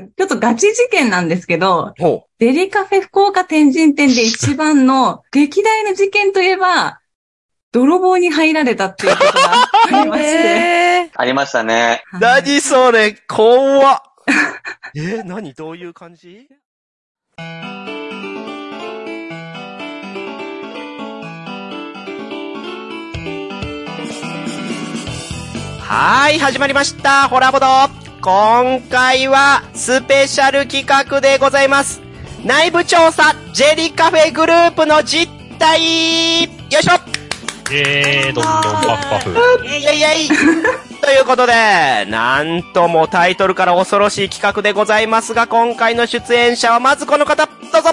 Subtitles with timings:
[0.00, 7.00] や、ちょっとガチ事件なんですけど、ほデリカフェ福岡天神店で一番の劇大の事件といえば、
[7.72, 10.28] 泥棒に入られたっていうことがありまして。
[10.28, 12.02] えありましたね。
[12.14, 14.02] ー、何それ、怖っ。
[14.94, 15.54] えー、何？
[15.54, 16.48] どういう感じ？
[25.80, 27.28] はーい、始まりました。
[27.28, 28.01] ホラボド。
[28.22, 32.00] 今回はスペシャル企画でございます。
[32.44, 36.44] 内部調査、ジェリカフェグループの実態。
[36.44, 36.92] よいしょ。
[37.72, 39.66] えー、どんどんパフパフ。
[39.66, 41.00] イェイイェイイェイ。
[41.00, 41.52] ということで、
[42.08, 47.90] なんともタイトルから恐ろしい企画でございますが、今回の出演者はまずこの方、どうぞ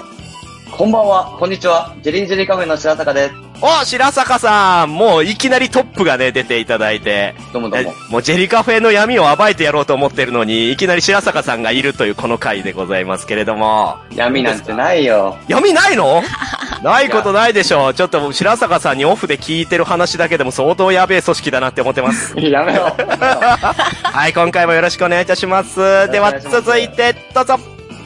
[0.72, 1.94] こんばんは、こんにちは。
[2.02, 3.34] ジェリンジェリカフェの白坂です。
[3.62, 7.92] お、白坂さんもういきなりトップがね、出ていただいて、えどうもどうも。
[8.08, 15.36] もうジェリカフェの闇を暴いてやろうと思ってるのに、いきなり白坂さんがいるというこの回でございますけれども、闇なんてないよ。
[15.48, 16.22] 闇ないの？
[16.82, 17.94] ないことないでしょう。
[17.94, 22.34] ちょっと白坂さんにオフで聞いてる話だけでも相当やべえ組織だなって思ってます。
[22.40, 22.84] やめろ。
[22.96, 26.10] はい、今回もよろしくお願いいたします。
[26.10, 27.58] では、続いて、どうぞ。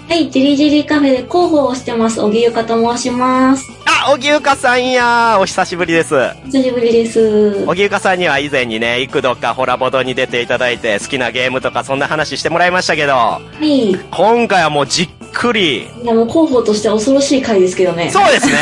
[0.09, 3.71] はい、ジェリジェリカフェで広報をしてます、小木ゆかと申します。
[3.87, 6.15] あ、小木ゆかさんやお久しぶりです。
[6.15, 7.65] お久しぶりです。
[7.65, 13.93] 小木ゆかさんには以前にね、幾度かホラボドに出ていただいて、好きなゲームとかそんな話してもらいましたけど、はい。
[13.93, 18.11] い今回はもうじっくり、や、もう広報としては恐ろしい回ですけどね。
[18.11, 18.55] そうですね。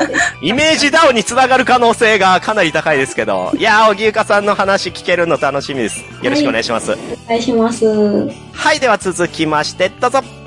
[0.42, 6.04] イメージダウンにつながる可能性がかなり高いですけど、いやー、小木ゆかさんの話聞けるの楽しみです。
[6.22, 6.92] よろしくお願いします。
[6.92, 6.96] お
[7.28, 7.86] 願いします。
[8.52, 10.45] はい、では続きまして、どうぞ。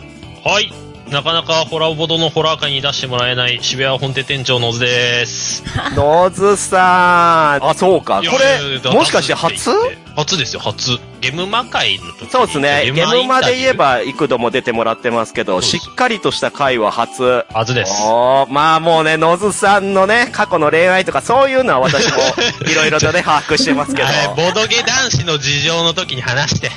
[0.50, 0.74] はい。
[1.12, 5.64] なかなかホラボドのホラー界に出してもらえない渋谷本店店長のずです。
[5.96, 7.66] ノズさん。
[7.70, 8.24] あ、そうか。
[8.28, 9.70] これ、もしかして初？
[10.20, 11.00] 初ですよ、初。
[11.22, 12.92] ゲムマ会の時にそうですね。
[12.94, 13.74] ゲムマで言え。
[13.74, 17.46] ば、幾度も出てもらってますけど、しっかりとした回は初。
[17.54, 18.04] 初です。
[18.50, 22.18] まあもうね、ノズさんのね、過去の恋愛とかそういうのは私も
[22.70, 24.08] いろいろとね、把握してますけど。
[24.08, 26.72] はい、ボドゲ男子の事情の時に話して。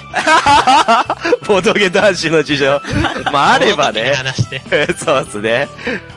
[1.47, 2.81] ボドゲ男子の事情。
[3.33, 4.15] まああればね。
[4.15, 4.63] 話して。
[4.97, 5.69] そうですね。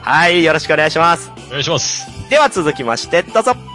[0.01, 1.31] はい、よろしくお願いします。
[1.47, 2.07] お願いします。
[2.29, 3.74] では続きまして、どうぞ。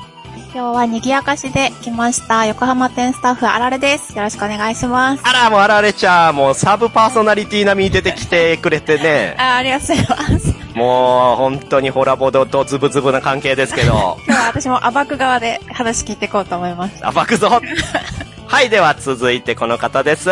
[0.53, 2.45] 今日は賑やかしで来ました。
[2.47, 4.17] 横浜店スタッフあられです。
[4.17, 5.23] よろしくお願いします。
[5.25, 9.37] あら、もうあられちゃん、もうサブパーソナリティ並みに出てきてくれてね。
[9.39, 10.55] あありがとうございます。
[10.75, 14.19] もう、本当にホラボドとズブズブな関係ですけど。
[14.27, 17.01] 今日は私も暴く側で話聞いていこうと思います。
[17.15, 17.61] 暴くぞ
[18.49, 20.31] はい、では続いてこの方です。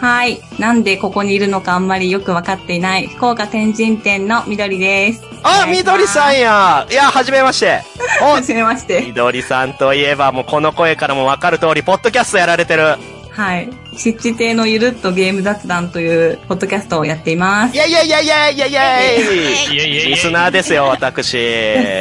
[0.00, 0.42] はい。
[0.58, 5.29] なんでここにいるのかあんまりよくわかっていない、福岡天神店のみどりです。
[5.42, 7.82] あ、みどりさんやいや、はじめまして。
[8.20, 9.12] はじめましみて。
[9.12, 12.96] どりさんといえば、もうこの声からもわかる通り、ポッドキャストやられてる。
[13.30, 13.70] はい。
[13.96, 17.80] 湿地亭のゆるっとゲーム雑談という、ポッドキャストをやっていますイ。
[17.80, 21.38] ェイイェイイェイイェイイェイイェイいやいやいやリスナーですよ、私。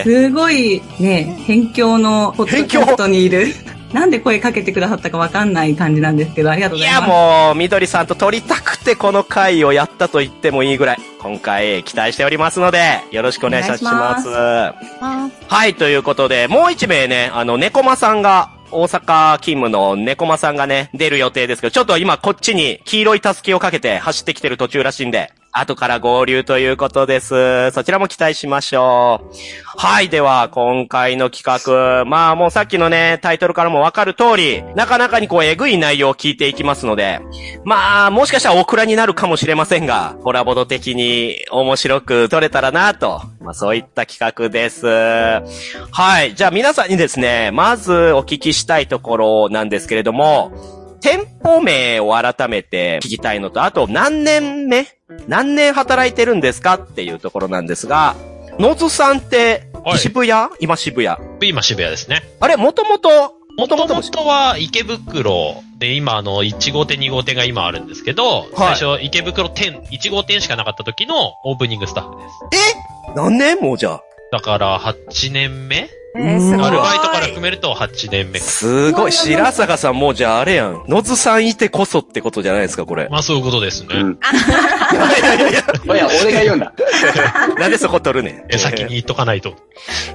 [0.03, 3.47] すごい、ね、辺境のポッドキャストにいる。
[3.93, 7.09] なんで声かけてくださったかわかんない感じなんですけど、ありがとういや、ございます。
[7.09, 13.85] もう、みどりさんと撮りたくてこの回をやったと言ってもいいぐらい、今回期待しておりますので、よろしくお願いします。
[13.87, 27.71] お願いしあはい、ということで、もう一名ね、あの、猫間さんが、大阪勤務の猫間さんがね、出る予定ですけど、ちょっと今こっちに黄色いタスキをかけて走ってきてる途中らしいんで、後から合流ということです。
[27.71, 29.35] そちらも期待しましょう。
[29.77, 37.19] はい、では、今回の企画、まあもうさっきのね、タイトルからもわかる通り、なかなかにこう、えぐい内容を聞いていきますので、
[37.65, 44.85] まあ、もしかしたらオクラになるかもしれませんが、ホラボド的に面白く撮れたらなと、まあそういった企画です。
[44.85, 46.35] はい。
[46.35, 54.87] じゃあ皆さんにですね、まずお聞きしたいところなんですけれども、店舗名を改めて聞きたいのと、あと何年目？
[55.27, 58.15] 何年働いてるんですかっていうところなんですが、
[58.59, 61.17] ノズさんってはい渋谷、今渋谷？
[61.41, 62.23] 今渋谷ですね。
[62.39, 72.17] あれ、もともと、もとももとは池袋で、今あの、1号店2号店が今あるんですけど、最初池袋店、1号店しかなかった時のオープニングスタッフ
[72.49, 72.75] です。
[73.15, 74.03] 何年もうじゃあ。
[74.31, 75.89] だから8年目？
[76.15, 76.65] えー、すごい。
[76.65, 78.45] アルバイトから含めると8年目か。
[78.45, 79.11] すごい。
[79.11, 80.83] 白坂さんもうじゃああれやん。
[80.87, 83.07] ノズさんいてこそってことじゃないですか、これ。
[83.09, 83.95] まあそういうことですね。
[83.95, 84.11] うん。
[84.13, 86.73] いや、俺が言うんだ。
[87.59, 88.43] なんでそこ取るねん？
[88.49, 89.53] え、先に言っとかないと。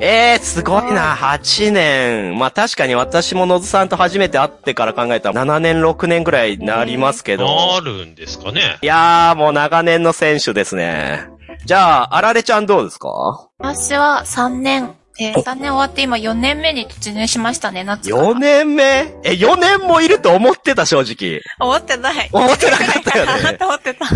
[0.01, 2.39] えー、すごいな、8年。
[2.39, 7.77] まあ確かに私もノズさんと初めて会ってから考えたら7年、6年ぐらいになりますけど。
[7.77, 8.79] あるんですかね。
[8.83, 11.27] いやー、もう長年の選手ですね。
[11.65, 13.49] じゃあ、あられちゃんどうですか？
[13.59, 18.23] 私は3年、えー、3年終わって今4年目に突入しましたね、夏から。
[18.25, 18.83] ?4 年目？
[19.23, 21.41] え、4年もいると思ってた、正直。
[21.61, 22.29] 思ってない。
[22.33, 24.07] 思ってなかったよね 思ってた。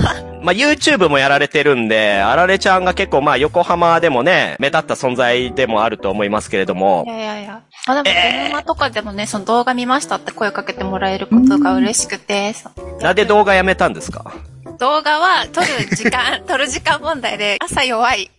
[0.43, 7.11] まあ、YouTube もやられてるんで、あられちゃんが結構まあ、横浜でもね、目立った存在でもあると思いますけれどもい。
[7.11, 7.61] やいやいや。
[7.87, 12.55] まあでも、電話とかでもね、その動画見ましたって声かけてもらえることが嬉しくて、
[13.01, 14.33] なんで動画やめたんですか？
[14.79, 15.67] 動画は撮る
[15.97, 18.31] 時間、 撮る時間問題で、朝弱い。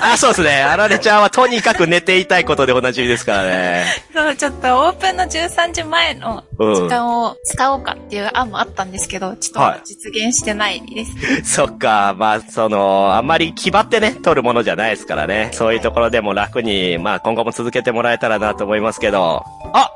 [0.00, 0.62] あ、そうですね。
[0.62, 3.84] あられちゃんはとにかく寝ていたいことでおなじみですからね。
[4.12, 11.04] そう、ちょっとオープンの13時前の時間を使おうかっていう案もあったんですけど、ちょっと実現してないで
[11.44, 11.44] す。
[11.56, 15.50] そっか、まあ、その、あんまり気張ってね、取るものじゃないですからね。
[15.52, 19.44] そういうところでも楽に、まあ、今後も続けてもらえたらなと思いますけど。
[19.72, 19.90] あ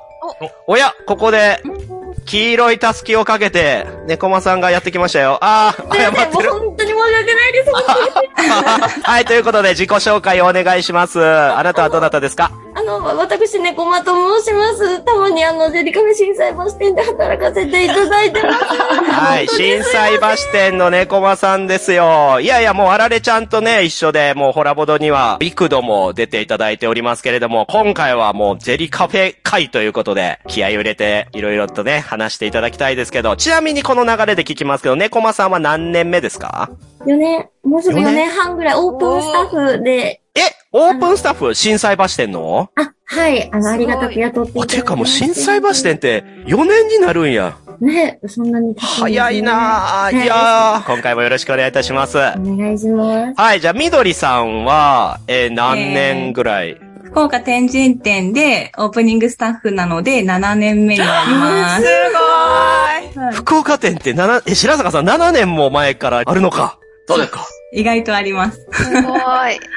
[0.66, 1.60] おや、ここで、
[2.26, 5.38] 黄色いたすきをかけて、猫間さんがやってきましたよ。
[5.42, 6.52] ああ、謝ってる。
[6.52, 7.70] もう本当に申し訳ないです。
[7.72, 7.82] 本
[8.14, 8.28] 当に
[9.02, 11.20] はい、ということで自己紹介をお願いします。
[11.24, 12.52] あなたはどなたですか？
[12.80, 15.04] あの、私、猫間と申します。
[15.04, 18.64] たまにあの、ジェリカフェ震災橋店で働かせていただいてます。
[18.64, 22.40] はい、震災橋店の猫間さんですよ。
[22.40, 40.29] いやいや、もうあられちゃんとね、一緒で、もうホラボドには、幾度も出ていただいておりますけれども、今回はもうジェリカフェ会ということで、気合を入れて、いろいろとね、話していただきたいですけど、ちなみにこの流れで聞きますけど、猫間さんは何年目ですか？4年、もうすぐ4年半ぐらいオープンスタッフで、え、
[40.72, 42.70] オープンスタッフ、震災橋店の？
[42.76, 44.76] あ、はい、あの、ありがたく雇っていただあ、いて。
[44.76, 47.56] てかもう震災橋店って4年になるんや。
[47.80, 49.56] ね、そんなにね早いなぁ。
[50.04, 52.18] はいいやー、今回もよろしくお願いいたします。
[52.18, 53.40] お願いします。
[53.40, 61.84] はい、じゃあ、みどりさんは、えー何年ぐらい、福岡天神店でオープニングスタッフなので7年目になります。
[61.84, 63.00] は
[63.32, 66.78] い福岡店って7、え、白坂さん7年も前からあるのか。
[67.08, 67.32] そうです。
[67.72, 68.66] 意外とあります。
[68.72, 69.20] すごい。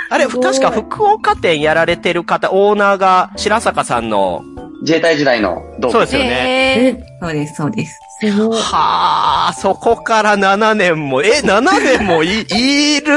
[0.09, 4.41] あれ、確か福岡店やられてる方、オーナーが白坂さんの、
[4.81, 6.27] 自衛隊時代の同期そうですよね。
[6.27, 7.99] ええ、そうです、そうです。
[8.19, 8.59] すごい。
[8.59, 13.13] はあ、そこから7年も、え、7年もい、 いる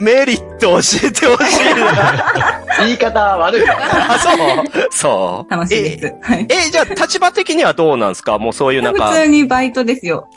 [0.00, 2.64] メリット教えてほしいな。
[2.80, 3.62] 言い方悪い。
[3.68, 5.50] あ、そうそう。
[5.50, 6.14] 楽しいです。
[6.22, 6.46] はい。
[6.48, 6.54] え。
[6.68, 8.38] え、じゃあ立場的にはどうなんですか？
[8.38, 10.28] もうそういうなんか普、通にバイトですよ。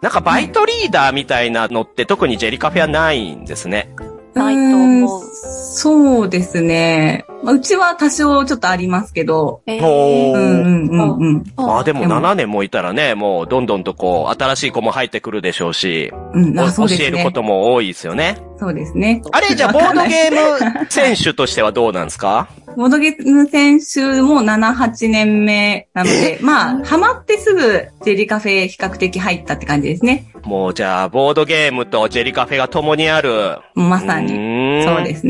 [0.00, 3.92] なんかバイトリーダーみたいなのって特にジェリカフェはないんですね。
[4.34, 7.24] ないと思うそうですね。
[7.42, 9.62] まあうちは多少ちょっとありますけど。
[9.66, 11.44] えおーうんうんうんうん。
[11.56, 17.04] まあでもでも7年もいたらね、もうどんどんとこう、新しい子も入ってくるでしょうし、うん、うですね。
[17.06, 18.38] えることも多いですよね。
[18.58, 19.22] そうですね。
[19.30, 22.48] あれ、じゃあボードゲーム 選手としてはどうなんですか？
[22.76, 30.26] ボードゲーム選手も7、8年目なので、まあ、ハマってすぐジェリカフェ比較的入ったって感じですね。
[30.44, 33.58] もうじゃあ、ボードゲームとジェリカフェが共にある。
[33.74, 34.32] まさに。
[34.32, 35.27] にそうですね。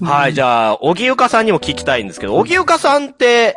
[0.00, 3.54] はい、じゃあ、小木ゆかさんにも聞きたいんですけど、小木ゆかさんって、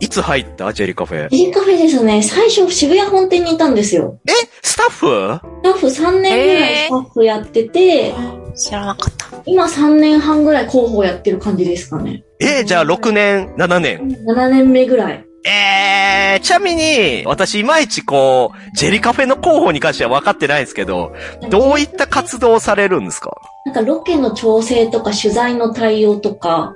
[0.00, 0.72] いつ入った？
[0.72, 1.28] ジェリカフェ。
[1.28, 4.18] ジェリカフェですね、最初渋谷本店にいたんですよ。
[4.26, 4.32] え？
[4.62, 5.06] スタッフ？
[5.06, 8.14] スタッフ3年ぐらいスタッフやってて、
[8.56, 9.26] 知らなかった。
[9.44, 12.24] 今3年半ぐらい広報やってる感じですかね。
[12.40, 15.24] えじゃあ6年、7年？7年目ぐらい。
[15.48, 21.14] えー、ちなみに、私いまいちこう、ジェリカフェの広報に関しては分かってないんですけど、
[21.50, 23.30] どういった活動をされるんですか？
[23.66, 26.72] なんかロケの調整とか取材の対応とか、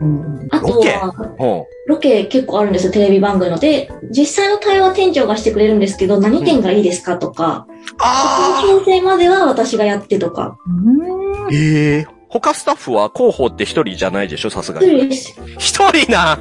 [0.50, 0.90] あとロケ？
[0.90, 7.72] は、ほロケ結構あるんですよ、テレビ番組ので、実際の対応は店長がしてくれるんですけど、何店がいいですかとか、う。
[7.90, 10.58] そあの調整までは私がやってとか。
[10.66, 11.54] うんー。
[11.54, 14.50] ええ他スタッフは広報って一人じゃないでしょ？
[14.50, 14.98] さすが一に。
[14.98, 15.40] 人です。
[15.58, 16.40] 一人な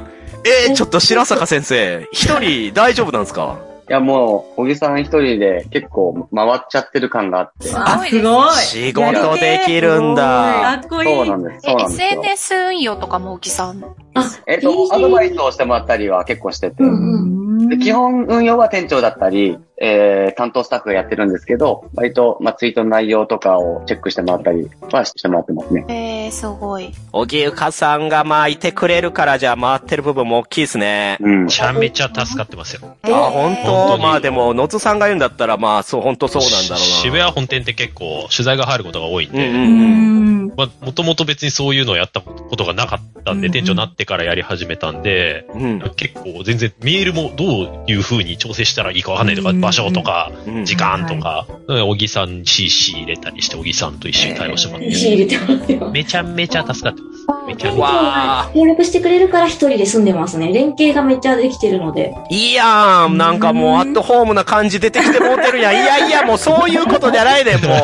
[0.66, 3.60] えー、ちょっと白坂先生、一人大丈夫なんですか？
[3.90, 7.72] いや、もう、小木さん一人で結構回っちゃってる感があって。
[7.74, 8.50] あ、すごい。
[8.52, 10.78] 仕事できるんだ。
[10.80, 11.16] かっこいい。
[11.16, 11.62] そうなんです。
[11.62, 12.06] そうえ、なんですよ。
[12.22, 13.82] SNS 運用とかも、小木さん？
[14.14, 16.86] あ、えっと、アドバイスをしてもらったりは結構しててう。
[16.86, 17.68] んうん。
[17.68, 25.84] で基本運用は店長だったり、えー、担当スタッフがやってるんですけど、割と、まあ、ツイートの内容とかをチェックしてもらったりはしてもらってますね。
[25.88, 26.92] えー、すごい。
[27.12, 31.16] 小木ゆかさんがまあいてくれるから、じゃあ回ってる部分も大きいですね。
[31.20, 31.50] うんめ。
[31.50, 32.96] ちゃめちゃ助かってますよ。
[33.02, 36.76] あ、本本当まあでも、野津さんが言うんだったら、まあ、そう、本当そうなんだろうな。
[36.76, 40.52] 渋谷本店って結構取材が入ることが多いんで、うんううんん。
[40.56, 45.62] まあ、もともと別にそういうのをやったことがなかったんで、うん店長になってからやり始めたんで、うん。
[45.62, 55.90] うん結構全然メールもどういう風に調整したらいいかわかんないとか、うん場所とか、うん時間とか、小木さん CC 入れたりして、小木さんと一緒に対応してもらって、仕入れてますよ。
[55.90, 57.19] めちゃめちゃ助かってます。
[57.46, 57.82] めちゃめちゃ。
[57.82, 60.52] わ協力してくれるから一人で住んでますね。
[60.52, 62.14] 連携がめっちゃできてるので。
[62.30, 62.34] ー。
[62.34, 63.16] いいやん。
[63.16, 65.72] なんかもう、アットホームな感じ出てきてもうてるやん。
[65.74, 67.76] いやいや、もうそういうことじゃないねん、も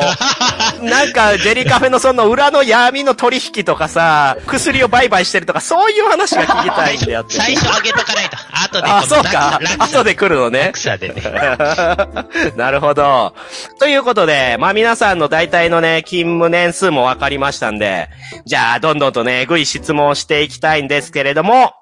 [0.81, 0.85] う。
[0.85, 7.35] なんか、ジェリカフェのその裏の闇の取引とかさ、薬を売買してるとか、そういう話が聞きたいんだよって。
[7.35, 8.37] 最初上げとかないと。
[8.63, 9.59] 後であ、そうか。
[9.61, 11.21] 落後で来るのねでね。
[12.55, 13.33] なるほど。
[13.79, 18.09] ということで、まあ皆さんの大体のね、勤務年数も分かりましたんで、
[18.45, 21.73] じゃあ、どんどんとね、えぐい質問をしていきたいんですけれども、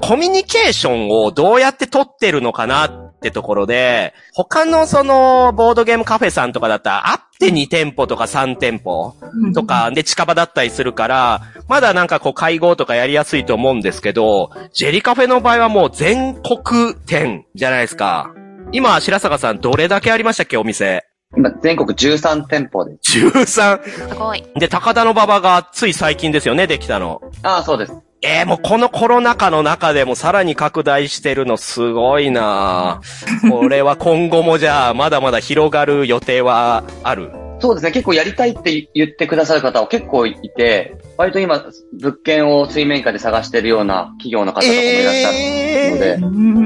[0.00, 9.14] コミュニケーションをどうやって取ってるのかなってところで、他のその、ボードゲームカフェさんとかだったら、あって2店舗とか3店舗
[9.54, 18.34] とか、で近場だったりするから、まだなんかこう会合とかやりやすいと思うんですけど、ジェリカフェの場合はもう全国店じゃないですか。
[18.72, 21.06] 今、白坂さんどれだけありましたっけ、お店？
[21.36, 22.96] 今、全国13店舗で。
[23.02, 23.82] 13。
[23.82, 24.44] すごい。
[24.56, 27.20] で、高田の馬場がつい最近ですよね、できたの。
[27.42, 27.94] ああ、そうです。
[28.22, 37.30] えー、もうこのコロナ禍の中でもさらに拡大してるのすごいなぁこれは今後もじゃあ、まだまだ広がる予定はある？
[37.60, 37.92] そうですね。
[37.92, 46.18] 結構やりたいって言ってくださる方は結構いて、割と今、物件を水面下で探してるような企業の方とかもいらっしゃるので、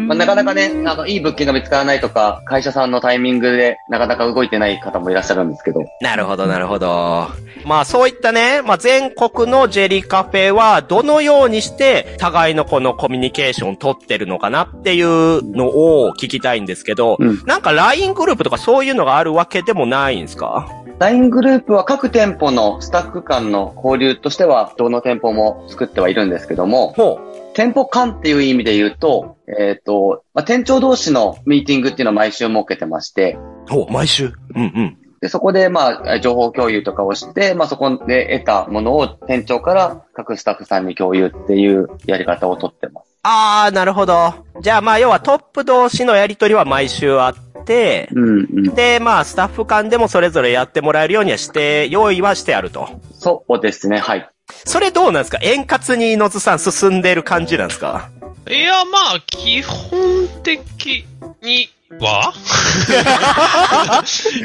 [0.06, 7.28] まあ、なかなかね、あの、いい物件が見つからないとか、会社さんのタイミングでなかなか動いてない方もいらっしゃるんですけど、なるほど、なるほど。
[7.64, 17.42] まあそういったね、まあ全国のジェリカフェはどのようにして互いのこのコミュニケーションを取ってるのかなっていうのを聞きたいんですけど、うん。
[17.44, 27.20] なんか LINE グループとかそういうのがあるわけでもないんですか LINE グループは各店舗のスタッフ間の交流としては、どの店舗も作ってはいるんですけども、ほ
[27.54, 33.72] 店舗間っていう意味で言うと、えっ、と、まあ、店長同士のミーティングっていうのを毎週設けてまして、う。
[33.72, 34.32] ほう、毎週？
[34.54, 34.98] うんうん。
[35.20, 43.08] で、そこで、まあ、情報共有とかをして、まあ、そこで得たものを店長から各スタッフさんに共有っていうやり方をとってます。
[43.24, 44.32] あー、なるほど。
[44.60, 47.34] じゃあまあ要はトップ同士のやりとりは毎週あっ
[47.68, 48.74] て、うんうん。
[48.74, 52.88] で、まあスタッフ間でもそれぞれやってもらえるようにはして、用意はしてあると。
[53.12, 54.28] そうですね、はい。
[54.64, 55.38] それどうなんですか？
[55.42, 58.08] 円滑に野津さん進んでる感じなんですか？
[58.48, 61.04] いや、まあ、基本的
[61.42, 61.68] に
[62.00, 62.34] は？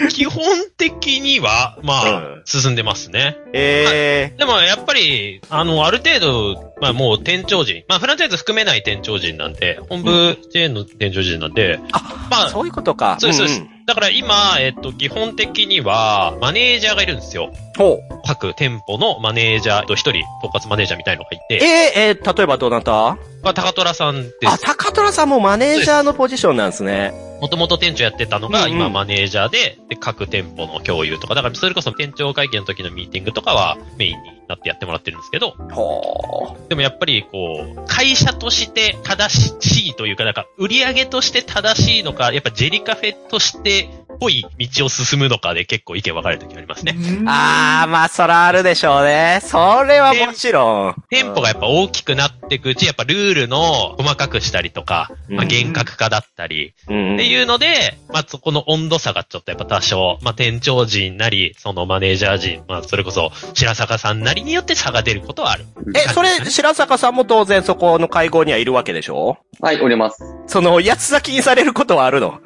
[0.09, 0.43] 基本
[0.77, 3.37] 的には、まあ、うん進んでますね。
[3.53, 13.17] えでも、やっぱり、あの、ある程度、まあもう店長陣、まあフランチャイズ含めない店長陣なんで、本部チェーンの店長陣なんで、あまー、そういうことか。
[13.19, 13.85] そうです、そうですんん。
[13.85, 17.53] だから今、えっと、基本的には、マネージャーがいるんですよ。
[17.77, 18.21] ほう。
[18.25, 21.65] 各店舗のマネージャーと一人、統括マネージャーみたいのがいえー、て、
[21.95, 23.17] えー例えばどなた？
[23.41, 24.63] まあ、高虎さんであ、す。
[24.65, 27.13] 高虎さんもマネージャーのポジションなんですね。
[27.41, 36.69] もともと店長やってたのが、今マネージャーで、で、各店舗の共有とか、だからそれこそ店長会見の時のミーティングとかはメインになってやってもらってるんですけど、ほう。
[36.69, 46.95] でもやっぱりこう、会社として正しいというか、なんか売り上げとして正しいのか、やっぱジェリカフェとしてっぽい道を進むのかで結構意見分かれる時ありますね。
[47.27, 49.39] あー、まあそらあるでしょうね。
[49.43, 50.95] それはもちろん。
[51.09, 65.65] 店舗がやっぱ大きくなっていくうち、やっぱルールの細かくしたりとか、まあうん厳格化だったり、うんっていうので、まあそこの温度差がちょっとやっぱ多少、まあ店長陣なり、そのマネージャー陣、まあそれこそ白坂さんなりによって差が出ることはある。
[65.95, 69.37] え、それ、白坂さんも当然そこの会合にはいるわけでしょ？
[69.59, 70.23] はい、おります。
[70.47, 72.39] その、八つ咲きにされることはあるの？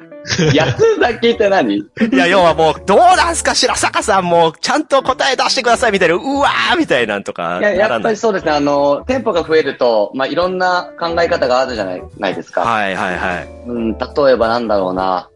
[0.54, 1.76] やつだけって何？
[1.76, 1.82] い
[2.12, 8.10] や、要はもう、どうなんすか白坂さんも、ちゃんと答え出してくださいみたいな、うわーみたいなんとかいや、やっぱ。
[8.10, 8.52] りそうですね。
[8.52, 12.62] あの、店舗が増えると、まあ、いろんな考え方があるじゃないないですか。
[12.62, 13.48] はいはいはい。
[13.66, 15.30] うん、例えばなんだろうな。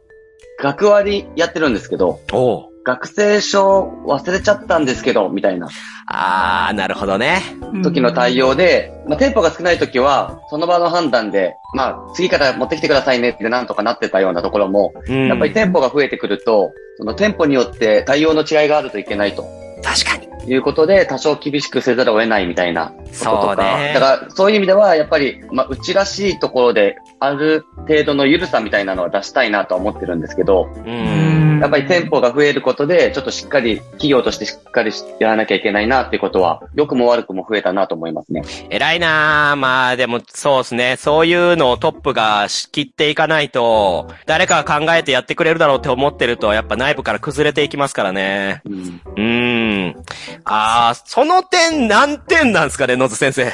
[0.60, 5.68] 学割やってるんですけど、おう学生証忘れちゃったんですけど、みたいな
[6.06, 7.40] あー、なるほどね。
[7.82, 15.28] 時の対応で、まあ、店舗が少ない時は、その場の判断で、まあ、次から持ってきてくださいねってなんとかなってたようなところも、うん。
[15.28, 19.44] やっぱり店舗が増えてくると、その店舗によって対応の違いがあるといけないと
[19.82, 20.52] 確かに。
[20.52, 23.78] いうことで、多少厳しくせざるを得ないみたいなこととそうか。
[23.78, 31.60] ねだから、そういう意味では、やっぱり、まあ、うちらしいところで、ある程度の緩さみたいなのは出したいなとは思ってるんですけど、うん。
[31.60, 38.42] やっぱり店舗が増えることで、ちょっとしっかり、企業としてしっかりやらなきゃいけないなっていうことは、良くも悪くも増えたなと思いますね。
[38.70, 40.96] 偉いなーまあでも、そうですね。
[40.98, 48.62] そういうのをトップが仕切っていかないと、誰かが考えてやってくれるだろうって思ってると、やっぱ内部から崩れていきますからね。
[48.64, 48.74] うん。
[48.74, 50.02] うーん。
[50.44, 53.44] あー、その点何点なんですかね、野津先生。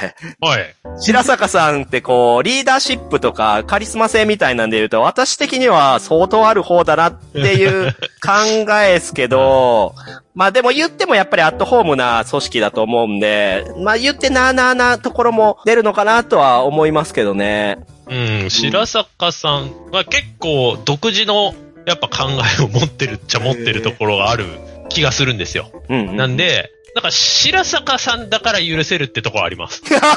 [0.41, 0.75] はい。
[1.01, 9.95] 白坂さんってこう、リーダーシップとかカリスマ性みたいなんで言うと、私的には相当ある方だなっていう 考えですけど、
[10.35, 17.79] まあでも言ってもやっぱりアットホームな組織だと思うんで、まあ言ってなーなーなところも出るのかなとは思いますけどね。
[18.09, 21.55] うん、白坂さんは結構独自の
[21.87, 24.45] やっぱ考えを持ってるっちゃ持ってるところがある
[24.89, 25.71] 気気がするんですよ。
[25.89, 26.17] うん、うん。
[26.17, 29.85] なんで、なんか白坂さんだから許せるってとこはあります。
[29.95, 30.17] わか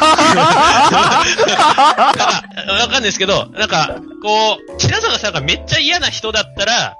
[2.88, 6.98] んないですけど、なんか、こう、白坂さんがめっちゃ嫌な人だったら、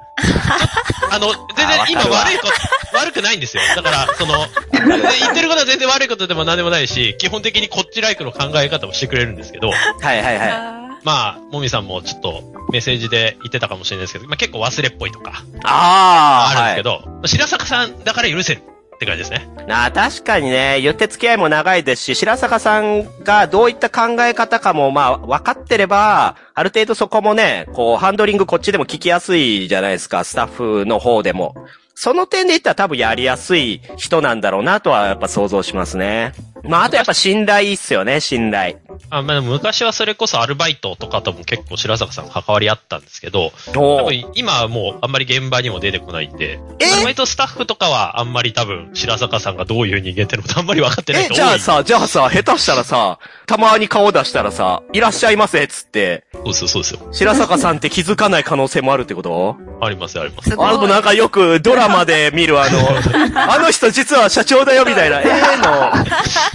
[1.10, 2.54] あの、全然今悪いこと、
[2.96, 3.64] 悪くないんですよ。
[3.76, 9.76] だから、その、全然言ってることは全然悪いことでも何でもないし、基本的にこっちライクの考え方もしてくれるんですけど、は
[10.14, 10.52] いはいはい。
[10.52, 18.62] あまあ、もみさんもちょっとメッセージで言ってたかもしれないですけど、まあ結構忘れっぽいとか、ああ、あるんですけど、白坂さんだから許せる
[19.02, 19.50] って感じですね。
[19.68, 31.56] なあ、確かにね、言って付き合いも長いですし、白坂さんがどういった考え方かも、まあ、分かってれば、ある程度そこもね、こう、ハンドリングこっちでも聞きやすいじゃないですか、スタッフの方でも。
[31.96, 36.34] その点で言ったら多分やりやすい人なんだろうなとはやっぱ想像しますね。
[36.64, 38.78] まあ、あとやっぱ信頼っすよね、信頼。
[39.14, 51.38] あまあ、昔はそれこそアルバイトとかとも結構白坂さん関わりあったんですけど、お多分今はもうあんまり現場にも出てこないんで、えアルバイトスタッフとかはあんまり多分白坂さんがどういう人間ってのことあんまり分かってないえ、人多い。
[51.38, 57.08] じゃあさ、じゃあさ、下手したらさ、たまに顔出したらさ、いらっしゃいませっつって、そうですよ、そうですよ。
[57.12, 59.58] 白坂さんって気づかない可能性もあるってこと？
[59.82, 60.54] あります、あります。
[60.54, 62.80] あの、なんかよくドラマで見るあの、
[63.52, 65.26] あの人実は社長だよみたいな、A
[65.58, 65.92] の、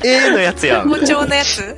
[0.05, 0.89] A のやつやん。
[0.89, 1.77] 包丁のやつ？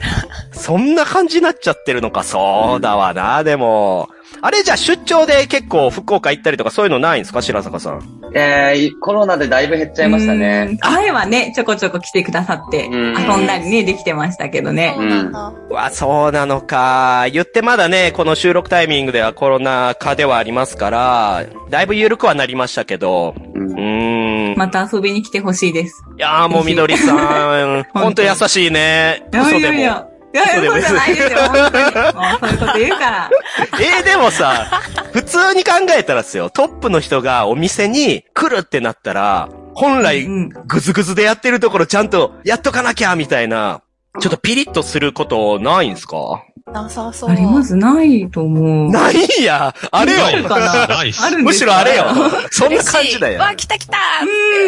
[0.69, 4.11] そんな感じになっちゃってるのか、そうだわな、でも。
[4.43, 7.41] あれじゃあ出張で結構福岡行ったりとかそういうのないんですか？
[7.41, 8.03] 白坂さん。
[8.35, 10.69] えー、コロナでだいぶ減っちゃいましたね。
[10.71, 10.79] うん。
[10.93, 15.03] 前はね、ちょこちょこ来てくださって、うん遊んだりね、できてましたけどねそ。
[15.03, 15.55] うなんだ。
[15.71, 17.27] うわ、そうなのか。
[17.33, 24.59] 言ってまだね、この収録タイミングではコロナ禍ではありますから、だいぶ緩くはなりましたけど、うんうーん。
[24.59, 26.05] また遊びに来てほしいです。
[26.19, 29.27] いやーもうみどりさん、ほんと優しいね。
[29.33, 29.73] いや嘘でも。
[29.73, 30.07] いやいや。
[30.35, 31.85] いや、嘘でも嘘じゃないですよ、本当に。
[31.85, 31.93] もう
[32.41, 33.31] そういうこと言うから。
[33.81, 34.83] えー、でもさ、
[35.13, 43.81] 普通に考えたらですよ、トップの人がお店に来るってなったら、本来うん、ぐずぐずでやってるところちゃんとやっとかなきゃ、みたいな、
[44.21, 46.43] ちょっとピリッとすることないんすか？
[46.73, 47.31] なさそう。
[47.31, 48.91] ありますないと思う。
[48.91, 52.05] ないんやあれないよかなあるんむしろあれよ
[52.51, 53.41] そんな感じだよ。
[53.41, 53.99] わ、来た来た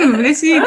[0.02, 0.66] うん、嬉しいで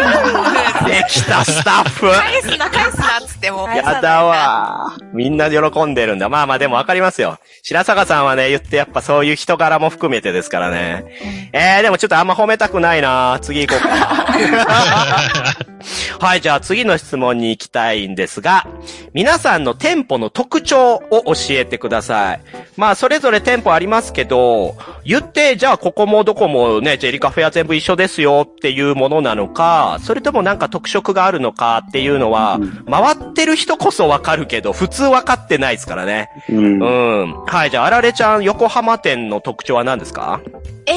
[1.10, 3.68] きたスタッフ返すな、返すなっつっても。
[3.70, 4.98] やだわ。
[5.14, 6.30] みんな喜んでるんだ。
[6.30, 7.38] まあまあでもわかりますよ。
[7.64, 11.06] 白坂さんはね、言ってやっぱそういう人柄も含めてですからね。
[11.54, 13.94] えー、でもちょっとあんま褒めたくないな次行こうか。
[16.20, 18.68] はい、じゃあ次の質問に行きたいんですが、
[19.14, 22.42] 皆さんの店舗の特徴を教えてください。
[22.78, 32.60] まあ、それぞれ店舗ありますけど、言って、じゃあここもどこもね、ジェリカフェは全部一緒ですよっていうものなのか、それともなんか特色があるのかっていうのは、
[32.90, 36.30] 回ってる人こそわかるけど、普通わかってないですからね。
[36.50, 37.46] うんうん。
[37.46, 40.42] はい、じゃあ、あられちゃん、横浜店の特徴は何ですか？
[40.86, 40.94] え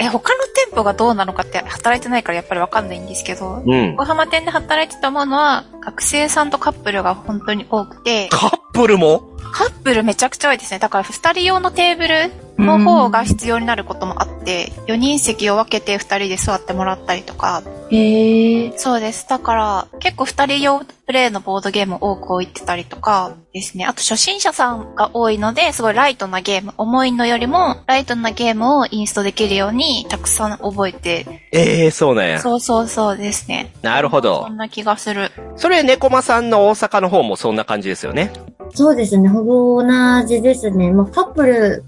[0.00, 3.90] ええ、他の店舗がどうなのかって働いてないからやっぱりわかんないんですけど、うん。
[3.90, 9.29] 横浜店で働いてた思うのは、学生さんとカップルが本当に多くて、カッップルも？
[9.52, 10.78] カップルめちゃくちゃ多いですね。
[10.78, 18.78] だから二人用のテーブルの方が必要になることもあって、4人席を分けて二人で座ってもらったりとか、へえ。
[18.78, 19.28] そうです。
[19.28, 23.84] だから、結構二人用プレイのボードゲーム多く置いてたりとかですね。
[23.84, 32.40] あと初心者さんが多いので、すごいライトなゲーム、重いのよりもライトなゲームをインストできるようにたくさん覚えて、ええー、そうなんや。
[32.40, 33.72] そうそうそうですね。
[33.82, 35.32] なるほどそんな気がする。
[35.56, 38.32] それ、猫間さんの大阪の方もそんな感じですよね。
[38.74, 39.28] そうですね。
[39.30, 40.92] ほぼ同じですね。
[40.92, 41.84] まあ、カップル、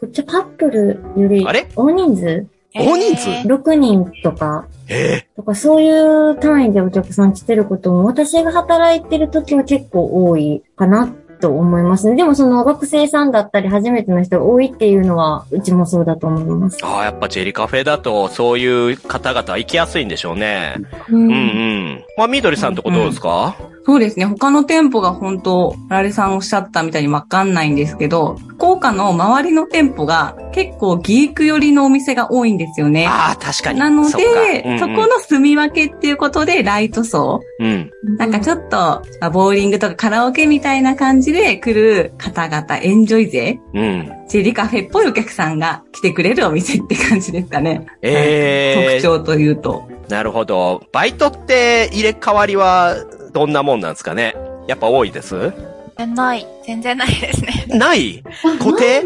[0.00, 1.68] こっちカップルよりあれ？
[1.76, 2.46] 大人数？
[2.74, 3.30] 大人数？
[3.30, 12.16] えー ?6 人とか、ええとかそういう単位でお客さん来てることも、私が働いてる時は結構多いかなと思いますね。
[12.16, 16.78] でもその学生さんだったり初めての人が多いっていうのは、うちもそうだと思います。
[16.82, 20.76] ああ、やっぱジェリカフェだと、そういう方々は行きやすいんでしょうね。
[21.08, 22.04] ううんうん。
[22.16, 23.56] まあ、みどりさんとこどうですか、
[23.86, 24.24] そうですね。
[24.24, 33.06] 他の店舗が本当、ラレさんおっしゃったみたいにわかんないんですけど、福岡の周りの店舗が結構ギーク寄りのお店が多いんですよね。
[33.06, 33.78] ああ、確かに。
[33.78, 37.42] なので、そうんうんそこの住み分けっていうことでライト層。
[37.60, 37.88] うん。
[38.18, 38.76] なんかちょっと、
[39.20, 44.12] まあボーリングとかカラオケみたいな感じで来る方々、エンジョイ勢、うん。
[44.26, 47.86] ジェリカフェっぽいお客さんが来てくれるお店って感じですかね。
[48.02, 49.84] ええ特徴というと。
[50.08, 50.82] なるほど。
[50.92, 52.96] バイトって入れ替わりは
[53.36, 54.34] どんなもんなんですかね？
[54.66, 55.52] やっぱ多いです？
[55.98, 56.46] ない。
[56.66, 57.66] 全然ないですね。
[57.68, 58.24] ない？
[58.58, 59.02] 固定？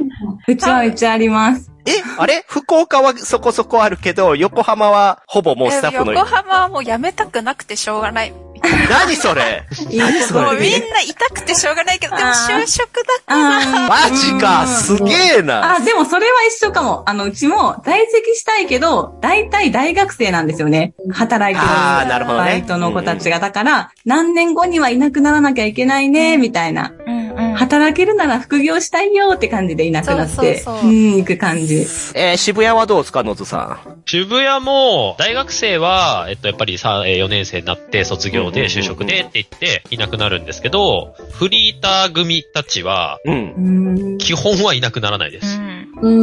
[0.47, 1.69] うちはうちあります。
[1.85, 2.45] えあれ？
[2.47, 6.12] 福岡はそこそこあるけど、横浜はほぼもうスタッフの。
[6.12, 8.33] 横浜はもう辞めたくなくてしょうがない。
[8.90, 9.64] 何それ？
[9.92, 10.40] 何それ？
[10.42, 13.59] もうみんな痛くてしょうがないけど、でも就職だから。
[13.87, 17.03] あマジかすげえなあ、でもそれは一緒かも。
[17.07, 20.92] あの、うちも在籍したいけど、大体大学生なんですよね。
[21.12, 23.38] 働いてるあーなるほどねバイトの子たちが。
[23.40, 26.92] だから、何年後にはいなくならなきゃいけないね、みたいな。
[27.57, 31.87] 働けるなら副業したいよって感じでいなくなって、そうそうそううん、行く感じ。
[32.14, 43.19] えー渋谷はどうですか、野津さ渋谷も、大学生は、えっと、やっぱりさ、えー4年生になって、卒業で、就職でって言って、いなくなるんですけど、フリーター組たちは、
[44.19, 45.59] 基本はいなくならないでうす。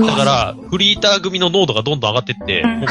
[0.06, 2.80] だから、フリーター組の濃度がどんどん上がってって、うん。
[2.80, 2.88] もう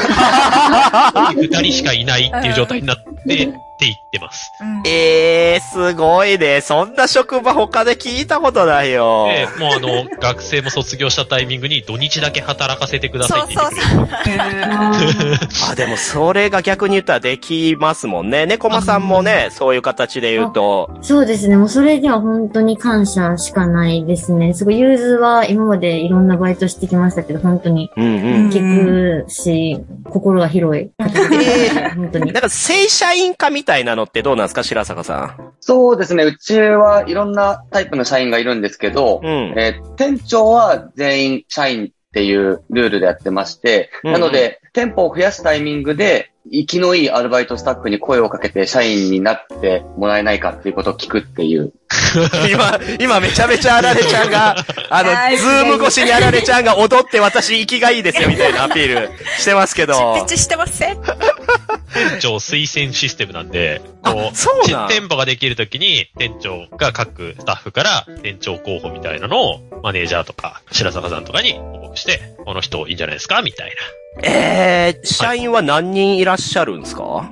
[1.41, 2.97] 二人しかいないっていう状態になっ
[3.27, 4.51] て、って言ってます。
[4.59, 6.61] うんえー、すごいね。
[6.61, 9.27] そんな職場他で聞いたことないよ。
[9.27, 13.63] で、もうあの、 学生も卒業したタイミングに土日だけ働かせてくださいって言
[14.03, 15.37] ってくれる。
[15.69, 18.47] あ、でもそれが逆に言ったらできますもんね。
[18.47, 20.89] 猫間さんもね、そういう形で言うと。
[21.01, 21.55] そうですね。
[21.57, 24.55] もうそれには本当に感謝しかないですね。
[24.55, 28.07] すごい、融通は今までいろんなバイトしてきましたけど、本当にうんう
[28.47, 28.49] ん。
[28.49, 31.95] 聞くし、心が広い方です。
[31.95, 32.41] 本当になん。
[32.41, 35.53] か正社員化みたいなのってどうなんですか、白坂さん？
[35.59, 36.23] そうですね。
[36.23, 39.53] うちはいろんなタイプの社員がいるんですけど、うん。
[39.55, 51.73] えー店長は全員社員っていうルールでやってまして、うんなので、店舗を増やすタイミングで、生きのいいアルバイトスタッフに声をかけて社員になってもらえないかっていうことを聞くっていう。
[52.49, 54.55] 今、今めちゃめちゃあられちゃんが、
[54.89, 60.15] あの、はいズーム越しにあられちゃんが踊って私生きがいいですよみたいなアピールしてますけど。
[60.15, 61.01] 執筆してません。
[61.01, 73.75] 店長推薦システムなんで、こあう、そう店舗ができるときに、店長が各スタッフから店長候補みたいなのを、マネージャーとか、白坂さんとかに報告して、この人いいんじゃないですかみたい
[74.23, 77.29] えー、社員は何人いらっしゃるんですか？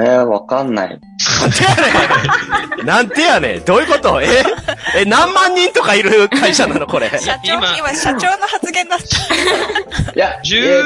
[0.00, 1.00] えー、わかんない。
[2.84, 4.22] なんてやねんどういうこと？
[4.22, 4.26] え？
[4.96, 7.08] え、何万人とかいる会社なのこれ？
[7.10, 10.12] 社長、今今社長の発言だった。
[10.12, 10.34] いや、な。
[10.36, 10.84] えー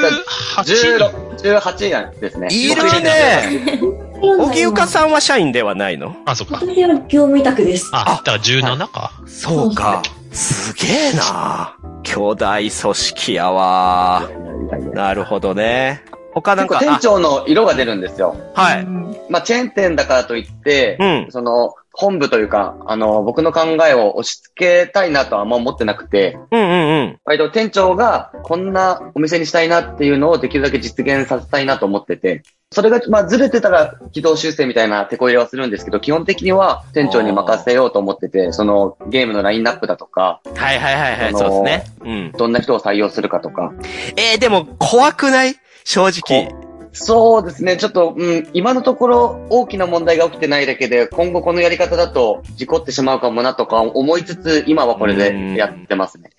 [0.55, 1.49] 18と人。
[1.49, 2.47] 16 18なんですね。
[2.49, 3.79] いるね
[4.21, 6.15] 荻生さんは社員ではないの？
[6.25, 6.55] あ、そっか。
[6.55, 7.91] 私は業務委託です。
[7.93, 9.11] あ、だから17か。
[9.27, 10.01] そうか。
[10.33, 14.29] すげえな兄弟組織やわ
[14.93, 16.03] なるほどね。
[16.33, 18.35] 他なんか、店長の色が出るんですよ。
[18.55, 18.85] あはい。
[19.29, 21.27] まあ、チェーン店だからといって、うん。
[21.29, 27.19] その、本部というか、あの、僕の考えを押し付けたいなとはあんま思ってなくて、うんうんうん。
[27.23, 32.41] 割と店長がこんなお店にしたいなっていうのをできるだけ実現させたいなと思ってて、
[32.73, 41.85] それが、まあ、ずれてたら軌道修正みたいな手こ入れはするんですけど、基本的には店長に任せようと思ってて、そのゲームのラインナップだとか、はいはいはいはい、あのーそうですね。
[42.03, 42.31] うん。
[42.31, 43.71] どんな人を採用するかとか。
[44.17, 45.55] えー、でも怖くない？
[45.83, 46.53] 正直。
[46.95, 47.77] そうですね。
[47.77, 56.29] ちょっと、うん、今のところ大きな問題が起きてないだけで、今後このやり方だと事故ってしまうかもなとか思いつつ、今はこれでやってますね。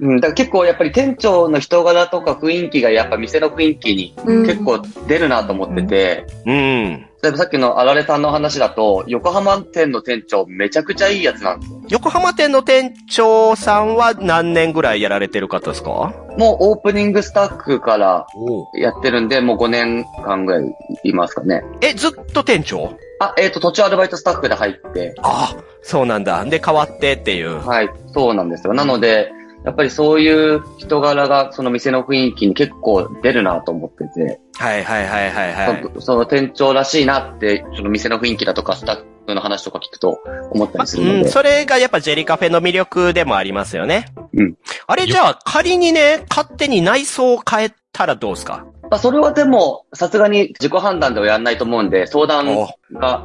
[0.00, 7.06] うん、だから結構やっぱり店長の人柄とか雰囲気がやっぱ店の雰囲気にうん結構出るなと思ってて、うん。
[7.22, 11.80] 例えばさっきのあられさんの話だと、横浜店の店長めちゃくちゃいいやつなんですよ。
[11.90, 16.14] 横浜店の店長さんは何年ぐらいやられてる方ですか？
[16.38, 21.62] もうオープニングスタッフからおやってるんで、もう5年間ぐらいいますかね。
[21.82, 22.96] え、ずっと店長？
[23.20, 26.42] あ、えっ、と、途中アルバイトスタッフで入って、あ、そうなんだ。
[26.46, 27.58] で、変わってっていう。
[27.58, 28.72] はい、そうなんですよ。
[28.72, 29.30] なので、
[29.64, 35.90] やっぱりそういう人柄がその店の雰囲気に結構出るなと思ってて、はいはいはいはいはい。
[35.96, 40.18] そその店長らしいなって、その店の雰囲気だとかスタッフの話とか聞くと
[40.50, 44.06] 思ったりするのうん、で、それがやっぱジェリカフェの魅力でもありますよね。
[44.32, 44.56] うん。
[44.86, 48.64] あれじゃあ仮にね、勝手に内装を変えたらどうですか？
[48.90, 53.24] まあ、それはでも、さすがに自己判断ではやんないと思うんで、相談おが、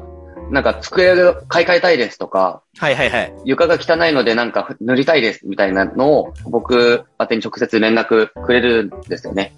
[0.51, 3.34] なんか机を買い替えたいですとか、はいはいはい。
[3.45, 9.53] 床が汚いのでなんか塗りたいですみたいなのを僕宛てに直接連絡くれるんですよね。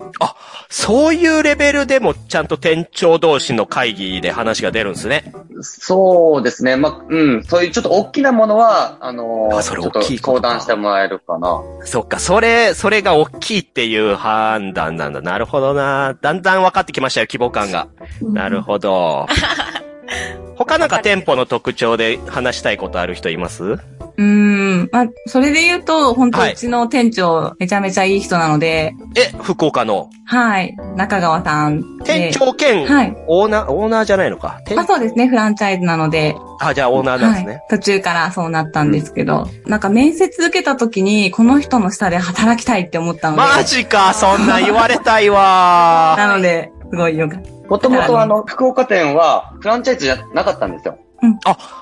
[0.69, 5.34] そういうレベルでもちゃんと店長同士の会議で話が出るんですね。
[5.62, 6.76] そうですね。
[6.76, 7.43] まあ、うん。
[7.43, 11.62] そういうちょっと大きなものは、あのーあそれちょっと大きい相談してもらえるかな。
[11.86, 15.21] そっか、それ、それが大きいっていう判断なんだ。
[15.21, 16.15] なるほどな。
[16.21, 17.88] だんだん分かってきましたよ、規模感が。
[18.21, 19.26] なるほど。
[20.58, 23.63] 他なんか店舗の特徴で話したいことある人います？
[23.63, 24.89] うーん。
[24.91, 30.10] まあ、それで言うと、本当はいうちの店長、めちゃめちゃいい人なので、え、福岡の？
[30.26, 30.76] はい。
[30.96, 32.32] 中川さんで。
[32.32, 33.15] 店長兼はい。
[33.28, 34.60] オーナー、オーナーじゃないのか。
[34.65, 36.36] 店まあそうですね、フランチャイズなので。
[36.60, 37.52] あ、じゃあオーナーなんですね。
[37.54, 37.62] はい。
[37.70, 43.43] 途中からそうなったんですけど、なんか面接受けた時に、この人の下で働きたいって思ったので。
[43.43, 50.97] マジか、そんな言われたいわ なので、すごいよかっもともとあの、福岡店はフランチャイズじゃなかったんですよ。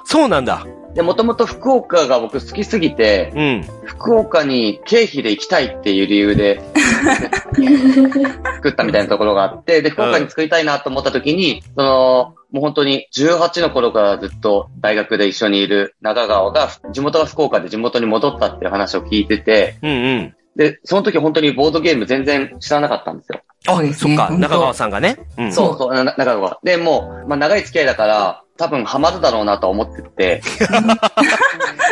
[0.06, 0.66] そうなんだ。
[0.96, 3.66] で、もともと福岡が僕好きすぎて、うん。
[3.84, 6.62] 福岡に経費で行きたいっていう理由で、
[8.56, 20.36] 作ったみたいなところがあって、で、福岡に作りたいなと思った時に、その、もう本当に18の頃からずっと大学で一緒にいる中川が、地元が福岡で地元に戻ったっていう話を聞いてて、うんうん。
[20.56, 23.42] で、その時本当にボードゲーム全然知らなかったんですよ。
[23.66, 25.18] そうですねそっか、中川さんがね。
[25.38, 25.54] うん。
[25.54, 26.60] そうそう、な中川が。
[26.64, 30.42] で、もう、まあ長い付き合いだから、多分ハマるだろうなと思ってて、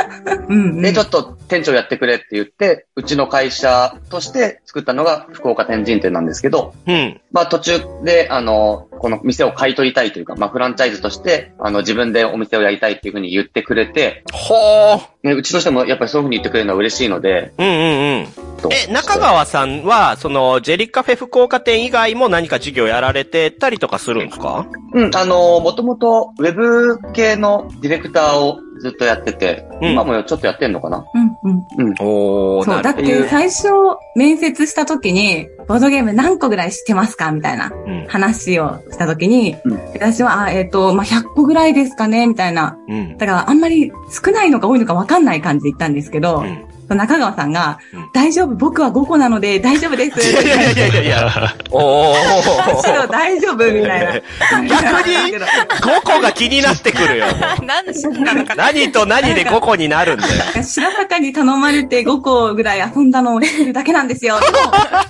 [0.48, 0.82] うん、うん。
[0.82, 7.22] で、ちょっと店長やってくれって言って、うちの会社として作ったのが福岡天神店なんですけど、うん。
[7.32, 15.02] まあ途中で、あの、この店を買い取りたいというか、まあフランチャイズとして、あの自分でお店をやりたいっていうふうに言ってくれて、ほー。
[15.24, 18.28] ね、うちとしてもやっぱりそういうふうに言ってくれるのは嬉しいので、うんうんうん。
[18.62, 24.68] とえ、中川さんは、その、ジェリカフェ福岡店以外も何か事業やられてたりとかするんですか？
[24.94, 31.06] うん、あの、もともとウェブ系のディレクターをずっとやってて、うん今もちょっとやってんのかな？
[31.14, 31.20] う
[31.50, 31.96] ん、うん。
[32.00, 33.70] おー、そう、だって最初、
[34.16, 37.32] 面接した時に、ボードゲーム何個ぐらい知ってますか？
[37.32, 37.72] みたいな。
[38.10, 42.28] 話をした時に、うん私は、あえっ、と、まあ、100個ぐらいですかね？
[42.28, 42.78] みたいな。
[42.90, 43.18] うん。
[43.18, 50.32] だから、あんまり少ないのか多いのか分かんない感じで言ったんですけど、うん中川さんが、うん大丈夫、僕は5個なので大丈夫です。
[50.32, 51.56] いやいやいやいやいや。
[51.72, 52.76] おー。
[52.76, 54.22] むしろ大丈夫みたいな。
[54.68, 57.26] 逆に5個が気になってくるよ。
[57.66, 60.64] 何と何で5個になるんだよ。
[60.64, 64.36] 白坂に頼まれて5個ぐらい遊んだのを知ってるだけなんですよ。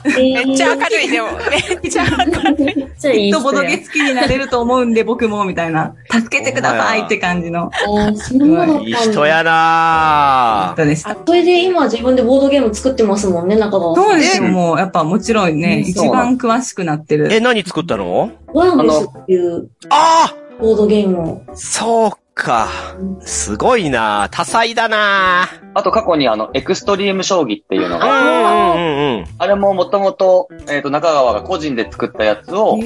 [0.06, 1.28] めっちゃ明るい、でも。
[1.50, 2.74] めっちゃ明るい。
[3.00, 5.94] きっとボドゲ好きになれると思うんで僕も、みたいな。
[6.10, 7.72] 助けてくださいって感じの
[8.82, 11.16] いい人やな人でした。
[11.64, 14.04] 今自分でボードゲーム作ってますもんね、中川さん。
[14.06, 17.32] そうですよ、もう、やっぱもちろんね、うん一番詳しくなってる。
[17.34, 18.32] え、何作ったの？
[18.54, 21.42] ワンデスっていうあボードゲームを。
[21.48, 22.68] あそうか。
[23.22, 29.26] すごいな多彩だなあと過去にあの、エクストリーム将棋っていうのうんが、うんうんうん。
[29.40, 32.78] あれももともと、えっ、と、中川が個人で作ったやつを。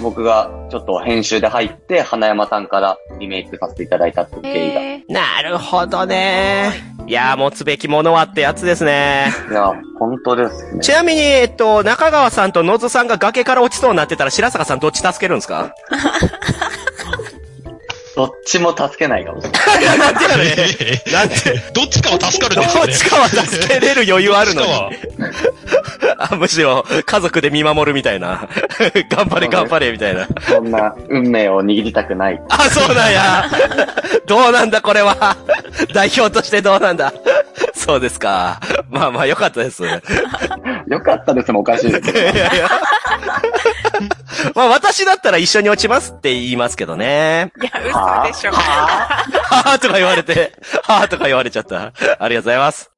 [0.00, 4.80] 僕がちょっと編集で入って、花山さんからリメイクさせていただいたっていう経緯が。
[4.80, 6.72] えなるほどね。
[7.06, 9.26] いやー、持つべきものはってやつですね。
[9.50, 10.80] いや、本当ですね。
[10.80, 15.74] ちなみに、えっと、中川さんと野津さんが崖から落ちそうになってたら、白坂さんどっち助けるんですか？
[18.14, 19.98] どっちも助けないかもしれない。
[19.98, 21.34] なんでやねんなんで
[21.74, 22.92] どっちかは助かるんですよね。
[22.92, 24.68] どっちかは助けれる余裕あるのに。
[26.18, 28.48] あ、むしろ、家族で見守るみたいな。
[29.10, 30.28] 頑張れ頑張れみたいな。
[30.40, 32.40] そんな運命を握りたくない。
[32.50, 33.50] あ、そうなんや。
[34.26, 35.36] どうなんだこれは。
[35.92, 37.12] 代表としてどうなんだ。
[37.74, 38.60] そうですか。
[38.88, 39.82] まあまあよかったです。
[39.82, 42.10] よかったですもおかしいです。
[42.10, 42.70] いやいや。
[44.54, 47.52] まあ私だったら一緒に落ちますって言いますけどね。
[47.60, 47.70] いや、
[48.22, 48.52] 嘘でしょ。
[48.52, 50.52] はぁとか言われて、
[50.82, 51.92] はぁとか言われちゃった。
[52.18, 52.90] ありがとうございます。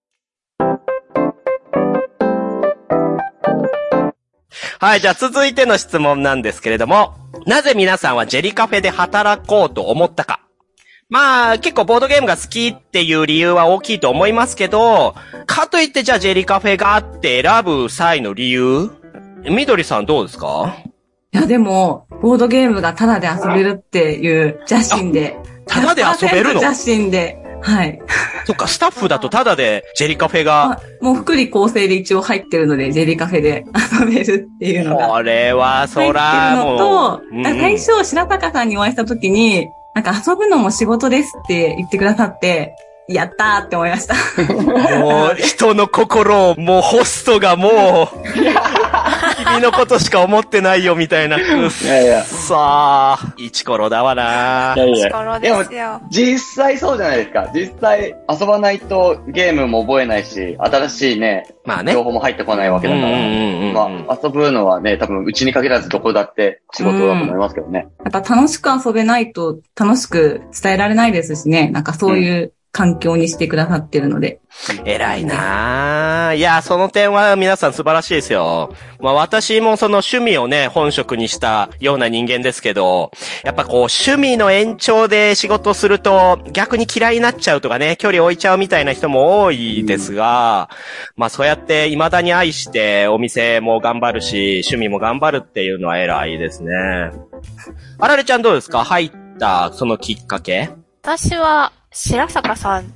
[4.78, 7.14] はい、じゃあ続いての質問なんですけれども、
[7.46, 10.40] なぜ皆さんはジェリカフェで働こうと思ったか。
[11.09, 15.14] まあ、結構ボードゲームが好きっていう理由は大きいと思いますけど、
[15.46, 18.90] かといってじゃあジェリカフェがあって選ぶ際の理由？
[19.48, 20.74] みどりさんどうですか？
[21.32, 25.38] いや、でも、ボードゲームがタダで遊べるっていう邪心で。
[25.66, 27.42] タダで遊べるの？100%邪心で。
[27.62, 28.00] はい。
[28.44, 33.64] そっか、スタッフだとただでジェリカフェがあもう福利厚生で一応入ってるので、ジェリカフェで
[34.00, 35.08] 遊べるっていうのが。
[35.08, 42.76] これは、そ入ってら、もとう。、うん最初、白坂さんにお会いした時に、なんか遊ぶのも仕事ですって言ってくださって、
[43.08, 44.14] やったーって思いました。
[44.98, 48.18] もう、人の心を、もうホストがもう、
[49.37, 51.37] 君のことしか思ってないよ、みたいな。
[51.37, 52.25] うっいやいや。
[52.25, 55.09] さあ、イチコロだわないやいや。
[55.09, 56.01] 力ですよ。
[56.11, 57.51] 実際そうじゃないですか。
[57.55, 61.92] 実際遊ばないとゲームも覚えないし、新しいね、まあね。
[61.92, 63.09] 情報も入ってこないわけだから。
[63.09, 67.88] うんうんうんうんまあ、遊ぶのはね、多分うちに限らずどこだって仕事だと思いますけどね。
[68.05, 71.68] やっぱ楽しく遊べないと楽しく伝えられないですしね。
[71.70, 74.38] なんかそういう環境にしてくださってるので。
[74.84, 78.74] 偉いなあいや、その点は皆さん素晴らしいですよ。
[79.00, 83.12] まあ私もその趣味をね、本職にしたような人間ですけど、
[83.44, 90.68] やっぱこう趣味の延長で仕事すると逆に嫌いになっちゃうとかね、距離置いちゃうみたいな人も多いですが、
[91.16, 96.72] まあそうやって未だに愛してお店も頑張るし、趣味も頑張るっていうのは偉いですね。
[97.98, 98.84] あられちゃんどうですか？
[98.84, 100.68] 入ったそのきっかけ？
[101.02, 102.92] 私は、白坂さん。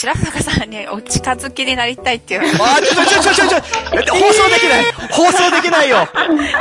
[0.00, 2.42] 白坂さんにお近づきになりたいっていう。
[2.42, 3.60] あ、ちょちょちょちょちょ、
[4.14, 5.96] 放送できない放送できないよ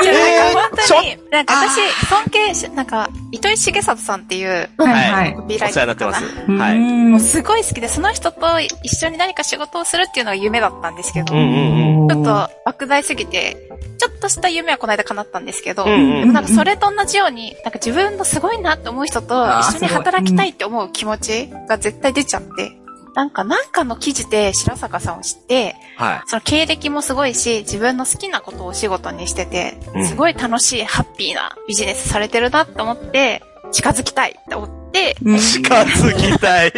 [0.01, 5.35] じゃえーなんか本当に、なんか私、尊敬し、なんか、糸井重里さんっていう、はいはい。
[5.35, 5.85] コピーライターかな。
[5.85, 6.51] になってます。
[6.51, 6.77] はい。
[6.77, 12.07] いもうすごい好きで、その人と一緒に何か仕事をするっていうのが夢だったんですけど、うんうんうん。
[12.07, 13.69] ちょっと莫大すぎて、
[13.99, 22.71] ちょっとした夢はこの間叶ったんですけど、うんうんでもなんかそれと同じように、なんか自分のすごいなって思う人と一緒に働きたいって思う気持ちが絶対出ちゃって、
[23.17, 26.21] なんかなんかの記事で白坂さんを知って、はい。
[26.27, 36.73] その経歴もすごいし、自分の好きなことをお仕事にしててうん、すごい楽しい、ハッピーなビジネスされてるなって思って、近づきたいって思って、うん近づきたい。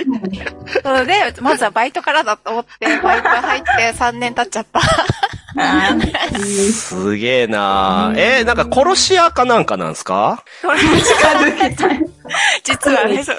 [0.81, 4.79] それで、まずはバイトからだと思って、 バイト入って3年経っちゃった。
[6.41, 10.43] すげえなえー、なんか殺し屋かなんかなんすか？
[10.61, 10.93] これ近
[11.67, 11.99] づきたい。
[12.63, 13.35] 実はね、そう。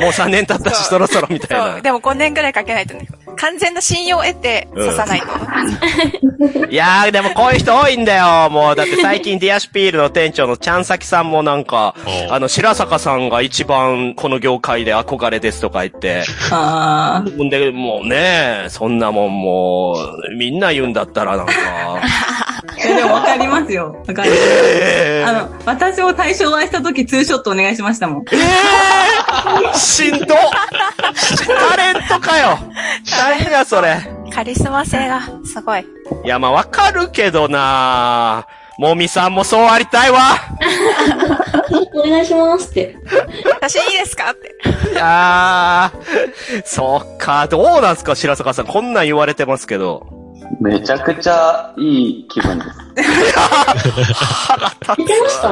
[0.00, 1.68] もう3年経ったし、そろそろみたいそう。
[1.76, 1.80] な。
[1.80, 3.06] でも5年ぐらいかけないとね。
[3.36, 5.26] 完全な信用を得て刺さないと。
[6.70, 8.50] いやー、でもこういう人多いんだよ。
[8.50, 11.94] もう、だって最近ディアシュピールの店長のちゃんさきさんもなんか、
[12.28, 19.94] おあの、白坂さんが一番この業界で憧れですとか言って、あほんで、もうね、そんなもんも
[20.30, 21.52] う、みんな言うんだったらなんか、
[22.66, 22.96] あ。
[22.96, 23.96] でもわかりますよ。
[24.06, 24.42] わかります。
[24.42, 28.24] えー、あの、私も対象お会いした時ツーショットお願いしましたもん。
[28.32, 30.34] えー、しんど
[31.46, 32.58] タレントかよ
[33.10, 33.98] 何やそれ。
[34.32, 35.84] カリスマ性がすごい。
[36.24, 38.46] いや、まあわかるけどな
[38.78, 40.20] もみさんもそうありたいわ
[41.94, 42.96] お願いしますって。
[43.56, 44.54] 私いいですかって。
[44.92, 48.66] いやー、そっか、どうなんすか白坂さん。
[48.66, 50.06] こんなん言われてますけど。
[50.60, 52.70] めちゃくちゃいい気分です。
[54.94, 55.48] 聞いてました？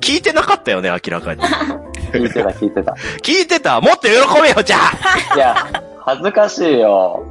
[0.00, 1.42] 聞いてなかったよね、明らかに。
[1.42, 2.92] 聞いてた、聞いてた。
[3.22, 4.12] 聞いてたもっと喜
[4.42, 4.76] べよ、じゃ
[5.32, 5.54] あいや、
[6.04, 7.24] 恥ずかしいよ。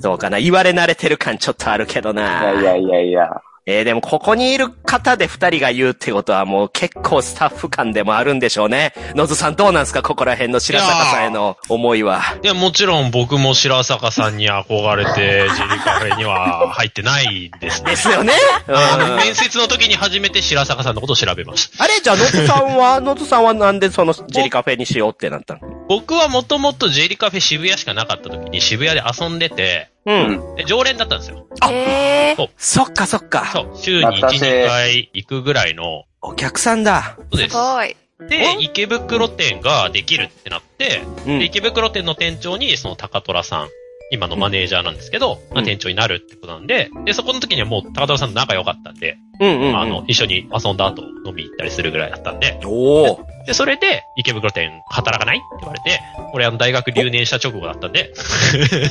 [0.00, 2.44] そうかな、言われ慣れてる感ちょっとあるけどいな。
[2.44, 3.30] やいやいやいや。
[3.68, 8.94] えー、でもここにいる方で二人が言うってことはもう結構スタッフ間でもあるんでしょうね。
[9.16, 10.04] 野津さんどうなんすか？
[10.04, 12.22] ここら辺の白坂さんへの思いは。
[12.44, 17.96] いや、もちろん僕も白坂さんに憧れて、ジェリカフェには入ってないですねで。
[17.96, 18.34] すよね。
[18.68, 19.16] うん。
[19.16, 21.82] 面接の時に初めて白坂さんのことを調べました。
[21.82, 22.00] あれ？
[22.00, 25.60] じゃあ野津さんは、野津さんはなんでそのジェリカフェにしようってなったの？
[25.88, 30.54] 僕はもともとジェリカフェ渋谷しかなかった時に渋谷で遊んでて、うん。
[30.56, 31.46] で常連だったんですよ。
[31.68, 32.48] へー。
[32.56, 33.46] そっかそっか。
[33.52, 33.76] そう。
[33.76, 37.16] 週に1、懐かしい2回行くぐらいの、お客さんだ。
[37.30, 37.56] そうですす。
[37.56, 37.96] ごい。
[38.28, 43.68] で、池袋店ができるってなって、うんで池袋店の店長に、その高虎さん、
[44.10, 49.72] 今のマネージャーなんですけど、まあ、店長になるってことなんで、で、そこの時にはもう高虎さんと仲良かったんで、うんうん、うん。
[49.72, 53.46] まあ、あの、一緒に遊んだ後飲み行ったりするぐらいだったんで、おー。
[53.46, 56.00] で、それで、池袋店働かないって言われて、
[56.32, 58.12] 俺あの大学留年した直後だったんで、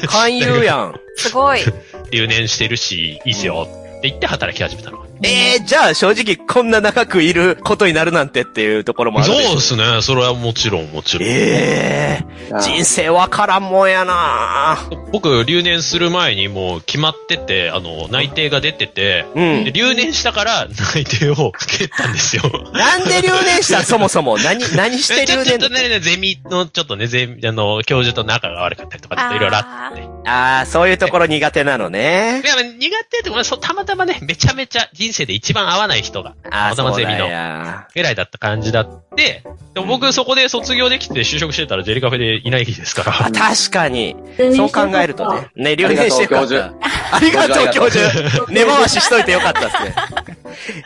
[0.08, 0.96] 勧誘やん。
[1.16, 1.60] すごい。
[2.12, 3.68] 留年してるし、いいっすよ
[4.10, 5.06] って言って働き始めたの。
[5.24, 10.02] ええー、じゃあ正直こんな長くいることになるなんてっていうところもあるそうでしょですね。
[10.02, 11.28] それはもちろん、もちろん。
[11.28, 14.78] ええー、人生わからんもんやな
[15.12, 19.72] 僕、留年する前にもう決まってて、あの、内定が出てて、うんで。
[19.72, 22.44] 留年したから内定を蹴ったんですよ。
[22.74, 23.84] なんで留年したん？
[23.86, 24.38] そもそも。
[24.38, 25.46] 何、何して留年？
[25.46, 30.04] ちょっとね、ねゼミの、ちょっとね、ゼミ、あの、教授と仲が悪かったりとか、いろいろあって。
[30.28, 32.48] ああ、そういうところ苦手なのねい。
[32.48, 37.88] や、苦手って、そう、たまたまね、めちゃめちゃ人生で一番合わない人が、ああ、たまゼミのそうだや。
[37.94, 43.14] ぐらいだった感じだって、でも僕そこで卒業できて就職してたらジェリカフェでいないですから。
[43.28, 44.16] あ、確かに。
[44.56, 45.48] そう考えるとね。
[45.56, 46.74] ね、留年してよかった。
[47.12, 48.52] ありがとう、教授。
[48.52, 49.96] 根回ししといてよかったですね。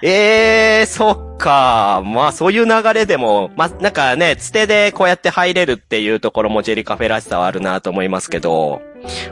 [0.03, 2.01] え えー、そっか。
[2.05, 8.81] まあ、そういう流れでも、まあ、なんかね、つてでこうやって入れるっていうところもジェリカフェらしさはあるなと思いますけど。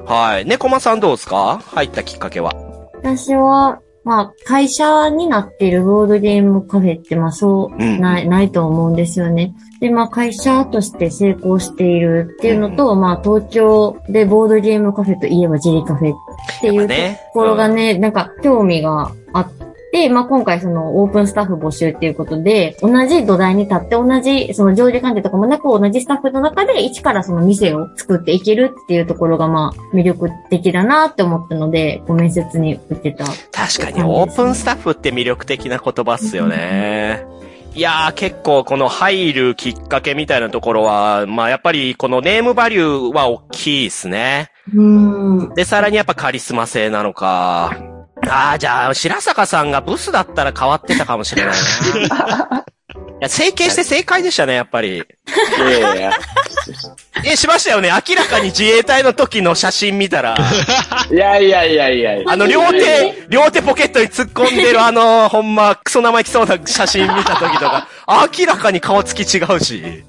[0.06, 0.46] はい。
[0.46, 1.62] 猫間さんどうですか？
[1.76, 2.54] 入ったきっかけは。
[3.02, 8.00] 私は、まあ、会社になっているボードゲームカフェって、まあそう、うん。
[8.00, 9.54] ない、ないと思うんですよね。
[9.82, 16.16] で、まあ会社として成功しているっていうのと、まあ東京でボードゲームカフェといえばジェリカフェっ
[16.62, 16.94] ていうと
[17.34, 19.66] ころがね、なんか興味があって、
[20.12, 33.26] まあ今回そのオープンスタッフ募集っていうことで、同じ土台に立って同じ、その上下関係とかもなく同じスタッフの中で一からその店を作っていけるっていうところがまあ魅力的だなって思ったので、ご面接に受けた。
[33.52, 37.26] 確かに、オープンスタッフって魅力的な言葉っすよね。
[37.73, 44.50] いやー、結構この入るきっかけみたいなところは、まあやっぱりこのネームバリューは大きいですね。
[44.73, 45.54] うん。
[45.54, 47.97] で、さらにやっぱカリスマ性なのか。
[48.30, 51.55] ああ、じゃあ、白坂さんがブスだったら変わってたかもしれない
[52.09, 52.65] な。
[53.19, 54.97] いや、整形して正解でしたね、やっぱり。
[54.97, 55.01] い
[55.59, 56.11] やいやいや。
[56.11, 57.89] いえ、しましたよね。
[57.89, 60.38] 明らかに自衛隊の時の写真見たら、
[61.11, 62.11] いやいやいやいや。
[62.28, 67.88] あの、両手、両手ポケットに突っ込んでるあの、 ほんま、クソ生意気そうな写真見た時とか、
[68.38, 70.03] 明らかに顔つき違うし。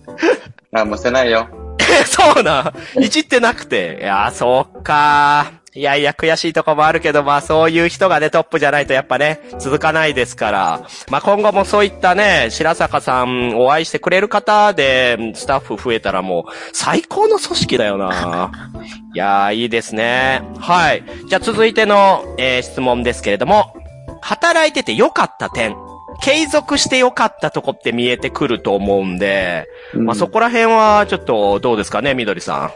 [0.75, 1.49] あ、もうしてないよ。
[1.79, 3.03] え、 そうなん。
[3.03, 4.01] いじってなくて。
[4.03, 5.53] いや、そうか。
[5.75, 10.89] いやいや、悔しいとこもあるけど、まあそういう人がね、トップじゃないとやっぱね、続かないですから。
[11.11, 18.51] まあ今後もそういったね、白坂さんお会いしてくれる方で、スタッフ増えたらもう、最高の組織だよな。
[19.15, 20.43] いやー、いいですね。
[20.59, 21.05] はい。
[21.29, 23.75] じゃあ続いての、えー質問ですけれども、
[24.21, 25.77] 働いてて良かった点。
[26.21, 32.73] 継続して良かったとこって見えてくると思うんで、まあそこら辺はちょっとどうですかね、みどりさ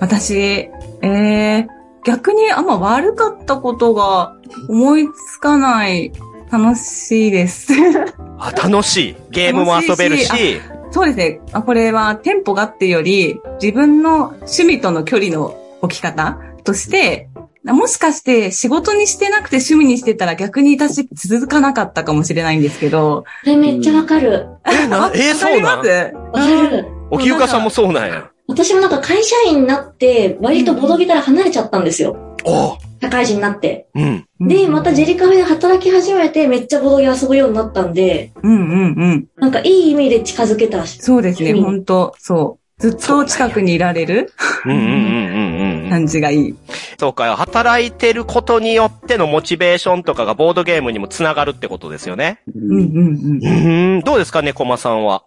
[0.00, 1.66] 私、えー、
[2.04, 4.36] 逆にあんま悪かったことが
[4.68, 6.12] 思いつかない。
[6.50, 7.72] 楽しいです。
[7.72, 7.96] ん。
[8.38, 9.16] あ、楽しい。
[9.30, 11.40] ゲームも遊べる楽しそうですね。
[11.52, 17.28] あこれはテンポがっていうより、自分の趣味との距離の置き方として、
[17.64, 23.24] もしかして仕事にしてなくて趣味にしてたら逆に私続かなかったかもしれないんですけど。
[23.44, 24.48] それめっちゃわかる。
[24.66, 25.78] え、な、えーそうなん？
[25.78, 26.42] わかります？
[26.52, 26.86] わかる。
[27.10, 28.29] おきゆかさんもそうなんや。
[28.50, 32.16] 私もなんか会社員になって、割とボドゲから離れちゃったんですよ。
[32.44, 33.86] お社会人になって。
[33.94, 34.26] うん。
[34.40, 39.28] で、またジェリカフェで働き始めて、めっちゃボドゲ遊ぶようになったんで、うんうんうん。
[39.36, 41.00] なんかいい意味で近づけたし。
[41.00, 42.80] そうですね、うん本当そう。
[42.80, 44.32] ずっと近くにいられる
[44.64, 45.90] うんうんうんうんうん。
[45.90, 46.54] 感じがいい。
[46.98, 47.36] そうかよ。
[47.36, 52.40] 働いてることによってのモチベーションとかがボードゲームにもつながるってことですよね。
[52.54, 53.40] うんうんうんう。
[53.42, 54.00] ーん。
[54.00, 55.24] どうですかね、コマさんは？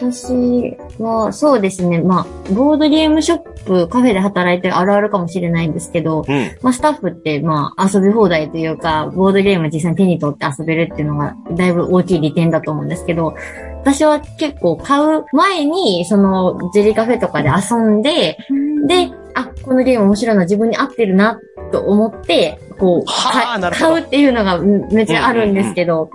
[0.00, 2.00] 私は、そうですね。
[2.00, 6.50] まあ、ボードゲームショップ、カフェで働いてるあるあるかもしれないんですけど、うん。
[6.62, 13.34] まあ、スタッフって、まあ、遊び放題というか、ボードゲーム実際に手に取って遊べるっていうのが、だいぶ大きい利点だと思うんですけど、
[13.82, 18.38] 私は結構買う前に、その、ジェリカフェとかで遊んで、
[18.86, 21.38] で、あ、このゲーム面白いの自分に合ってるな、
[21.72, 26.10] と思って、こう、買うっていうのがうんめっちゃあるんですけど、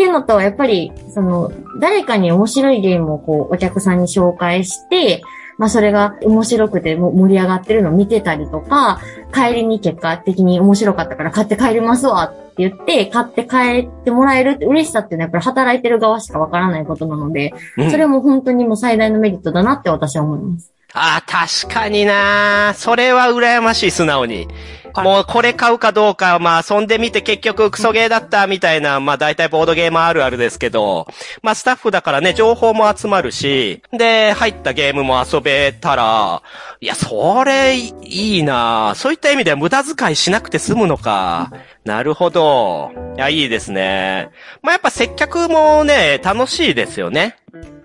[0.00, 5.20] っていうのと、やっぱり、その、誰かに面白いゲームをこう、お客さんに紹介して、
[5.58, 8.98] まあそれが面白くても盛り上がってるのを見てたりとか、
[9.30, 20.72] 帰りに結果的に面白かったから買って帰りますわって言って、買って帰ってもらえるって嬉しさっていうのはやっぱり働いてる側しかわからないことなので、うんそれはもう本当にもう最大のメリットだなって私は思います。
[20.94, 24.48] ああ、確かになそれは羨ましい、素直に。
[24.96, 31.06] もうこれ買うかどうか、まあ遊んでみて結局クソゲーだったみたいな、まあ大体ボードゲームあるあるですけど、
[31.42, 36.42] まあスタッフだからね、情報も集まるし、で、入ったゲームも遊べたら、
[36.80, 41.52] いや、それいいなそういった意味では無駄遣いしなくて済むのか。
[41.84, 42.92] なるほど。
[43.16, 44.30] いや、いいですね。
[44.62, 47.36] まあやっぱ接客もね、楽しいですよね。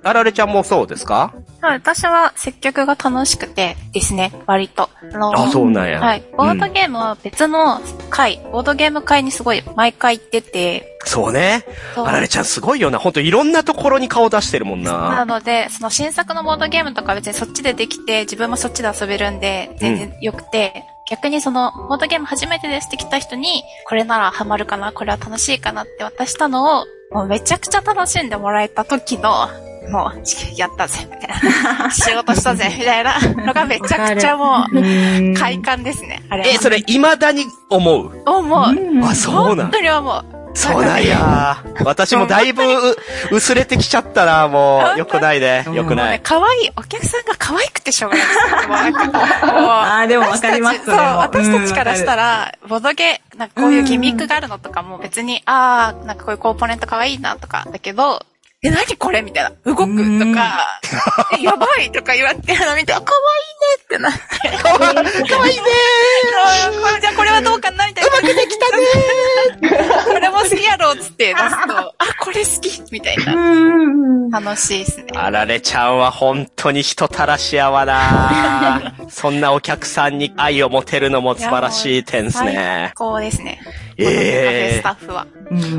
[0.06, 1.34] あられちゃんもそうですか？
[1.62, 4.92] はい、私は接客が楽しくてですね、割と。
[5.12, 6.00] あのあ、そうなんや。
[6.00, 6.24] はい。
[6.38, 7.82] ボードゲームは別の
[8.12, 11.66] 会、ボードゲーム会にすごい毎回行ってて、そうね。
[11.96, 13.00] あられちゃんすごいよな。
[13.00, 15.26] ほんといろんなところに顔出してるもんなな。
[15.26, 29.48] ので、その新作のボードゲームとか別にそっちでできて、自分もそっちで遊べるんで、全然良くて、逆にその、ボードゲーム初めてですって来た人に、これならハマるかな、これは楽しいかなって渡したのを、もうめちゃくちゃ楽しんでもらえた時の、
[29.90, 30.22] もう、
[30.58, 31.92] やったぜ、みたいな。
[31.92, 36.24] 仕事したぜ、みたいなのがめちゃくちゃもう、快感ですね。
[36.30, 36.50] あれは。
[36.50, 38.22] え、それ未だに思う？
[38.26, 39.06] 思う。
[39.06, 40.26] あ、そうなん本当に思う。
[40.58, 41.64] そうなんや。
[41.84, 42.96] 私もだいぶう
[43.30, 44.98] 薄れてきちゃったな、もう。
[44.98, 45.66] よくないね。
[45.74, 46.22] よくない、。
[46.24, 49.10] 可愛い、お客さんが可愛くてしょうがないです。
[49.14, 58.26] あーでもわかります私たちそう、私たちからしたら、ボドゲ、なんかこういうギミックがあるのとかも別に、あー、なんかこういうコーポーネント可愛いなとか、だけど、
[58.64, 59.50] え、何これみたいな。
[59.66, 59.86] 動くと
[60.34, 60.80] か、
[61.38, 65.28] えやばいとか言われて、あの見て、あ、可愛いねってなって。
[65.30, 65.64] 可愛いいね
[67.02, 68.10] じゃあこれはどうかなみたいな。
[68.10, 73.36] うまくできたね これも好きやろっつって出すと、あ、これ好きみたいな。
[74.40, 75.06] 楽しいですね。
[75.14, 82.94] あられちゃんは本当に人たらしやわなそんなお客さんに愛を持てるのも素晴らしい点ですね最。
[82.96, 83.62] 高ですね。
[83.98, 85.28] ええスタッフは。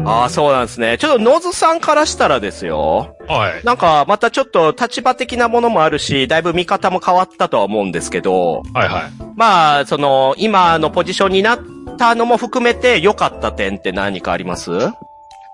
[0.06, 0.96] ああ、そうなんですね。
[0.98, 2.75] ちょっとノズさんからしたらですよ。
[2.76, 3.64] はい。
[3.64, 9.02] なんか、またちょっと立場的なものもあるし、だいぶ見方も変わったとは思うんですけど、はいはい。
[9.34, 11.60] まあ、その、今のポジションになっ
[11.98, 14.70] たのも含めて良かった点って何かあります？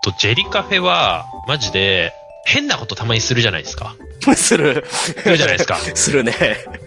[0.05, 2.12] と、ジェリカフェは、マジで、
[2.45, 3.95] 変なことたまにするじゃないですか。
[4.36, 4.84] する。
[4.88, 5.76] するじゃないですか。
[5.95, 6.34] するね。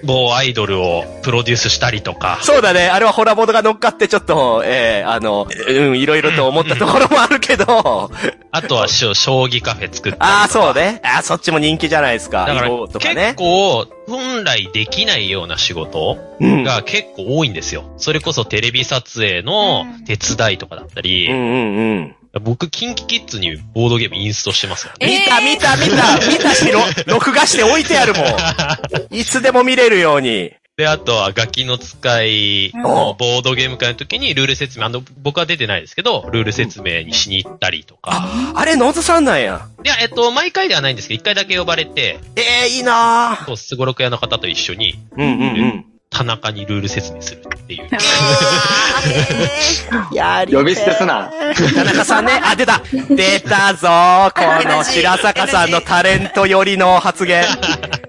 [0.03, 2.39] 某アイドルをプロデュースしたりとか。
[2.41, 2.89] そうだね。
[2.89, 8.11] あれはホラボードが乗っかってちょっと、えー、あの、うん、いろいろと思ったところもあるけど。
[8.51, 9.11] あとは将
[9.43, 10.25] 棋カフェ作ったりとか。
[10.25, 11.01] ああ、そうね。
[11.03, 12.45] ああ、そっちも人気じゃないですか。
[12.45, 13.33] だから囲碁とか結ね。
[13.35, 16.63] 構、本来できないような仕事うん。
[16.63, 17.85] が結構多いんですよ。
[17.97, 22.15] それこそテレビ撮影の手伝いとかだったり、うんうんうん。
[22.41, 24.93] 僕、キンキキッズにボードゲームインストしてますよ。
[24.99, 25.09] えー。
[25.09, 26.27] 見た見た見た。
[26.27, 28.25] 見たし、ろ録画して置いてあるもん。
[29.17, 30.51] いつでも見れるように。
[30.77, 37.69] で、あとはガキの使いのボードゲーム会の時にルール説明、あの、僕は出てないですけど、ルール説明にしに行った。
[37.69, 38.11] りとか。
[38.11, 39.67] ああれ、ノズさんなんや。
[39.83, 43.45] いや、えっと、毎回ではないんですけど、一回だけ呼ばれて、ええいいなぁ。
[43.45, 45.85] そう、すごろく屋の方と一緒に、うんうんうん。
[46.17, 47.87] 田中にルール説明するっていう。
[50.15, 51.29] やり呼び捨てすな。
[51.75, 52.81] 田中さんね、あ、出た
[53.13, 57.43] 出たぞーこの白坂さんのタレント寄りの発言。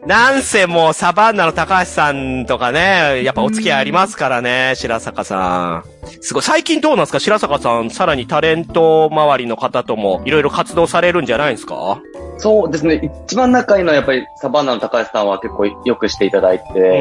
[0.06, 5.82] なんせもうサバンナの高橋さんとかね、やっぱお付き合いありますからね、白坂さん。
[6.20, 6.42] すごい。
[6.44, 7.18] 最近どうなんですか？
[7.18, 11.98] 白坂さん、さらにタレント周りの方ともいろいろ活動されるんじゃないですか？
[12.38, 13.00] そうですね。
[13.26, 16.94] 一番仲いいのはやっぱりサバンナの高橋さんは結構よくしていただいて、うんうんう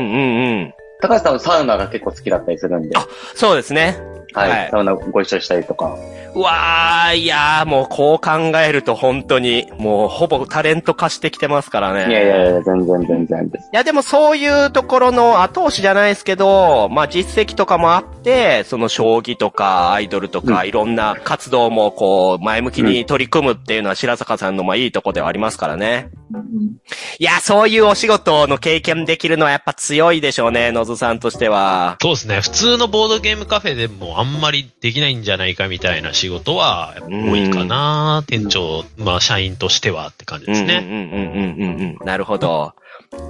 [0.64, 0.74] ん。
[1.02, 3.98] 高橋さんはサウナが結構好きだったりするんで、あそうですね。
[4.36, 5.98] はい、はいサウナご一緒したりとか。
[6.36, 12.10] うわー、いやー、もうこう考えると本当に、もうほぼタレント化してきてますからね。
[12.10, 13.70] いやいやいや、全然全然です。
[13.72, 26.10] いや、でもそういうところの後押しじゃないですけど、まあ実績とかもあって、その将棋とかアイドルとか、うんいろんな活動もこう、前向きに取り組むっていうのは白坂さんのまあいいとこではありますからね。
[27.20, 31.98] いや、そういうお仕事の経験できるのはやっぱ強いでしょうね、野津さんとしては。
[32.02, 32.42] そうですね。
[32.42, 38.24] 普通のボードゲームカフェでもあんまりできないんじゃないかみたいな仕事は多いかな。
[38.28, 40.76] 店長、まあ社員としてはって感じですね。
[40.76, 42.06] うんうんうんうんうんうん。
[42.06, 42.74] なるほど。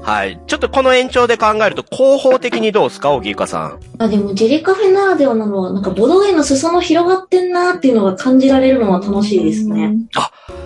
[0.04, 0.40] はい。
[0.46, 3.80] ちょっとこの延長で考えると、広報的にどうですか、荻生さん？
[3.98, 9.96] あ、でも、ジェリカフェならではなのは、なんか、ボドゲの裾野広がってんなーっていうのが感じられるのは楽しいですね。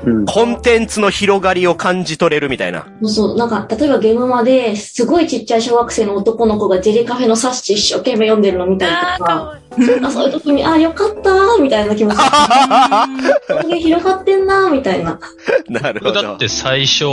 [0.05, 0.25] うん。
[0.25, 2.85] コンテンツの広がりを感じ取れるみたいな。
[3.03, 9.57] そうそう、なんか、例えばゲームまで、すごいちっちゃい小学生の男の子がジェリカフェの冊子一生懸命読んでるの見たりとか、
[10.03, 12.17] あそういう時に、あ、よかったーみたいな気持ち。
[12.17, 15.19] ボドゲ広がってんなーみたいな。
[15.69, 16.13] なるほど。
[16.13, 17.05] 僕だって最初、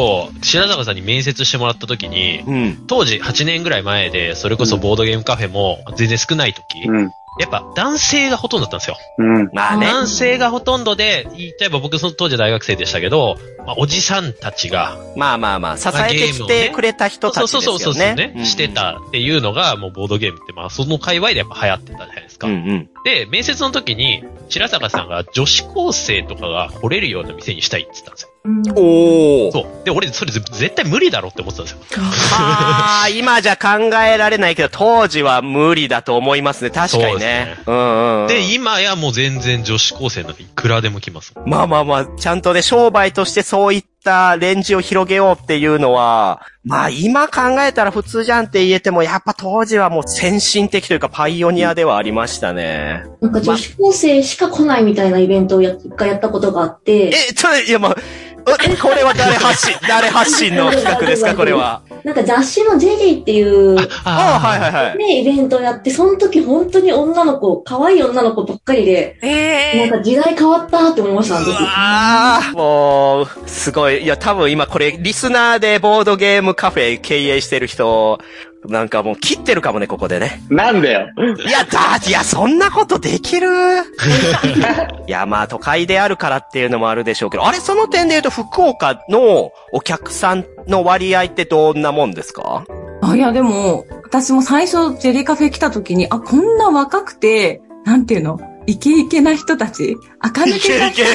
[0.42, 2.86] 白坂さんに面接してもらった時に、うん。
[2.86, 7.10] 当時8年ぐらい前で、それこそボードゲームカフェも全然少ない時、うん。
[7.38, 8.96] やっぱ男性がほとんどだったんですよ。
[9.18, 9.50] うん。
[9.52, 9.86] まあね。
[9.86, 13.36] 男性がほとんどで、言っちゃえば僕その当時大学生でしたけど、
[13.66, 17.64] まあ、おじさんたちが、まあまあまあ、支えてきてくれた人たちですよね。
[17.66, 18.68] そうそうそうそうね、うんして。
[18.68, 22.46] たっていうのが、もうボードゲームって、まあその界隈でやっぱ流行ってたじゃないですか。
[22.46, 22.90] うんうん。
[23.04, 28.30] で、面接の時に、白坂さんが女子高生とかが来れるような店にしたいって言ったんですよ。
[28.76, 29.52] おー。
[29.52, 29.84] そう。
[29.84, 32.02] で、俺、それ絶対無理だろって思ってたんですよ。
[32.02, 33.68] はあ、 今じゃ考
[34.04, 36.70] えられないけど、当時は無理だと思いますね。
[36.70, 37.72] 確かにそうねで。
[37.72, 38.28] うんうん。
[38.28, 41.34] で、今やもう全然女子高生なんていくらでも来ます。
[41.44, 53.04] まあまあまあ、ちゃんとね、商売としてそういったレンジを広げようっていうのは、まあ今考えたら普通じゃんって言えても、やっぱ当時はもう先進的というかパイオニアではありましたね。
[53.20, 58.35] なんか女子高生しか来ないみたいなイベントをや一回やったことがあって、え、ちょ、いやもう、え
[58.80, 61.82] これは誰発信、 誰発信の企画ですか、これは？
[62.04, 64.98] なんか雑誌のジェリーっていう、ああ、はいはいはい。
[64.98, 71.56] ね、イベントをやって、その時本当に女の子、可愛い女の子ばっかりで、えなんか時代変わったって思いました、あの時。
[71.60, 74.04] ああ、もう、すごい。
[74.04, 78.20] いや、多分今これ、リスナーでボードゲームカフェ経営してる人、
[78.64, 80.42] なんかもう切ってるかもね、ここでね。
[80.50, 81.08] なんだよ。
[81.46, 83.48] いや、だ、いや、そんなことできる？
[85.06, 92.64] いや、まあ、都会であるからっていうのもあるでしょうけど、あれ、その点で言うと、福岡のお客さんの割合ってどんなもんですか？
[93.02, 98.40] あ、いや、でも、私も最初、ジェリーカフェ来た時に、あ、こんな若くて、なんていうの？
[98.66, 99.96] イケイケな人たち？
[100.20, 101.14] 垢抜けたいけいけ。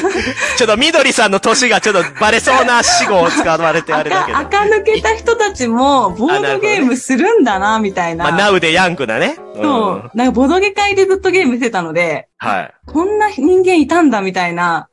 [0.56, 4.38] ちょっと、みどりさんの年がちょっとバレそうな死語を使われてあれだけど。
[4.38, 8.24] 垢垢抜けた人たちも、ボードゲームするんだな、みたいな。
[8.24, 9.36] まあ、ナウでヤングなね。
[9.54, 10.10] うんそう。
[10.14, 12.74] なんか、ボドゲ会でずっとゲームしてたので、はい。
[12.86, 14.88] こんな人間いたんだ、みたいな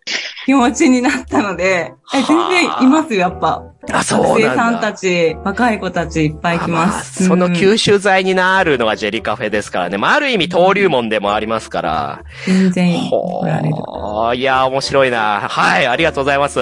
[0.49, 3.63] 気持ちになったので、え全然いますよ、やっぱ。
[3.91, 4.55] あ、そうなんだ。
[4.55, 7.27] さんたち、若い子たちいっぱい来ます。
[7.27, 9.99] そのうん吸収剤になるのがジェリカフェですからね。
[9.99, 12.23] まあ、ある意味登竜門でもありますから。
[12.47, 13.75] 全然ほ来られる。
[13.75, 14.35] ー。
[14.37, 15.41] いや、面白いな。
[15.47, 16.59] はい、ありがとうございます。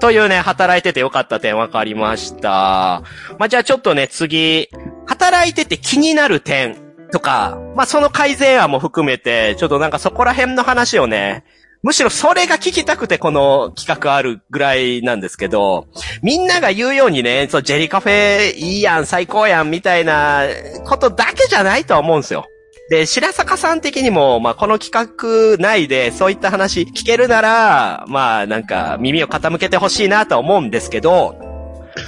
[0.00, 3.02] というね、働いててよかった点分かりました。
[3.38, 4.70] まあ、じゃあちょっとね、次、
[5.04, 6.76] 働いてて気になる点
[7.12, 11.44] とか、まあ、その改善案も含めて、ちょっとなんかそこら辺の話をね、
[11.82, 15.86] むしろそれが聞きたくてこの企画あるぐらいなんですけど、
[16.22, 20.42] みんなが言うようにね、そう、ジェリカフェいいやん、最高やん、みたいな
[20.84, 22.46] ことだけじゃないとは思うんですよ。
[22.90, 31.36] で、白坂さん的にも、まあ、この企画内でそういった話聞けるなら、まあ、なんか耳を傾けてほしいなと思うんですけど、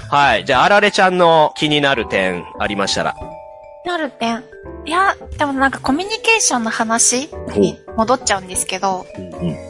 [0.08, 0.44] はい。
[0.44, 3.14] じゃあ、あられちゃんの気になる点ありましたら。
[3.84, 4.44] なる点。
[4.84, 9.06] いや、でもなんかコミュニケーションの話に戻っちゃうんですけど、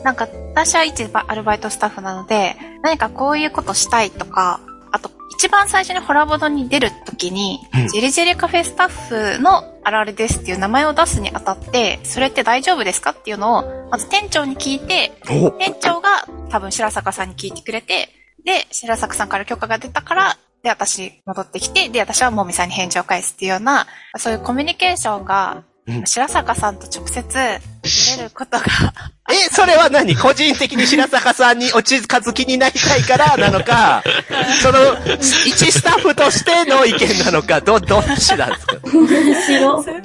[0.04, 4.60] なんか私は一アルバイトスタッフなので、何かこういうことしたいとか、
[4.92, 15.12] あと一番最初にホラボドに出るときに、ジェリジェリカフェスタッフのあられですっていう名前を出すにあたって、それって大丈夫ですかっていうのを、まず店長に聞いて、
[15.58, 18.08] 店長が多分白坂さんに聞いてくれて、
[18.44, 23.86] で、白坂さんから許可が出たから、で、私戻ってきて、で、私はもみさんに返事を返すっていうような、
[24.18, 25.62] そういうコミュニケーションが、
[26.04, 28.64] 白坂さんと直接出ることが、
[29.28, 30.14] え、それは何？
[30.14, 34.02] 個人的に白坂さんにお近づきになりたいからなのか、
[34.62, 34.78] その、
[35.46, 38.76] 一スタッフとしての意見なのか、ど、どっちなんですか？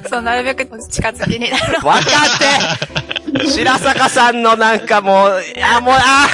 [0.10, 1.80] そう、なるべく近づきになる。
[1.82, 2.04] 分かっ
[3.20, 6.28] て白坂さんのなんかもう、いやもう、あ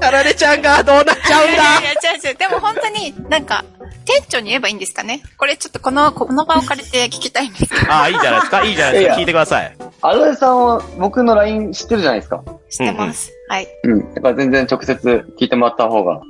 [0.00, 2.36] あられちゃんがどうなっちゃうんだいやいや、違う違う。
[2.36, 3.64] でも本当になんか、
[4.04, 7.92] 店長に言えばいいんですかねこれちょっとこの、この場を借りて聞きたいんですけど。
[7.92, 8.64] あ あ、いいじゃないですか。
[8.64, 9.14] いいじゃないですか。
[9.14, 9.76] 聞いてください。
[10.02, 12.42] あられさんは僕の LINE 知ってるじゃないですか。
[12.70, 13.30] 知ってます。
[13.48, 13.68] はい。
[13.84, 14.14] うん。
[14.14, 16.20] だから全然直接聞いてもらった方が、あ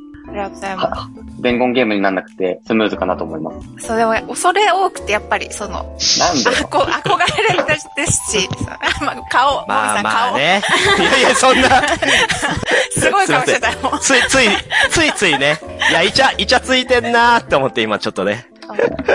[0.40, 1.10] りがとうございま
[1.40, 3.68] 伝言ゲームにならなくてスムーズかなと思います。
[3.80, 3.86] す。
[3.88, 6.50] それは恐れ多くて、やっぱり、その、なんで？
[6.50, 7.18] あこ憧
[7.48, 7.66] れる
[7.96, 8.48] ですし、
[9.02, 10.12] まあ、顔、まあもみさん顔。
[10.12, 10.62] まあね。
[10.98, 11.68] いやいや、そんな。
[12.92, 13.78] すごい顔してたよ。
[14.00, 14.48] ついつい、
[14.90, 15.58] ついついね。
[15.90, 18.46] いや、イチャ、イチャついてんなーって思って今ちょっとね。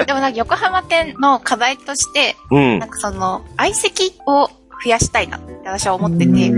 [0.05, 4.49] でもなんか横浜店の課題として、うんなんかその、相席を
[4.83, 6.51] 増やしたいなって私は思ってて、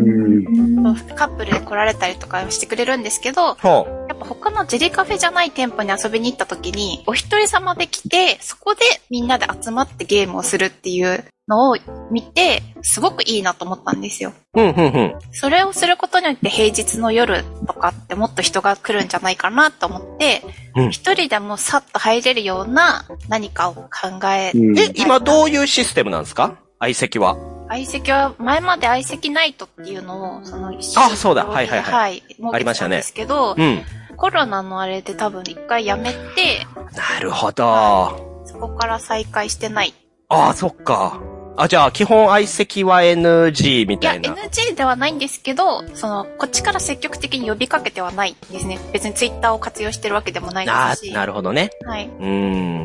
[1.15, 11.77] カップルで来られたりとかしてくれるんですけど、ほやっぱ他のジェリカフェじゃない店舗に遊びに行った時に、お一人様で来て、そこでみんなで集まってゲームをするっていうのを
[12.11, 14.33] 見て、すごくいいなと思ったんですよ。
[14.53, 14.61] う。
[14.61, 15.15] うん、うん、うん。
[15.31, 20.43] それをすることによって平日の夜とかってもっと人が来るんじゃないかなと思って、
[20.75, 23.83] うん一人でもさっと入れるような何かを考
[24.27, 26.55] え、え、今どういうシステムなんですか？
[26.79, 27.37] 相席は？
[27.69, 32.23] 相席は、前まで相席ナイトっていうのを、その一あそうだはいはいはいはい。
[32.53, 33.83] ありましたねですけど、うん。
[34.15, 36.65] コロナのあれで多分一回やめて、
[36.95, 38.43] なるほど。
[38.45, 39.93] そこから再開してない。
[40.29, 41.19] ああ、そっか。
[41.59, 44.33] あ、じゃあ、基本相席は NG みいや、たいな。
[44.35, 48.77] NG ではないんですけど、その、こっちから積極的に呼びかけてはないんですね。
[48.93, 51.11] 別にツイッターを活用してるわけでもないあですし。
[51.11, 51.71] あ、なるほどね。
[51.85, 52.05] はい。
[52.07, 52.27] うー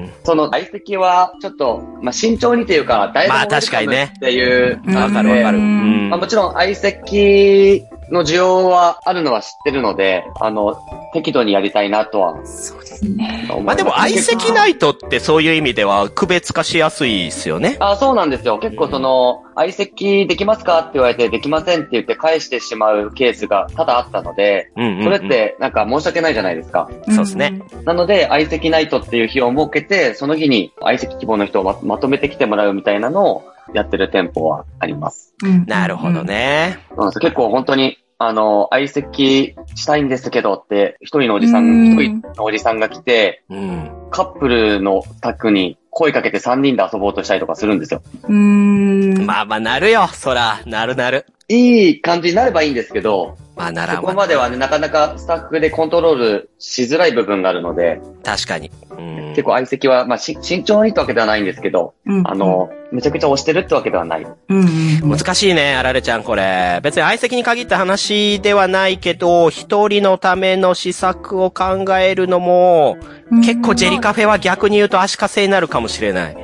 [0.07, 0.11] ん。
[0.25, 5.59] その相席は、ちょっと、まあ、慎重にというか、誰でもまあ確かにねっていう、わかるわかる。
[5.59, 6.21] ううんんまあ、。
[6.21, 10.79] もちろん相席の需要はあるのは知ってるので、あの、
[11.13, 13.49] 適度にやりたいなとはそうですね。
[13.65, 17.77] まあでも相席ナイトってそういう意味では区別化しやすいですよね。
[17.81, 18.59] あ、そうなんですよ。
[18.59, 26.89] 結構その、相席できますかって言われて、できませんって言って返してしまうケースが多々あったので、うんうんうんそれってなんか申し訳ないじゃないですか。
[27.09, 27.63] そうですね。
[27.85, 33.45] なので、相席ナイトっていう日を設けて、その日に相席希望の人をままとめてきてもらうみたいなのを
[33.75, 35.35] やってる店舗はあります。
[35.43, 36.25] うんなるほど。
[36.25, 36.79] ね。
[37.21, 43.91] 結構本当に、あの、相席したいんですけどって、一人のおじさ、うんん一人のおじさんが来て、うん。
[44.11, 48.03] カップルの宅に声かけて三人で遊ぼうとしたりとかするんですよ。
[48.25, 49.27] うーん。
[49.27, 50.61] まあまあなるよ、そら。
[50.67, 51.27] なるなる。
[51.49, 58.71] いい感じになればいいんですけど、まあならそこまではね、なかなかスタッフでコントロールしづらい部分があるので、確かに。
[58.91, 59.23] うん。
[59.31, 64.25] 結構相席は、まあ、し慎重にってわけではないんですけど、うんあの、めちゃくちゃ押してるってわけではない。
[64.25, 65.11] うんうん。
[65.11, 66.81] 難しいね、あられちゃん、これ。
[66.83, 72.97] 別に相席に限った話ではないけど、一人のための施策を考えるのも、
[73.45, 76.37] 結構ジェリカフェは逆に言うと足かせになるかもしれない。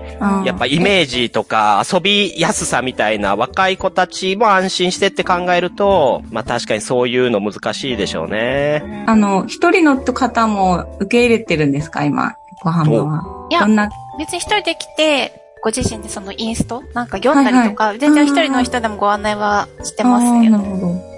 [0.45, 9.05] やっぱイメージとか遊びやすさみたいな若い子たちも安心してって考えると、まあ確かにそういうの難しいでしょうね。
[9.07, 12.05] あの、一人の方も受け入れてるんですか？
[12.05, 13.49] 今、横浜は。
[13.51, 16.83] いやどんな、別に一人で来て、ご自身でそのインスト？
[16.95, 20.59] なんか読んだりとか、全然一人の人でもご案内はしてますけど。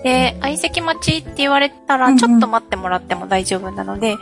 [0.03, 4.17] で、相席待ちって言われたら、うんうんちょっと待ってもらっても大丈夫なので、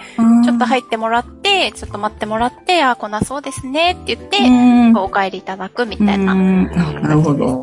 [0.44, 6.32] ちちょっと入ってもらって、ちょっと待ってもらって、あー、こんなそうですねって言って、うんお帰りいただくみたいな。
[6.32, 7.62] うんなるほど。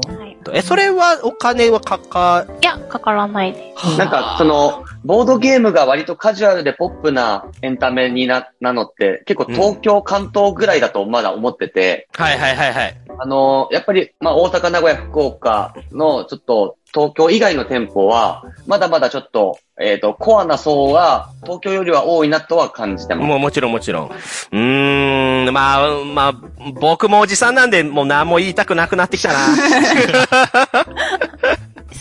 [0.51, 3.73] はい、え、それはお金はかか、いや、かからないで。
[3.97, 12.97] なんか、その、ボードゲームが割とカジュアルでポップなエンタメにな、なのって、結構東京、関東ぐらいだとまだ思ってて、はいはいはいはい。
[13.19, 23.27] あの、やっぱり、まあ、大阪、名古屋、福岡の、ちょっと、東京以外の店舗は、まだまだちょっと、えっ、と、コアな層は、東京よりは多いなとは感じてます。
[23.27, 24.07] もうもちろんもちろん。
[24.07, 26.33] うーん、まあ、まあ、
[26.79, 29.39] 僕もおじさんなんで、もう何も言いたくなくなってきたな。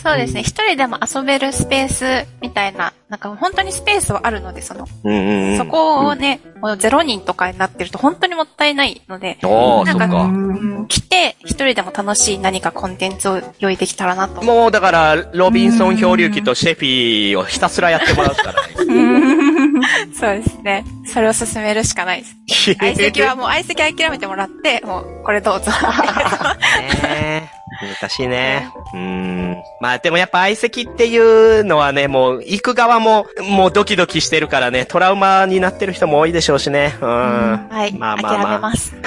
[0.03, 0.43] そうですね。
[0.43, 5.59] 一人でも遊べるスペースみたいな、なんか本当にスペースはあるので、その、うんうんうん。
[5.59, 10.23] そこをね、もう0人とかになってると本当にもったいないので、なんかっか。
[10.23, 14.43] うん来て一人でも楽しい何かコンテンツを用意できたらなと。
[14.43, 18.65] もうだから、ロビンソン漂流記とシェフィーをひたすらやってもらうしかない。
[20.15, 20.85] そうですね。
[21.07, 22.75] それを進めるしかないです。
[22.79, 25.71] 相席はもう相席諦めてもらって、もうこれどうぞ。
[25.73, 27.64] ねえ
[28.01, 28.69] 難しいね。
[28.93, 29.57] うーん。
[29.81, 36.97] まあでもやっぱ相席っていうのはね、もう行く側ももうドキドキしてるからね、トラウマになってる人も多いでしょうしね。
[37.01, 37.09] うん。
[37.09, 37.93] はい。
[37.99, 38.95] まあまあまあ諦めます。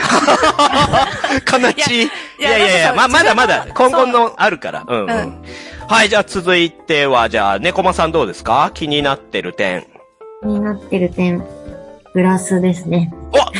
[1.51, 2.03] 悲しい。
[2.03, 2.09] いい
[2.43, 4.83] ややいやいや、まあまだまだ今後のあるから。
[4.87, 5.43] うん、うん、うん
[5.89, 8.71] はい、じゃあ続いては、じゃあ、猫間さんどうですか？
[8.73, 9.87] 気になってる点。
[10.41, 11.41] 気になってる点、
[12.17, 13.13] グラスですね。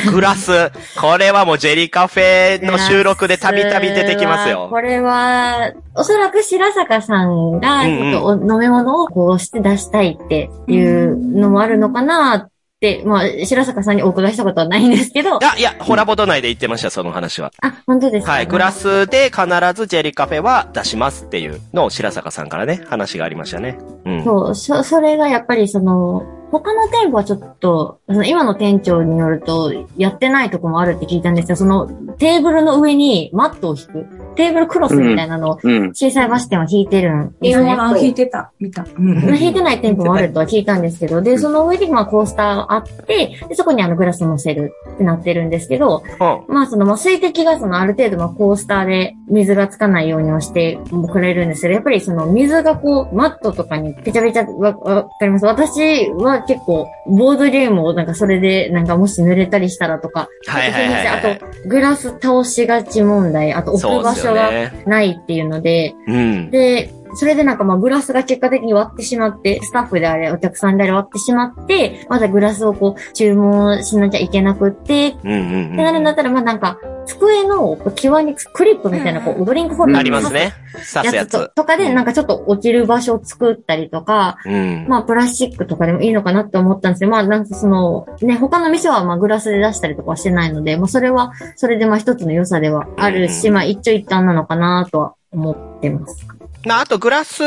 [0.08, 0.72] おグラス。
[1.00, 4.66] これはもうジェリカフェの収録でたびたび出てきますよ。
[4.68, 12.50] これは、おそらく白坂さんが、ちょっとお飲み物をこうして出したいっていうのもあるのかなっ
[12.80, 17.52] て、まあ、白坂さんにお伺いしたことはないんですけど、いや、いや、ホラボド内で言ってました、その話は。
[17.62, 18.32] あ、本当ですか？
[18.32, 23.78] はい、グラスで必ずジェリカフェは出しますっていうのを白坂さんからね、話がありましたね。
[24.04, 24.24] うん。
[24.24, 31.56] そう、そ、それがやっぱりその、他の店舗はちょっと、その今の店長によると、やってないとこもあるって聞いたんですよ。
[31.56, 31.86] その、
[32.18, 34.06] テーブルの上にマットを引く。
[34.34, 35.88] テーブルクロスみたいなのを、うん。
[35.88, 37.76] 小さいバス店は引いてるんですね。
[37.78, 38.52] あ、引いてた。
[38.60, 38.86] 見た。
[38.96, 50.78] うんまあ引いてない店舗もあるとは聞いたんですけど、で、その上にまあコースターがあって、でそこにあのグラス乗せるってなってるんですけど、うんまあそのまあ水滴がそのある程度まあコースターで水がつかないようにはして
[51.12, 55.46] くれるんですけど、やっぱりその水がこうマットとかにぺちゃぺちゃわわかります？
[55.46, 64.82] 私は結構ボードゲームをなんかそれでなんかもし濡れたりしたらとか、はいはいはいはいあとグラス倒しがち問題、あと置く場所がね。
[64.86, 66.50] ないっていうので、うん。
[66.50, 75.08] で、それでなんかまあグラスが結果的に割ってしまって、スタッフであれ、お客さんであれ割ってしまって、まだグラスをこう注文しなきゃいけなくって。
[75.08, 80.52] ってなるんだったら、まあなんか、机の際にクリップみたいな、こう、ドリンクホルダーありますね。
[80.72, 84.86] 刺すややつとかで、なんかちょっと落ちる場所を作ったりとか、うん。
[84.88, 96.37] まあ、プラスチックとかでもいいのかなって思ったんですけど、まあ、なんかその、ね、他の店はまあ、グラスで出したりとかはしてないので、まあ、それは、それでまあ、一つの良さではあるし、うんまあ、一長一短なのかなとは思ってます。
[96.64, 97.42] まあ、あとグラス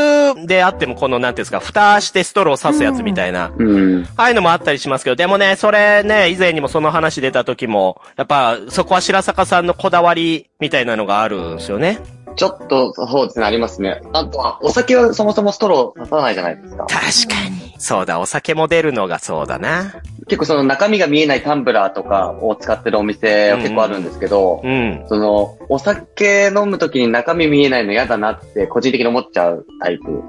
[0.45, 3.51] であっても、この、なんていうんですか、蓋してストローを刺すやつみたいな。
[3.57, 4.07] うん。
[4.16, 11.99] ああいうのもあったりしますけど、でもね、それね、以前にもその話出た時も、やっぱ、そこは白坂さんのこだわりみたいなのがあるんですよね。
[12.36, 14.01] ちょっと、そうですね、ありますね。
[14.14, 16.86] あとは、お酒はそもそもストロー刺さないじゃないですか。
[16.86, 17.74] 確かに。
[17.78, 19.95] そうだ、お酒も出るのがそうだな。
[20.28, 25.03] 結構その中身が見えないタンブラーとかを使ってるお店は結構あるんですけど、うん。
[25.09, 30.22] その、お酒飲むときに中身見えないの嫌だなって個人的に思っちゃうタイプ。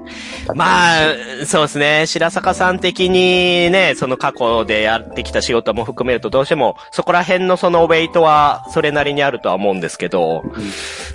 [0.55, 1.15] まあ、
[1.45, 2.05] そうですね。
[2.07, 10.43] 白坂さん的にね、その過去でやってきた仕事も含めるとどうしても、そこら辺のそのウェイトはそれなりにあるとは思うんですけど、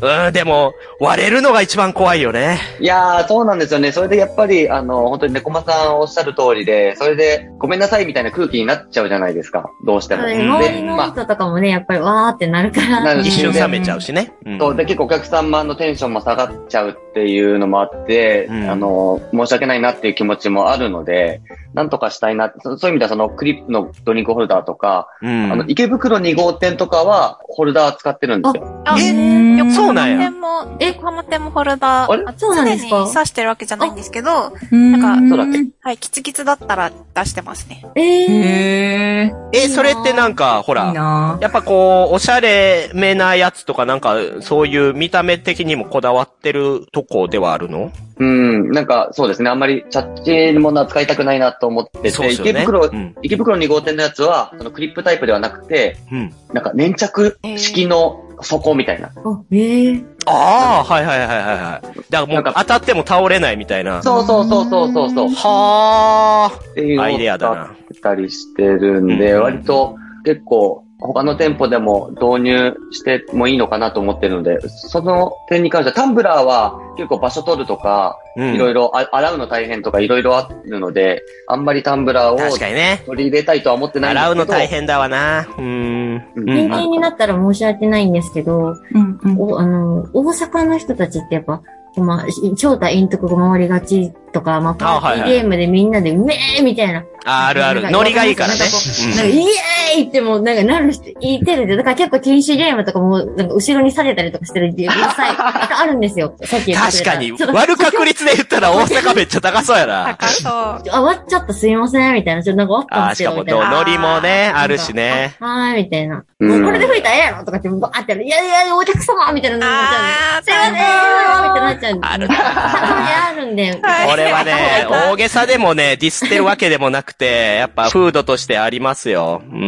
[0.02, 2.58] うん、でも、割れるのが一番怖いよね。
[2.80, 3.92] いやー、そうなんですよね。
[3.92, 9.70] それでやっぱり、あの、本当に猫間さんおっしゃる通りで、それで、ごめんなさいみたいな空気になっちゃうじゃないですか。
[9.86, 10.22] どうしても。
[10.24, 13.00] そうでね周りのまあ人とかもね、やっぱりわーってなるから。
[13.02, 14.17] なる一瞬冷めちゃうしね。
[14.44, 14.58] うん。
[14.58, 18.70] そう、で、結構お客様のテンションも下がっちゃうっていうのもあって、うん。
[18.70, 21.40] あの、申し訳ないなっていう気持ちもあるので、
[21.74, 25.52] なんとかしたいなそそういう意味ではそのクリップのドリンクホルダーとか、うん。
[25.52, 28.82] あの、池袋2号店とかは、ホルダー使ってるんですよ。
[28.86, 30.16] あ、え横そうなんや。
[30.16, 32.24] 浜店も、横浜店もホルダあれ？
[32.24, 32.88] ー、そうなんですか？
[32.90, 35.58] 常に刺してるわけじゃないんですけど、なんかそうだっけ？
[35.82, 37.84] はい、キツキツだったら出してますね。
[37.96, 39.48] えー。
[39.52, 41.38] え、それってなんか、ほいいら、な。
[41.40, 44.07] やっぱこう、おしゃれめなやつとかなんか、
[44.40, 47.92] そういう見た目的にもこだわってるとこではあるの？
[48.18, 56.34] うん、なんかそうですね、あんまりチャッチのものは使いたくないなと思ってて、ね池袋、うん池袋2号店のやつは、そのクリップタイプではなくて、うん。
[56.52, 59.08] なんか粘着式の底みたいな。
[59.08, 59.12] あ、
[59.50, 61.82] えー、ああ、はいはいはいはいはい。
[61.82, 64.02] だからもなんかう当たっても倒れないみたいな。
[64.02, 65.28] そうそうそうそうそうそう。
[65.28, 66.60] はあ。
[66.70, 83.02] っていうアイデアだなたりしてるんで、うん割と、結構他の店舗でも導入してもいいのかなと思ってるので、その点に関してはタンブラーは結構場所取るとか、うんいろいろあ洗うの大変とかいろいろあるので、あんまりタンブラーを確かにね。
[83.06, 84.32] 取り入れたいとは思ってないんですけど。
[84.32, 85.40] 洗うの大変だわな。
[85.40, 86.32] うーん。
[86.36, 89.40] うん偏見になったら申し訳ないんですけど、うんうん。
[89.40, 91.62] おあの、大阪の人たちってやっぱ、
[91.96, 92.26] まあ、
[92.56, 97.04] 正体陰徳が回りがちとか、まあ、パーティーゲームでみんなで、うめーみたいな。
[97.24, 97.90] あ、あるある。
[97.90, 98.58] ノリがいいからね。
[98.58, 99.46] なんかこうんなんか、イエー
[99.90, 106.34] イってもう、なんかなる人いてるんで、だから結構禁止ゲームとかも、なんか後ろに下げたりとかしてるうるさい、あるんですよ。
[106.44, 107.36] さっき言った確かに。
[107.36, 110.16] ちょっと割る確率で言ったら大阪めっちゃ高そうやな。
[110.18, 110.52] 高そう。
[110.52, 112.42] あ、終わっちゃったすいません、みたいな。
[112.42, 113.70] ちょっとなんか終わったんですよ、しかも、みたいな。
[113.70, 115.36] ノリもね、あるしね。
[115.40, 116.24] はーい、みたいな。
[116.38, 118.24] これで吹いたらええやろとかって、バーってやる。
[118.24, 120.44] いやいや、お客様みたいなのになっちゃう。
[120.44, 122.06] すいませんみたいになっちゃうんで。
[122.06, 123.78] あるあるんで。
[123.82, 129.42] はいこれはね、 大げさでもね、ディスってるわけでもなくて、やっぱフードとしてありますよ。
[129.50, 129.58] うん。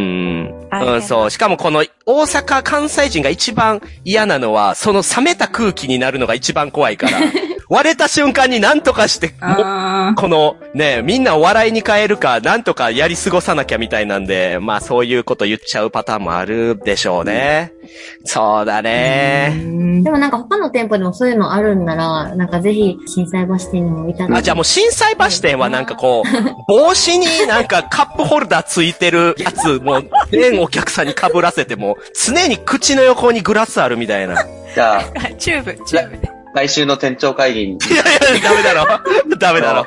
[0.72, 1.30] うん、そう。
[1.30, 7.18] しかもこの大阪関西人が一番嫌なのは、その冷めた空気になるのが一番怖いから。
[7.70, 17.72] 割れた瞬間に何とかして、このね、みんなお笑いに変えるか、なんとかやり過ごさなきゃみたいなんで、まあそういうこと言っちゃうパターンもあるでしょうね。
[18.24, 19.52] そうだーね。
[19.54, 24.34] うんでもなんか他の店舗でもそういうのあるんなら、なんかぜひ、心斎橋店にもいただいて。
[24.34, 26.28] あ、じゃあもう心斎橋店はなんかこう、
[26.66, 34.40] 帽子になんかカップホルダーついてるやつ、もう、全お客さんに被らせても、常に口の横にグラスあるみたいな。
[34.40, 35.04] いじゃあ、
[35.38, 36.39] チューブ、チューブで。
[36.54, 39.36] 来週の店長会議にやいや、ダメだろ。
[39.38, 39.86] ダメだろ。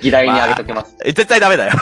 [0.00, 0.96] 議題に挙げときます。
[1.04, 1.72] え絶対ダメだよ。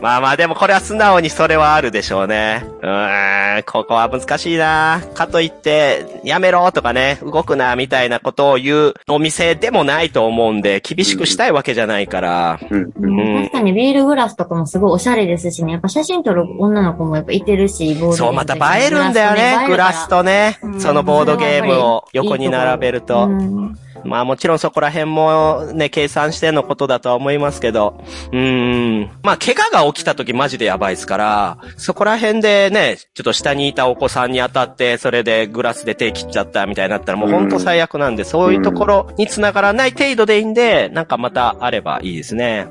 [0.00, 2.64] まあまあでもこれは素直にそれはあるでしょうね。
[2.82, 5.02] うーん、ここは難しいな。
[5.14, 12.60] かといって、やめろとかね、動くな、みたいなことを言うお店でもないと思うんで、厳しくしたいわけじゃないから。
[12.70, 12.92] うん。
[13.00, 15.72] うんうん確かにビールグラスとかもすごいおしゃれですしね。
[15.72, 19.66] やっぱ写真撮る女の子もやっぱいてるし、ボードゲームそう、また映えるんだよね。
[19.68, 20.68] グラスとねう。
[20.76, 23.26] んそのボードゲームを横に並べると。
[23.26, 28.02] うんまあもちろんそこら辺もね、計算してのことだとは思いますけど。
[28.32, 29.10] うーん。
[29.22, 42.68] まあ怪我が起きた時マジでやばいですから、そこら辺でね、ちょっと下にいたお子さんに当たって、それでグラスで手切っちゃったみたいになったらもう本当最悪なんで、そういうところに繋がらない程度でいいんで、なんかまたあればいいですね。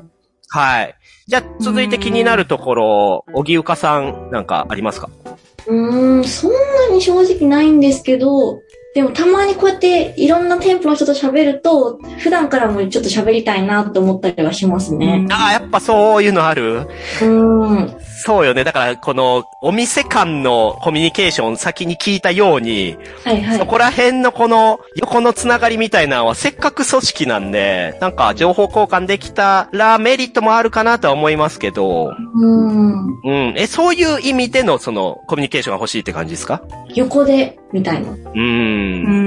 [0.48, 0.94] はい。
[1.28, 5.08] じゃあ続いて気になるところ、荻生さんなんかありますか？
[5.66, 8.58] うーん、そんなに正直ないんですけど、
[8.94, 15.26] でもたまにこうやっていろんな店舗の人と喋ると、普段からもちょっと喋りたいなと思ったりはしますね。
[15.30, 16.80] ああ、やっぱそういうのある？
[16.80, 17.26] うー
[17.96, 17.96] ん。
[18.24, 18.62] そうよね。
[18.62, 23.58] だから、この、お店間のコミュニケーション先に聞いたように、はいはい。
[23.58, 32.92] そこら辺のこの、横のつながりみたいなのは、せっかく組織なんで、なんか、情報交換できたらメリットもあるかなとは思いますけど、うーん。
[33.24, 33.54] うん。
[33.56, 36.62] え、そういう意味での、その、コミュニケーションが欲しいって感じですか？
[36.94, 38.12] 横で、みたいな。
[38.12, 38.81] うーん。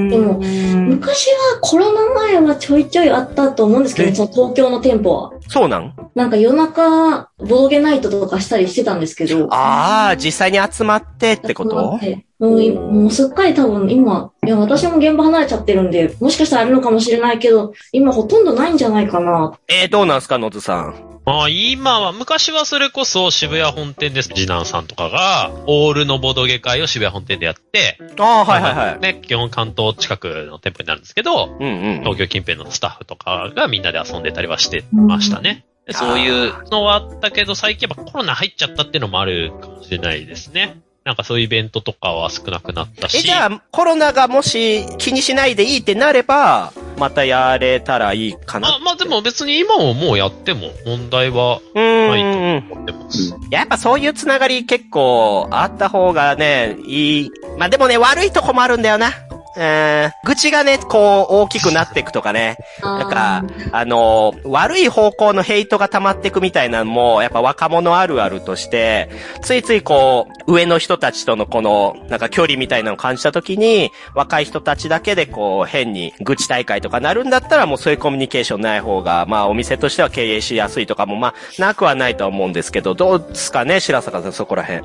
[0.09, 5.33] でも昔はコロナ前はちょいちょいあったと思うんですけど、えその東京の店舗は。
[5.47, 5.93] そうなん？
[6.15, 9.47] なんか夜中、ボドゲナイトとかしたりしてたんですけど。
[9.53, 11.99] ああ、実際に集まってってこと？
[12.37, 19.57] もういもうすっかり多分今、いや私も現場離れちゃってるんで、もしかしたらあるのかもしれないけど、今ほとんどないんじゃないかな。
[19.67, 21.14] えー、どうなんすか、のずさん？
[21.25, 24.29] まあ今は、昔はそれこそ渋谷本店です。
[24.29, 28.99] 次男さんとかが、オールのボドゲ会を渋谷本店でやって、ああ、はいはいはい。
[28.99, 31.99] ね、基本関東近くの店舗になるんですけど、うんうん。
[32.01, 35.65] 東京近辺のスタッフとかがみんなで遊んでたりはしてましたね。
[35.87, 40.79] でそういうのはあったけど、最近やっぱコロナ入っちゃったっていうのもあるかもしれないですね。
[41.05, 43.19] なんかそういうイベントとかは少なくなったし。
[43.19, 48.69] え、じゃあ、コロナがもし気にしないでいいってなれば、またやれたらいいかな。
[48.69, 52.63] あ、まあでも別に今ももうやっても問題はないん。
[52.67, 53.35] と思ってます。
[53.51, 57.31] やっぱそういうつながり結構あった方がね、いい。
[57.59, 59.11] まあでもね、悪いとこもあるんだよな。
[59.57, 60.11] うん。
[60.25, 62.57] 愚痴がね、こう、大きくなっていくとかね。
[62.81, 69.09] なんか、あの、悪い方向のヘイトが溜まっていくみたいなのも、やっぱ若者あるあるとして、
[69.41, 84.83] ついついこう、上の人たちとのこの、なんか距離みたいなのを感じたときに、若い人たちだけでこう、変に愚痴大会とかなるんだったら、もうそういうコミュニケーションない方が、まあお店としては経営しやすいとかも、まあ、なくはないとは思うんですけど、どうですかね、白坂さん、そこら辺。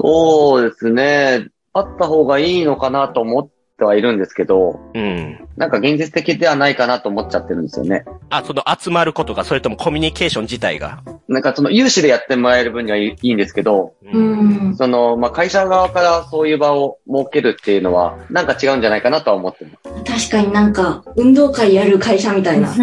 [0.00, 1.48] そうですね。
[1.72, 5.48] あった方がいいのかなと思ってはいるんですけど、うん。
[5.56, 8.04] なんか現実的ではないかなと思っちゃってるんですよね。
[8.30, 11.02] あ、その集まることが、それともコミュニケーション自体が？
[11.28, 14.74] なんかその有志でやってもらえる分にはいいいいんですけど、うん。
[14.76, 19.70] その、まあ、会社側からそういう場を設けるっていうのは、なんか違うんじゃないかなとは思ってま
[20.04, 20.30] す。
[20.30, 22.74] 確かになんか、運動会やる会社みたいな。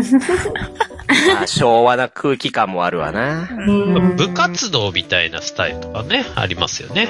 [1.07, 3.49] まあ、昭和な空気感もあるわな。
[4.15, 7.07] 部活動みたいなスタイルとかね、ありますよね。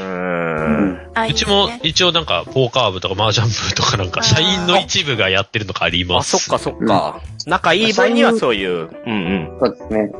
[1.14, 6.38] あうちも一応なんか、ポーカー部とか麻雀部とかなんか、社員の一部がやってるのがありまあ、す。
[6.38, 7.22] そっかそっか。
[7.46, 8.90] 仲いい分にはそういう。
[9.06, 9.58] うんうん。
[9.60, 10.12] そうですね。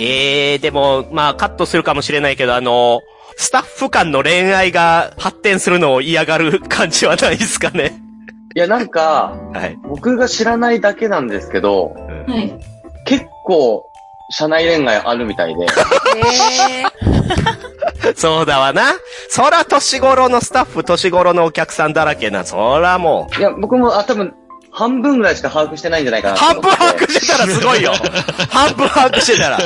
[0.00, 3.00] ええー、でも、まあ、カットするかもしれないけど、あの、
[3.36, 8.02] スタッフ間の恋愛が発展するのを嫌がる感じはないですかね。
[8.54, 9.78] いや、なんか、はい。
[9.82, 11.96] 僕が知らないだけなんですけど、
[12.28, 12.52] はい。
[13.04, 13.88] 結構、
[14.30, 15.66] 社内恋愛あるみたいで。
[18.06, 18.94] え そうだわな。
[19.28, 22.44] そら年頃のスタッフ、年頃のお客さんだらけな。
[22.44, 23.40] そらもう。
[23.40, 24.34] いや、僕も、あ、多分、
[24.70, 26.70] 半分ぐらいしか把握してないんじゃないかなと半分。
[26.70, 27.92] 把握してたらすごいよ。
[28.48, 29.58] 半分把握してたら。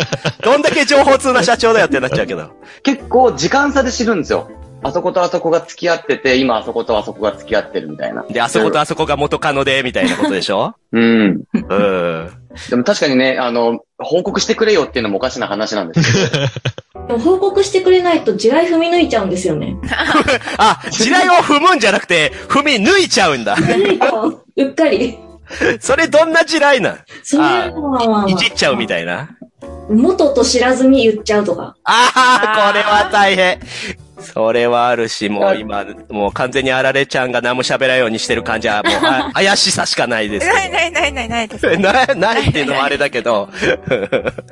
[0.42, 2.50] どんだけ情報通な社長だよってなっちゃうけど。
[2.82, 4.48] 結構、時間差で知るんですよ。
[4.86, 8.24] あそことあそこが付き合ってて、今あそことあそこが付き合ってるみたいな。
[8.28, 10.74] で、あそことあそこが元カノで、みたいなことでしょ？
[10.92, 11.42] うん。
[11.52, 12.30] うん。
[12.70, 16.46] でも確かにね、あの、報告してくれよっていうのもおかしな話なんですけど。
[17.08, 19.76] でも報告してくれないと地雷踏み抜いちゃうんですよね。
[20.58, 23.56] あ、地雷を踏むんじゃなくて、踏み抜いちゃうんだ。
[23.56, 25.18] 抜いたうっかり。
[25.80, 26.98] それどんな地雷なん？
[27.22, 29.30] そういうのはいじっちゃうみたいな。
[29.88, 31.76] 元と知らずに言っちゃうとか。
[31.84, 32.10] あ
[32.64, 33.60] あ、これは大変。
[34.18, 40.46] それはあるし、もう今、もう完全にあられちゃんが何も喋らんようにしてる感じは、もうあ怪しさしかないです。
[40.46, 41.66] ないないないないないです。
[41.78, 43.48] な、ないっていうのもあれだけど。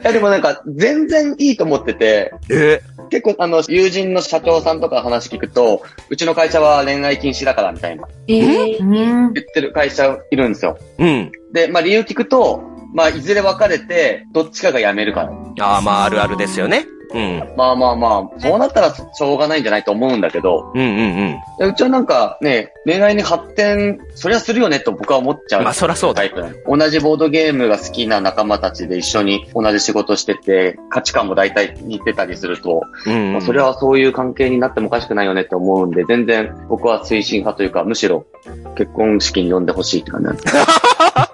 [0.03, 8.79] いや、でもなんか、全然いいと思ってて、え、結構あの、友人の社長さんとか話聞くと、うちの会社は恋愛禁止だからみたいな、え？
[8.79, 10.79] 言ってる会社いるんですよ。
[10.99, 11.33] うん。
[11.53, 12.63] で、まあ理由聞くと、
[12.95, 15.33] まあいずれ別れて、どっちかが辞めるから。
[15.67, 16.87] ああ、まああるあるですよね。
[17.13, 17.55] うん。
[17.57, 20.91] まあまあまあ、そうなったらしょうがないんじゃないと思うんだけど、うんうんう
[21.31, 21.41] ん。
[21.59, 25.63] でうちはなんかね、恋愛に発展、そりゃするよねと僕は思っちゃう。
[25.63, 26.23] まあそらそうだ
[26.67, 38.27] 同じボードゲームが好きな仲間たちで一緒に同じ仕事してて、価値観も大体似てたりすると、うん、まあそれはそういう関係になってもおかしくないよねって思うんで、全然僕は推進派というか、むしろ
[38.77, 40.57] 結婚式に呼んでほしいって感じなんです。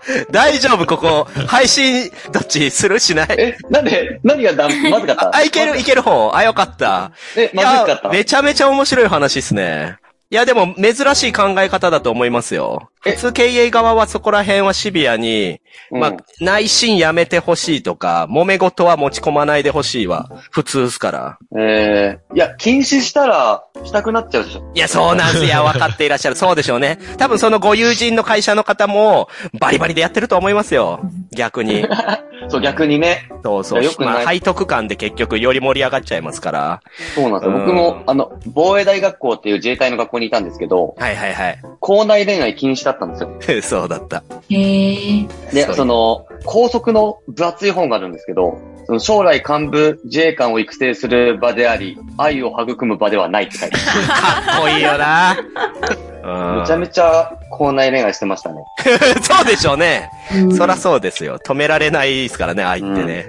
[0.31, 1.29] 大丈夫、ここ。
[1.47, 2.99] 配信、どっちする？
[2.99, 3.27] しない？
[3.39, 5.37] え、なんで、何がだ、 まずかった？
[5.37, 6.35] あ、いける、いける方。
[6.35, 7.13] あ、よかった。
[7.37, 8.09] え、まずかった？
[8.11, 9.97] めちゃめちゃ面白い話っすね。
[10.33, 12.89] いや、でも、珍しい考え方だと思いますよ。
[13.05, 21.39] え普通経営側はそこら辺はシビアに、まあうん、内心やめてほしいとか、揉め事は持ち込まないでほしいは、普通っすから。
[21.59, 24.71] えー、いや、禁止したら、したくなっちゃうでしょ。
[24.75, 25.65] いや、そうなんすよ。
[25.65, 26.37] 分かっていらっしゃる。
[26.37, 26.99] そうでしょうね。
[27.19, 31.01] 多分そのご友人の会社の方も、バリバリでやってると思いますよ。
[31.33, 31.87] 逆に。
[32.49, 33.29] そう、逆にね。
[33.43, 33.81] そうそう。
[33.81, 36.81] いやよくないまあ、背徳感で結局より盛り上がっちゃいますから。
[37.15, 37.55] そうなんですよ。
[37.55, 41.59] うん僕も、あの、防衛大学校っていう自衛隊の学校にいたんですけど、はいはいはい。
[41.81, 43.63] 校内恋愛禁止だったんですよ。
[43.63, 44.23] そうだった。
[44.49, 45.27] へえ。
[45.53, 53.77] で、そうその、高速の分厚い本があるんですけど、その将来幹部自衛官を育成する場であり、愛を育む場ではないって書いて
[54.09, 55.35] あかっこいいよな。
[55.35, 55.99] る。
[56.23, 58.63] うんめちゃめちゃ校内恋愛してましたね。
[59.23, 60.11] そうでしょうね。
[60.35, 61.39] うんそらそうですよ。
[61.39, 63.27] 止められないですからね、愛ってね。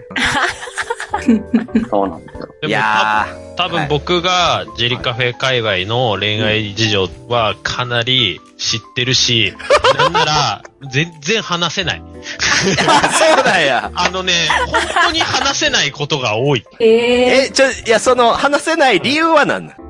[1.90, 2.56] そうなんですよ。
[2.58, 9.54] いでもや多分僕がジェリカフェ界隈の恋愛事情はかなり知ってるし、
[9.98, 12.02] なんなら全然話せない。
[12.02, 13.92] ー、そうだよ。
[13.94, 14.34] あのね、
[14.68, 16.64] 本当に話せないことが多い。
[16.80, 17.46] へえ。
[17.46, 19.82] え、ちょ、いや、その、話せない理由は何なの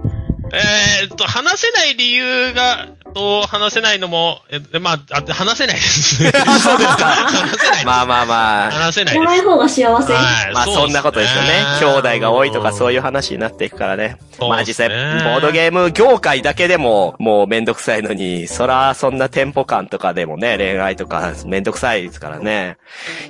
[0.54, 6.24] えーっと、話せない理由が、と、話せないのも、えまあ、あ話せないです。
[6.46, 7.06] あそうですか。
[7.06, 7.86] 話せない。
[7.86, 8.72] まあまあまあ。
[8.72, 10.14] 話せないない方が幸せ。
[10.14, 11.64] はいまあそんなことですよね。
[11.80, 14.18] 兄弟が多いとかそういう話になっていくからね。
[14.40, 22.78] まあ実際、ボードゲーム業界だけでももうめんどくさいのに、そらそんなテンポ感とかでもね、恋愛とかめんどくさいですからね。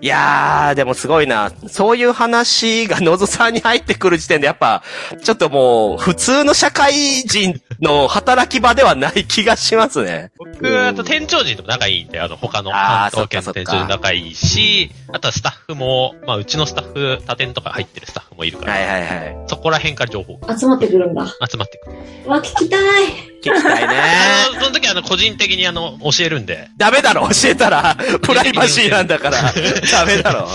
[0.02, 1.52] いやー、でもすごいな。
[1.68, 4.84] そういう話がのぞさんに入ってくる時点でやっぱ、
[5.24, 10.32] ちょっともう普通の社会人の働き場ではない気がしますね。
[10.38, 19.44] 僕、あと店長陣とも仲いいんで、あの、他のあー関東圏の店長陣仲いいし、あとはスタッフも、まあ、うちのスタッフ、他店とか入ってるスタッフもいるから、はいはいはい。
[19.48, 21.26] そこら辺から情報が集まってくるんだ。
[21.28, 22.30] 集まってくる。
[22.30, 23.31] わ、聞きたい。
[23.42, 23.96] 聞きたいね。
[24.52, 29.54] あの、その時あの、個人的にあの、教えるんで、ダメだろ、教えたら、 プライバシーなんだから、
[29.92, 30.48] ダメだろ。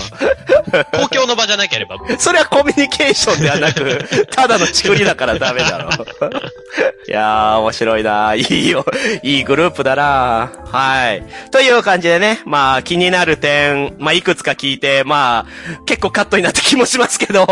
[0.93, 5.89] 公共の場じゃなければ、それはコミュニケーションではなく、 ただのチクリだからダメだろ。
[7.07, 8.35] いやー、面白いな。
[8.35, 8.85] いいよ。
[9.23, 10.51] いいグループだな。
[10.71, 11.23] はい。
[11.51, 17.47] という感じでね、まあ気になる点、まあいくつか聞いて、まあ結構カットになった気もしますけど、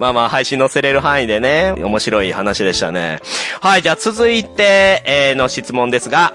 [0.00, 3.20] まあまあ配信載せれる範囲でね、面白い話でしたね。
[3.64, 6.34] はい、じゃあ続いて、えーの質問ですが、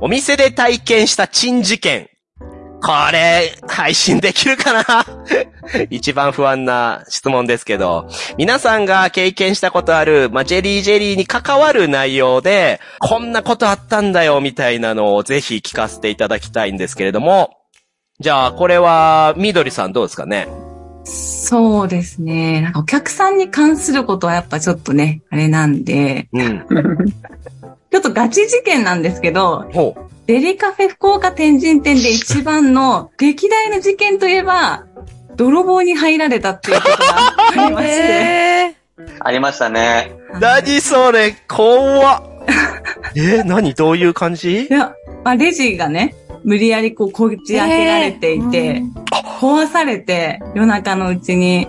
[0.00, 2.08] お店で体験した珍事件。
[2.80, 5.04] これ、配信できるかな？
[5.90, 8.08] 一番不安な質問ですけど、
[8.38, 17.56] 皆さんが経験したことある、まあ、ジェリージェリーに関わる内容で、こんなことあったんだよ、みたいなのをぜひ聞かせていただきたいんですけれども、
[18.20, 20.46] じゃあ、これは、みどりさんどうですかね？
[21.04, 22.60] そうですね。
[22.60, 26.66] なんかお客さんに関することはやっぱちょっとね、あれなんで、うん。
[27.90, 29.66] ちょっとガチ事件なんですけど。
[30.26, 34.84] デリカフェ福岡天神店で一番の 歴代の事件といえば、
[35.36, 37.34] 泥棒に入られたっていうことが
[37.64, 37.92] ありまして。
[38.70, 38.74] え
[39.20, 40.12] ありましたね。
[40.40, 42.22] 何それ、怖っ。
[43.16, 43.74] え、何？
[43.74, 44.66] どういう感じ？
[44.66, 44.94] いや、
[45.24, 46.14] まあ、レジがね、
[46.44, 48.82] 無理やりこう、こじ開けられていて、
[49.42, 51.66] 壊されて、夜中のうちに、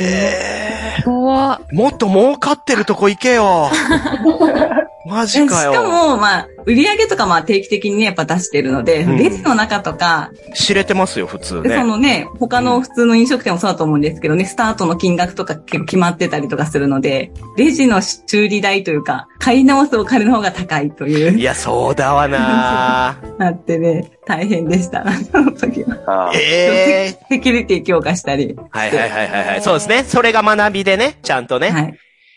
[0.00, 3.70] えー、怖もっと儲かってるとこ行けよ。
[5.06, 5.72] マジしかよ。
[5.72, 11.84] かも、まあ、売り上げとかまあ定期的にね、やっぱ出してるので、うんレジの中とか、知れてますよ、普通でそね。
[11.84, 26.32] のね、他の普通の飲食店もそうだと思うんですけどね、スタートの金額とか結構決まってたりとかするので、レジの修理代というか、買い直すお金の方が高いというい、や、そうだわな なってね、大変でした、その時は。
[26.34, 28.56] ええセキュリティ強化したり。
[28.70, 29.62] はいはいはいはいはい。
[29.62, 30.04] そうですね。
[30.04, 31.70] それが学びでね、ちゃんとね。
[31.70, 31.94] はい。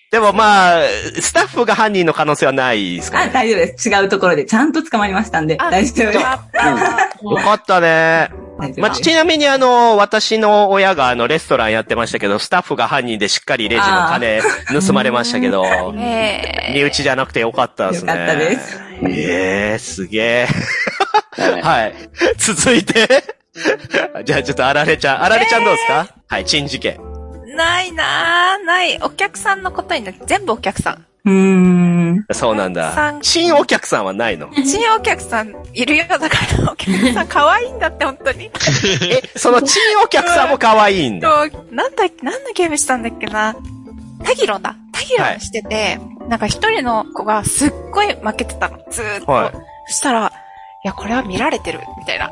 [0.09, 0.81] でもまあ、
[1.19, 3.31] スタッフが犯人の可能性はないですかあ、ね。
[3.33, 3.89] 大丈夫です。
[3.89, 6.17] 違うところでちゃんと捕まりましたんで、あ大丈夫です。
[6.17, 6.69] よかった。
[6.69, 8.29] よかったね。
[8.77, 14.41] まあ、ちなみにあの、私の親があの、レストランやってましたけど、スタッフが犯人でしっかりレジの金
[14.81, 15.65] 盗まれましたけど、
[15.97, 18.13] え身内じゃなくてよかったですね。
[18.13, 18.81] よかったです。
[19.09, 20.47] ええすげえ。
[21.61, 21.93] はい。
[22.37, 23.23] 続いて。
[24.23, 25.23] じゃあちょっとあられちゃん。
[25.23, 27.16] あられちゃんどうですか、はい、珍事件。
[27.57, 28.99] ー、ないなーない。
[29.01, 30.17] お客さんのことになる。
[30.25, 31.05] 全部お客さん。
[31.25, 32.25] うーん。
[32.31, 33.23] そうなんさだん。
[33.23, 34.49] 新お客さんはないの？
[34.53, 36.05] 新お客さんいるよ。
[36.07, 36.27] だか
[36.63, 38.45] ら、お客さん可愛いんだって、本当に。
[39.11, 41.49] え、その新お客さんも可愛いんだ。
[41.49, 43.55] と、なんだっけ、何のゲームしたんだっけな。
[44.23, 44.75] タギロンだ。
[44.91, 48.79] タギロンしてて、なんか一人の子がすっごい負けてたの。
[48.89, 49.31] ずーっと。
[49.31, 49.51] はい
[49.89, 50.33] そしたら、
[50.83, 52.29] いや、これは見られてる、みたいな。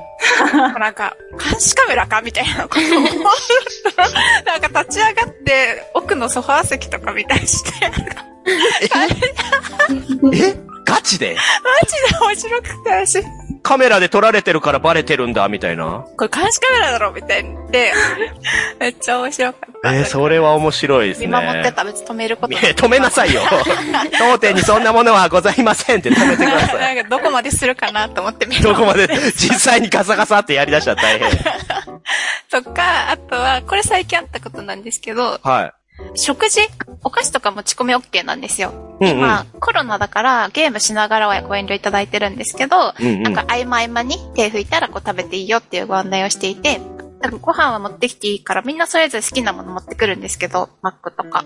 [0.80, 2.22] なんか、監視カメラか？
[2.22, 2.84] みたいなことを
[4.46, 8.90] なんか立ち上がって、奥のソファー席とか見たりして、え？
[10.86, 11.36] ガチで？
[11.64, 13.24] マジで面白くて、私、
[13.66, 16.06] カメラで撮られてるからバレてるんだ、みたいな。
[16.18, 17.94] これ監視カメラだろみたいに言って、
[18.80, 19.94] めっちゃ面白かった。
[19.94, 21.28] えーそれは面白いですね。
[21.28, 23.42] 見守ってた、別に止めることいや止めなさいよ。
[24.20, 26.96] 当店にそんなものはございませんって止めてください。
[26.96, 28.62] なんかどこまでするかなと思って見る。
[28.62, 29.08] どこまで？
[29.36, 31.32] 実際にガサガサってやり出したら大変。
[32.64, 35.74] とか、あとは、これ最近あったことなんですけど、は
[36.16, 36.62] 食事？
[37.04, 38.98] お菓子とか持ち込み OK なんですよ。
[39.02, 39.06] い。
[39.06, 39.18] うんうん。
[39.18, 46.80] 今、コロナだからゲームしながらはご遠慮いただいてるんですけど、うんうんなんか合間合間に手拭いたらこう食べていいよっていうご案内をしていて、
[47.22, 51.46] なんかご飯は持ってきていいからみんなそれぞれ好きなもの持ってくるんですけど、マックとか。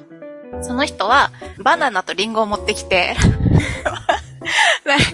[0.62, 1.32] その人は
[1.64, 3.16] バナナとリンゴを持ってきて、
[4.86, 5.06] なんか、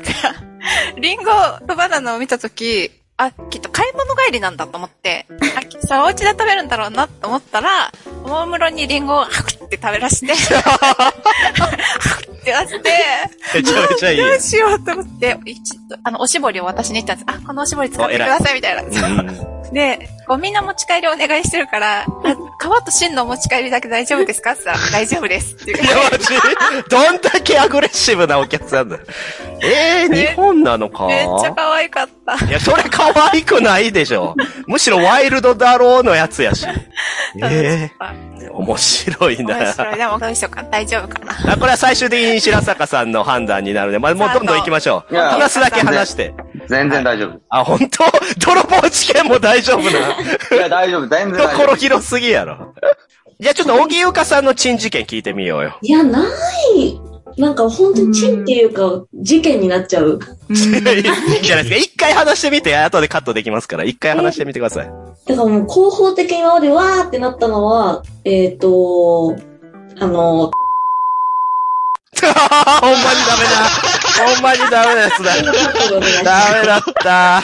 [0.97, 1.23] リンゴ
[1.67, 5.25] とバナナを見たとき、あ、きっと買い物帰りなんだと思って、
[5.57, 7.91] あ、きっとお家で食べるんだろうなと思ったら、
[8.25, 11.13] おもむろにリンゴをハクって食べらして、ハ
[12.27, 12.91] クって出して、
[13.57, 14.17] めちゃめちゃいい。
[14.17, 17.25] どうしようと思って、一度あの、おしぼりを私に言ったんです。
[17.27, 18.81] あ、このおしぼり使ってください、みたいな。
[18.81, 24.51] うん で、こうみんな持ち帰りお願いしてるから、あ皮と芯のお持ち帰りだけ大丈夫ですか？
[24.51, 25.77] って言ったら、 大丈夫ですいや、
[26.11, 26.25] マジ？
[26.87, 28.97] どんだけアグレッシブなお客さんだ。
[29.63, 31.07] えー、日本なのか？
[31.07, 32.45] めっちゃ可愛かった。
[32.45, 34.35] いや、それ可愛くないでしょ。
[34.67, 36.67] むしろワイルドだろうのやつやし。
[37.43, 39.57] ええ面白いな。
[39.57, 39.97] 面白い。
[39.97, 40.69] でもどうしようかな。
[40.69, 41.53] 大丈夫かな。
[41.53, 45.15] あこれは最終的に白坂さんの判断になるので、まあ、もうどんどん行きましょう。
[45.15, 46.33] 話すだけ話して。
[46.67, 47.39] 全然大丈夫。
[47.49, 48.03] あ、本当？
[48.39, 49.89] 泥棒事件も大丈夫な？
[49.89, 51.07] いや、大丈夫。
[51.07, 51.49] 全然大丈夫。
[51.51, 52.73] ところ広すぎやろ。
[53.39, 55.77] じゃあちょっと、荻ゆかさんの珍事件聞いてみようよ。
[55.81, 56.23] いや、な
[56.77, 56.99] い。
[57.37, 60.19] なんか本当にチンっていうか、事件になっちゃう。
[60.49, 61.75] いいじゃないですか。
[61.75, 64.85] 一回話してみて、後でカットできますから、一回話してみてください。
[64.85, 69.35] だからもう広報的に今までわーってなったのは、えっ、と、
[69.99, 70.49] あの、
[72.81, 73.69] ほんまにダメだ。
[74.25, 75.33] ほんまにダメなやつだ。
[75.33, 76.23] カットでお願いします。
[76.23, 77.43] ダメだった。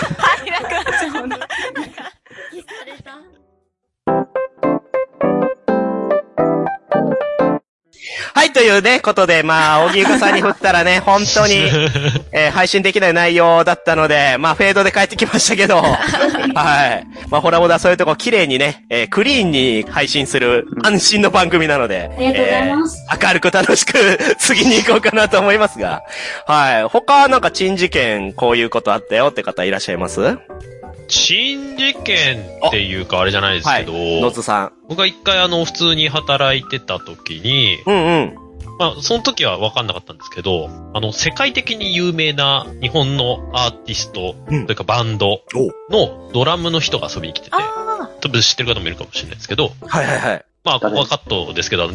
[8.42, 11.70] はい、というね、ことで、まあ、 荻ゆかさんに振ったらね、本当に、
[12.34, 15.96] えー配信できない内容だったので、まあ、フェードで帰ってきましたけど、 は
[16.88, 17.06] い。
[17.30, 26.02] まあ、ホラボダそういうとこ綺麗にね、えークリーンに配信する安心の番組なので、ありがとうございますえー明るく楽しく次に行こうかなと思いますが、
[26.48, 26.84] はい。
[26.86, 30.20] 他なんか珍事件こういうことあったよって方いらっしゃいます？
[31.12, 34.74] 珍事件っていうかあれじゃないですけど、野津さん。
[34.88, 38.36] 僕が一回あの、普通に働いてた時に、うんうん。
[38.80, 45.42] まあ、その時は分かんなかったんですけど、あの、世界的に有名な日本のアーティスト、うんというかバンド
[45.90, 50.46] のドラムの人が遊びに来てて、あ多分知ってる方もいるかもしれないですけど、はいはいはい。
[50.64, 51.94] まあ、ここはカットですけど、あの、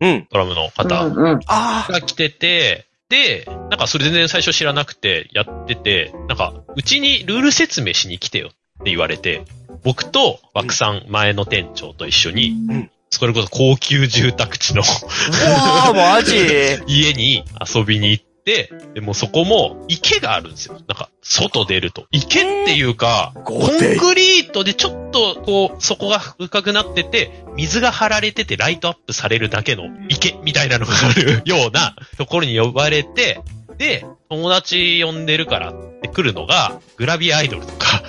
[0.00, 0.26] うん。
[0.30, 1.10] ドラムの方。
[1.10, 8.50] が来てて、で、なんかそれ全然最初知らなくてやってて、なんか、うちにルール説明しに来てよっ
[8.84, 9.44] て言われて、
[9.82, 12.90] 僕と枠さん前の店長と一緒に、ん。
[13.10, 16.36] それこそ高級住宅地のうわー、マジ。
[16.86, 17.42] 家に
[17.74, 20.80] 遊びに行って、でもそこも池があるんですよ。
[20.88, 22.06] なんか、外出ると。
[22.10, 23.68] 池っていうか、コン
[23.98, 33.42] クリートでちょっと、こう、底が深くなってて、水が張られててライトアップされるだけの池みたいなのがあるようなところに呼ばれて、
[33.76, 38.02] で、友達呼んでるからって来るのが、グラビアアイドルとか、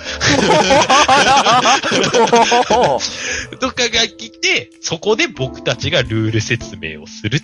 [3.60, 7.40] とかが来て、そこで僕たちがルール説明をする。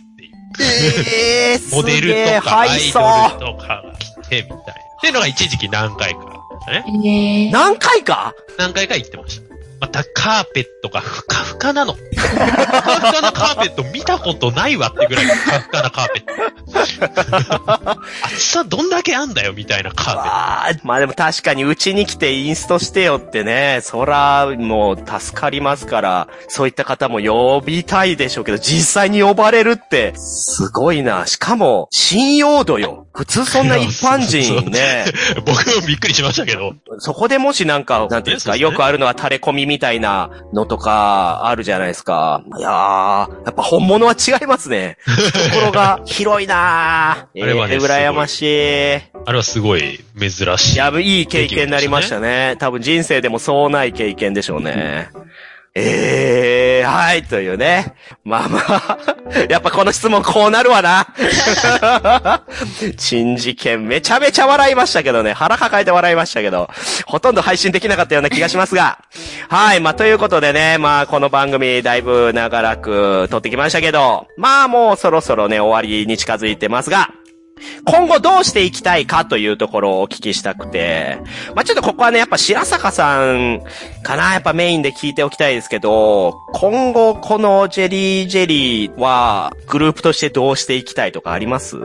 [0.61, 2.69] えー、モデルとか、アイ。
[2.93, 3.01] ド
[3.47, 4.62] ルとかが来て、みたいな。
[4.62, 4.65] っ
[5.01, 6.20] ていうのが一時期何回か
[6.51, 6.85] あったね。
[6.89, 8.35] えー、何回か？
[8.59, 9.56] 何回か行ってました。
[9.81, 11.94] また、カーペットがふかふかなの。
[11.94, 18.01] ふかふかなカーペット見たことないわってぐらいふかふかなカーペット。
[18.24, 20.86] 厚さどんだけあんだよみたいなカーペット。
[20.86, 31.27] まあでも確かにうちに来てインストしてよってね、そらもう助かりますから、そういった方も呼びたいでしょうけど、実際に呼ばれるって、すごいな。
[31.27, 33.06] しかも、信用度よ。
[33.16, 35.06] 普通そんな一般人ね、
[35.47, 36.74] 僕もびっくりしましたけど。
[36.98, 42.43] そこでもしなんか、なんていうんですか、よくあるのは垂れ込みみたいなのとか、あるじゃないですか。
[42.59, 44.98] いやー、やっぱ本物は違いますね。
[45.06, 47.43] 懐が広いなー。
[47.43, 48.94] あれはねえー羨ましい。
[49.24, 50.74] あれはすごい珍しい。
[50.74, 52.56] いや、いい経験になりましたね。
[52.59, 55.09] 多分人生でもそうない経験でしょうね。
[55.78, 57.94] ええー、はい、というね。
[58.24, 58.98] まあまあ、
[59.51, 61.07] やっぱこの質問こうなるわな。
[62.97, 65.35] 珍事件めちゃめちゃ笑いましたけどね。
[65.35, 66.70] 腹抱えて笑いましたけど、
[67.05, 69.01] ほとんど配信できなかったような気がしますが。
[69.51, 77.11] はい、まあということでね、まあこの番組だいぶ長らく撮ってきましたけど、まあもうそろそろね、終わりに近づいてますが、
[77.85, 81.19] 今後どうしていきたいかというところをお聞きしたくて、
[81.55, 83.62] まあ、ちょっとここはね、やっぱ白坂さん
[84.03, 91.77] かな、やっぱメインで聞いておきたいですけど、今後このジェリージェリーはグループとしてどうしていきたいとかあります？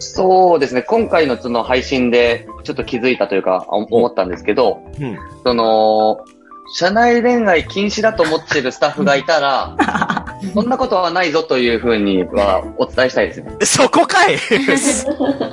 [0.00, 0.82] そうですね。
[0.82, 5.16] 今回のその配信でちょっと気づいたというかお思ったんですけど、うん。
[5.44, 6.24] その、
[6.72, 9.76] 社内恋愛禁止だと思ってるスタッフがいたら、
[10.54, 13.52] そんなことはないぞというふうにはお伝えしたいですね。
[13.62, 14.38] そこかい い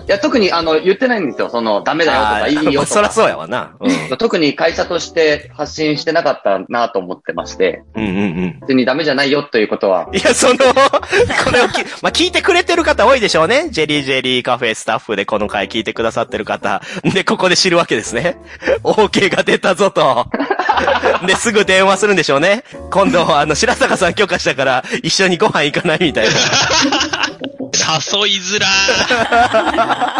[0.07, 1.49] や、特にあの、言ってないんですよ。
[1.49, 3.13] その、ダメだよとか、いいよとそらか。
[3.13, 3.73] そうやわな。
[3.79, 4.17] うん。
[4.17, 8.59] 特に会社として発信してなかったなと思ってまして、うんうんうん。
[8.61, 10.55] 別にダメじゃないよということは、いや、その、
[11.45, 13.67] これをき、まあ、聞いてくれてる方多いでしょうね。
[13.69, 16.81] ジェリージェリーカフェスタッフでこの回聞いてくださってる方。
[17.03, 18.37] で、ここで知るわけですね。
[18.83, 20.27] OK が出たぞと。
[21.25, 22.63] で、すぐ電話するんでしょうね。
[22.89, 26.31] 今度、あの、白坂さん許可したから、一緒にご飯行かないみたいな。
[27.71, 28.67] 誘いづら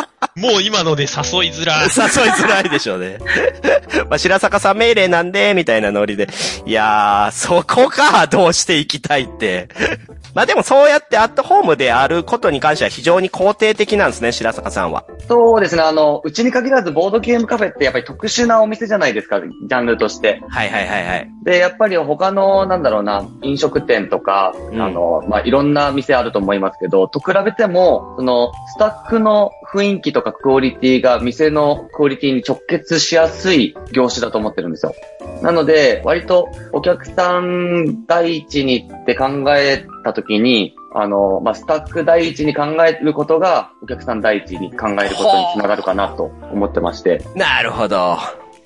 [0.08, 0.10] ー。
[0.35, 1.10] もう今ので誘い
[1.52, 1.89] づらー。
[2.22, 3.18] 誘いづらいでしょうね。
[4.10, 6.27] まあ、白坂さん命令なんで、みたいなノリで。
[6.65, 9.68] いやー、そこか、どうしていきたいって。
[10.34, 15.03] まあでもそうやってアットホームであることに関しては非常に肯定的なんですね、白坂さんは。
[15.27, 20.41] そうですね、あの、うちに限らずボードゲームカフェってやっぱり特殊なお店じゃないですか、ジャンルとして。
[20.49, 21.27] はいはいはいはい。
[21.43, 34.93] で、やっぱり他の、なんだろうな、飲食店とか、うんあの、まあ、いろんな店あると思いますけど、と比べても、その、スタッフの雰囲気とかクオリティが店のクオリティに直結しやすい業種だと思ってるんですよ。
[35.41, 47.23] なので、割とお客さん第一にって考えたときに、あの、まあ、スタッフ第一に考えることが、お客さん第一に考えることにつながるかなと思ってまして。
[47.35, 48.17] なるほど。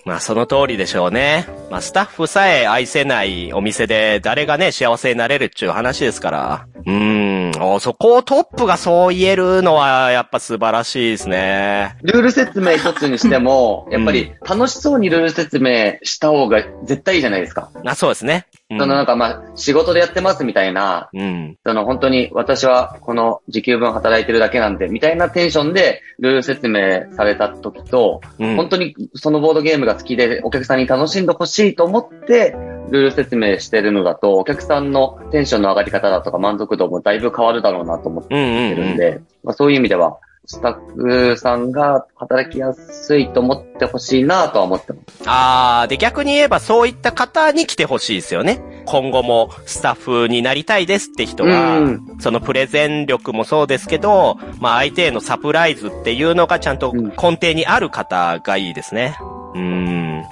[0.06, 1.48] まあその通りでしょうね。
[1.72, 6.68] まあスタッフさえ愛せないお店で誰がね幸せになれるっていう話ですから。
[6.86, 7.62] うーん。
[7.62, 11.98] おそこをトップがそう言えるのはやっぱ素晴らしいですね。
[12.04, 17.72] ルール説明一つにしても、うんやっぱり楽しそうにルール説明した方が絶対いいじゃないですか。
[17.86, 18.46] あ、そうですね。
[18.76, 21.58] うんそのなんかまあ、仕事でやってますみたいな、うん。
[21.66, 32.56] その本当に私はこの時給分働いてるだけなんで、みたいなテンションでルール説明された時と、うん本当にそのボードゲームが好きでお客さんに楽しんでほしいと思って、
[32.90, 38.76] ルール説明してるのだと、お客さんのテンションの上がり方だとか満足度もだいぶ変わるだろうなと思ってうんうんうん。
[38.76, 45.24] るんで、まあ、そういう意味では、スタッフさんが働きやすいと思ってほしいなとは思ってます。
[45.26, 48.62] あー、で逆に言えばそういった方に来てほしいですよね。
[48.86, 59.18] 今後もスタッフになりたいですって人は、うんそのプレゼン力もそうですけど、まあ相手へのサプライズっていうのがちゃんとうん根底にある方がいいですね。
[59.54, 60.24] うーん。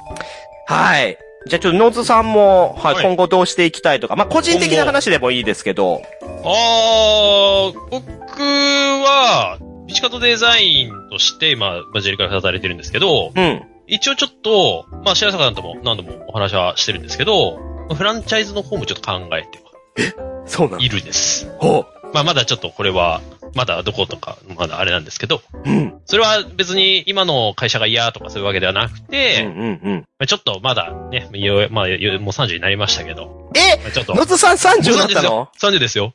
[0.68, 1.18] はい。
[1.45, 8.03] じゃあちょっとノーズさんも、はい、はい今後どうしていきたいとか、まあ個人的な話でもいいですけど、あー、僕
[8.41, 9.57] は、
[9.88, 13.64] ピチカートデザインとして今、バジェリカで働いてるんですけど、うん。
[13.88, 17.60] 一応ちょっと、まあ、白坂さんとも何度もお話はしてるんですけど、
[17.94, 20.16] フランチャイズの方もちょっと考えて
[20.46, 20.82] そうなの？
[20.82, 21.54] いるんです。
[21.60, 23.22] ほまあ、まだちょっとこれは、
[23.56, 25.70] まだどことか、まだあれなんですけど、う。
[25.70, 25.94] うん。
[26.06, 30.06] それは別に今の会社が嫌とかそういうわけではなくうんて、うんうん。
[30.20, 31.30] まあちょっとまだね、
[31.72, 33.82] まあ、よもう30になりましたけど、え？
[33.82, 34.16] まあちょっと。
[34.16, 36.14] ノズさん30だったの ?30 ですよ。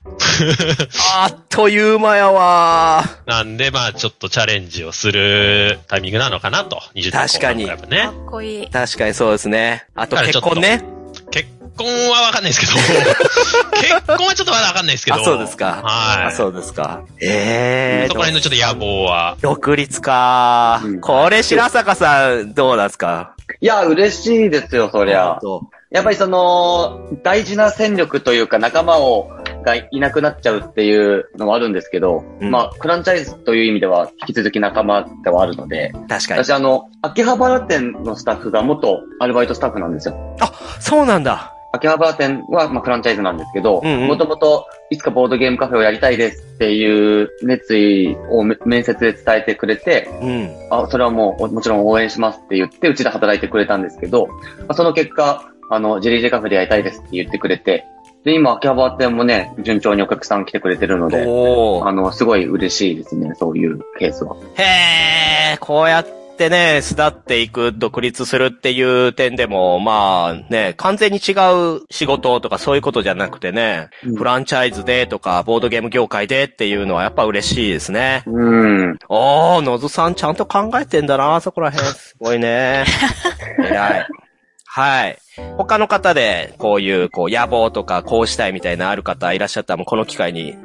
[1.15, 6.81] あっという間やわなんで、まあちょっとチャレンジをするタイミングなのかなと。
[6.95, 7.75] 20代確かにか。
[7.75, 7.79] っ
[8.27, 8.69] こいい。
[8.69, 9.87] 確かにそうですね。
[9.95, 10.98] あと結婚ね。
[11.79, 12.73] 結婚はわかんないですけど、
[13.81, 15.21] 結婚はちょっとまだわかんないですけど。
[15.21, 15.81] あ、そうですか。
[15.85, 16.27] はい。
[16.27, 17.03] あ、そうですか。
[17.23, 19.37] ええそこら辺のちょっと野望は。
[19.41, 23.33] 独立か、うんこれ白坂さん、どうなんですか？
[23.61, 25.39] いや、嬉しいですよ、そりゃ。
[25.91, 29.31] やっぱりその、大事な戦力というか仲間を、
[29.65, 36.45] がいなくなっちゃうっていうのはあるんですけど、うんまあ、フランチャイズという意味では引き続き仲間ではあるので、確かに。
[36.45, 40.37] 私あの、秋葉原店のスタッフが元アルバイトスタッフなんですよ。
[40.81, 41.55] そうなんだ。
[41.73, 50.51] 秋葉原店は、まあ、フランチャイズなんですけど、もともといつかボードゲームカフェをやりたいですっていう熱意をめ面接で伝えてくれて、うん。
[50.71, 54.35] あ、それはもう、もちろん応援しますって言って、うちで働いてくれたんですけど、ま
[54.69, 57.85] あその結果、あの、ジェリージェカフェでやりたいですって言ってくれて、
[58.25, 61.23] で、今、秋葉原店もね、順調にお客さん来てくれてるので。
[61.23, 64.37] あの、すごい嬉しいですね、そういうケースは。
[64.55, 66.07] へー、こうやっ
[66.39, 71.33] てね、巣立っていく、独立するっていう点でも、まあね、完全に違
[71.77, 78.23] う仕事とかそういうことじゃなくてね、うんフランチャイズでとか、ボードゲーム業界でっていうのはやっぱ嬉しいですね。
[78.27, 78.99] うん。
[79.09, 81.91] おー、のずさんちゃんと考えてんだな、そこら辺。
[81.91, 82.85] すごいね。
[83.59, 84.07] 偉い。
[84.65, 85.19] はい。
[85.57, 90.57] 他の方で、こういう、こう、野望とか、こうしたいみたいなある方いらっしゃったら、もうこの機会に。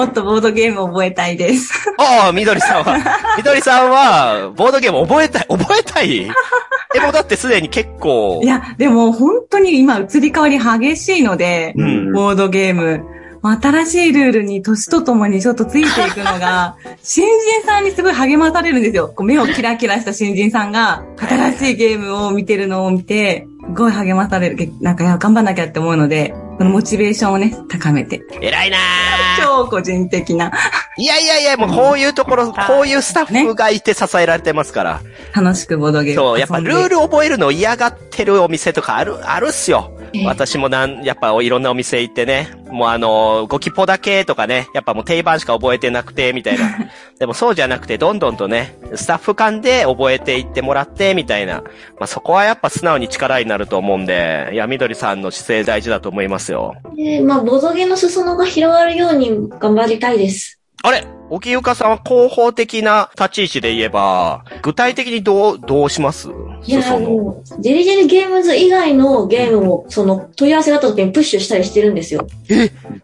[0.00, 1.74] もっとボードゲーム覚えたいです。
[1.98, 2.96] ああ、みどりさんは、
[3.36, 6.20] みどりさんは、ボードゲーム覚えたい、覚えたい？
[6.96, 13.04] え、もうだってすでに結構い、や、でも本当に今移り変わり激しいので、うんボードゲーム。
[13.42, 19.08] 新しいルールに年とともにちょっとついていくのが、 新人さんにすごい励まされるんですよ。
[19.08, 24.56] こう目をキラキラした新人さんが、新しいゲームを見てるのを見て、すごい励まされる。
[24.56, 28.20] げなんか、頑張んなきゃって思うので、このモチベーションをね、高めて。
[28.42, 30.52] 偉いなー超個人的な、
[30.98, 35.00] いやいやいや、もうこういうところ、こういうスタッフがいて支えられてますから。
[35.34, 39.98] 楽しくボードゲームをそう、やっぱルール覚えるの嫌がってるお店とかある、あるっすよ。
[40.12, 46.78] ええ私もなん、やっぱいろんなお店行ってね、もうあの、ゴキポだけとかね、やっぱもう定番しか覚えてなくて、みたいな。
[47.18, 51.62] でもそうじゃなくて、どんどんとね、スタッフ間で覚えていってもらって、みたいな。
[51.98, 56.74] まあそこはやっぱ素直に力になると思うんで、いや、みどりさんの姿勢大事だと思いますよ。
[56.96, 60.59] で、まあ、ボドゲの裾野が広がるように頑張りたいです。
[60.82, 61.04] あれ？
[61.28, 66.28] 沖ゆかさんは広報的な立ち位置で言えば、具体的にどう、どうします？
[66.64, 72.26] いや、もう、ジェリジェリゲームズ以外のゲームを、その、問い合わせがあった時にプッシュしたりしてるんですよ。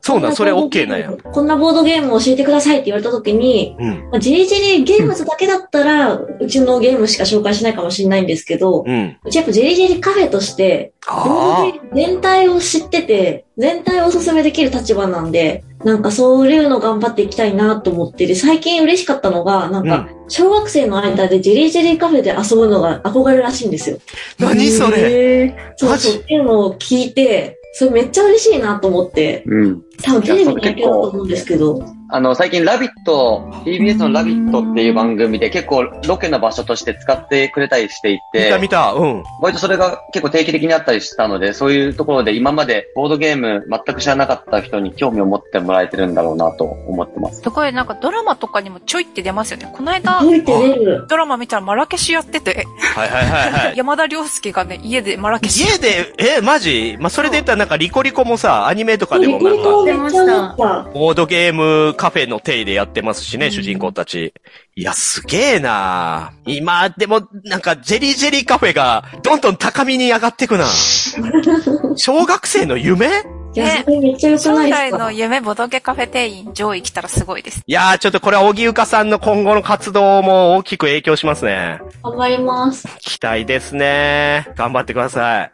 [0.01, 1.13] そうなん、それこんボーなんや。
[1.13, 3.89] こんなボードゲームを教えてくださいって言われた時に、うん。
[4.11, 9.19] まあ、ジェリジェリゲームズだけだったら、うちのゲームしか紹介しないかもしれないんですけど、うん。
[9.23, 10.95] うちやっぱジェリジェリカフェとして、
[11.95, 23.99] 全体を知ってて、全体をおすすめできる立場なんで、なんかそういうの頑張っていきたいなと思ってて、最近嬉しかったのが、なんか、小学生の間でジェリージェリーカフェで遊ぶのが憧れらしいんですよ。
[24.37, 25.45] 何それ？
[25.45, 29.83] へそうそう、っていうのを聞いて、それめっちゃ嬉しいなと思って、うん。
[30.03, 39.25] 多分テレビにやってると思うんですけど、あの、最近ラビット、TBS のラビットっていう番組で結構ロケの場所として使ってくれたりしてい見てた、見た、うん。
[39.41, 47.41] 割とそれが結構定期的にあったりしたので、そういうところで今までボードゲーム全く知らなかった人に興味を持ってもらえてるんだろうなと思ってます。
[47.41, 49.69] すごいなんかドラマとかにもちょいって出ますよね。
[49.73, 51.07] この間、吹いて出る。
[51.09, 53.77] ドラマ見たらマラケシュやってて、はいはいはいはい。
[53.77, 55.73] 山田涼介がね、家でマラケシュ。
[55.73, 56.97] 家で、え、マジ？
[57.01, 60.07] まあ、それで言ったらなんかリコリコもさ、アニメとかでもなんリコリコ
[60.57, 60.89] か。
[60.95, 64.33] ボードゲームカフェの手でやってますしね、主人公たち。
[64.77, 70.67] いや、すげえな今、でも、なんか、ジェリージェリーカフェが、どんどん高みに上がってくな
[71.97, 73.07] 小学生の夢？
[73.55, 74.99] いや、それめっちゃ良く将ないですか？
[74.99, 77.63] 来の夢ボドゲカフェ店員上位来たらすごいです。
[77.67, 81.81] いやー、ちょっとこれは小木ゆかさんの今後の活動も大きく影響しますね。
[82.03, 82.87] 頑張ります。
[83.01, 84.47] 期待ですね。
[84.57, 85.53] 頑張ってください。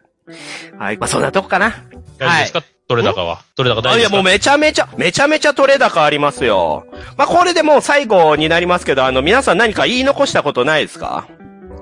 [0.79, 0.97] はい。
[0.99, 1.75] まあ、そんなとこかな。
[2.19, 2.63] 大丈夫ですか？
[2.93, 3.43] 取れ高は？
[3.55, 6.87] 取れ高大丈夫あ、いや、もうめちゃめちゃ、めちゃめちゃ取れ高ありますよ。
[7.17, 11.27] まあ、これでもう最後になりますけど、あの、皆さん何か言い残したことないですか？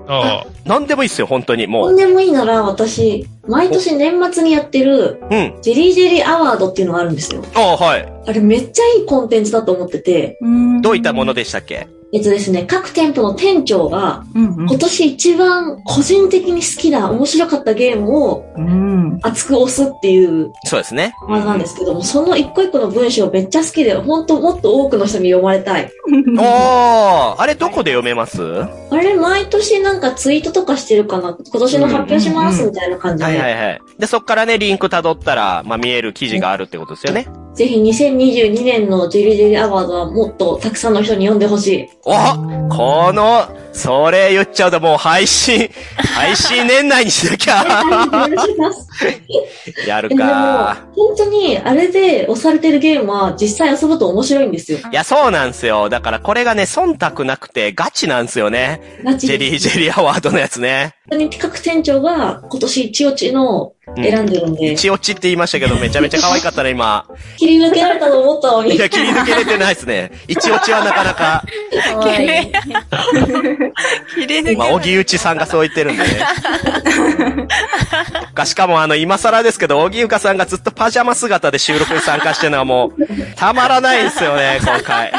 [0.08, 0.46] ああ。
[0.64, 1.66] 何でもいいっすよ、本当に。
[1.66, 1.84] もう。
[1.84, 5.58] ほんでもいいなら、私、毎年年末にやってる、うん。
[5.62, 7.44] ジェリージェリーアワードっていうのがあるんですよ。
[7.54, 8.12] あはい。
[8.26, 10.38] あれめっちゃいいコンテンツだと思ってて、
[10.82, 11.88] どういったものでしたっけ？
[12.12, 19.18] えっとですね、各店舗の店長が、今年一番個人的に好きな面白かったゲームをうん。
[19.22, 21.14] 熱く押すっていうそうですね。
[21.28, 25.90] 技なんですけども、その一個一個の文章めっちゃ好きで、本当もっと多くの人に読まれたい。
[26.38, 28.40] おー、あれどこで読めます？
[28.42, 31.36] はあれ、毎年なんかツイートとかしてるかな？
[31.52, 33.42] 今年の発表しますみたいな感じいはいで。
[33.42, 33.80] はい。
[33.98, 37.26] で、そっからね、リンク辿ったら、まあ、見える記事があるってことですよね。
[37.60, 41.88] ぜひ2022年のジェリージェリーアワードはもっとたくさんの人に読んでほしい。
[42.06, 42.14] お
[42.70, 45.68] この、それ言っちゃうともう配信、
[46.16, 47.84] 配信年内にしなきゃ。
[49.86, 50.86] やるか。
[50.96, 54.78] 本当にあれで押されてるゲームは実際遊ぶと面白いんですよ。
[54.90, 55.90] いや、そうなんですよ。
[55.90, 58.80] だからこれがね、忖度なくてガチなんですよね。
[59.04, 60.94] ガチジェリージェリーアワードのやつね。
[61.10, 67.04] 本当に各店長が今年一落ちの選んでるんで、一落ちって言いましたけど、めちゃめちゃ可愛かったね、今。
[67.36, 68.74] 切り抜けられたと思ったのに。
[68.76, 70.12] いや、切り抜けれてないですね。
[70.28, 71.44] 一落ちはなかなか。
[71.92, 72.28] かわいい。
[74.14, 76.08] 切り抜けまあ、小木内さんがそう言ってるんでね。
[78.34, 83.06] がしかもあの、今更ですけど、小木ゆかさんがずっとパジャマ姿で収録に参加してるのはもう、
[83.36, 85.12] たまらないですよね、今回。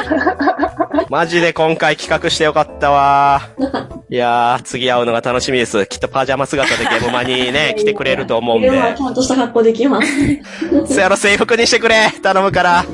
[1.09, 3.41] マジで今回企画してよかったわ。
[4.09, 5.85] いやー、次会うのが楽しみです。
[5.85, 8.77] きっとパジャマ姿でゲームマにね、来てくれると思うんでで。
[8.77, 10.07] はちゃんとした格好できます。
[10.93, 12.85] そやろ、制服にしてくれ頼むから。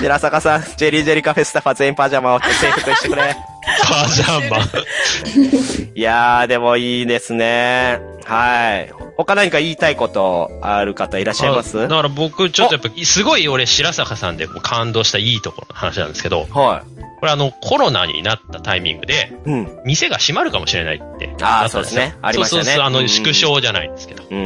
[0.00, 3.36] 白坂さん、ジェリージェリカフェスタファ全員パジャマを制服にしてくれ。
[3.82, 4.58] パジャマ。
[5.94, 8.00] いやー、でもいいですね。
[8.24, 8.90] はい。
[9.16, 11.76] 他何か言いたいことある方いらっしゃいます？
[11.76, 16.82] だから僕、ちょっとやっぱ、すごい俺、白坂さんで感動したいいところの話なんですけど、は
[17.24, 19.50] これあの、コロナになったタイミングで、い。
[19.50, 19.80] うん。
[19.86, 21.34] 店が閉まるかもしれないって。
[21.40, 24.24] あーなったんよそうですねありましたねそうそうそう、あの、うんうん縮小じゃないんですけど。
[24.30, 24.40] うんう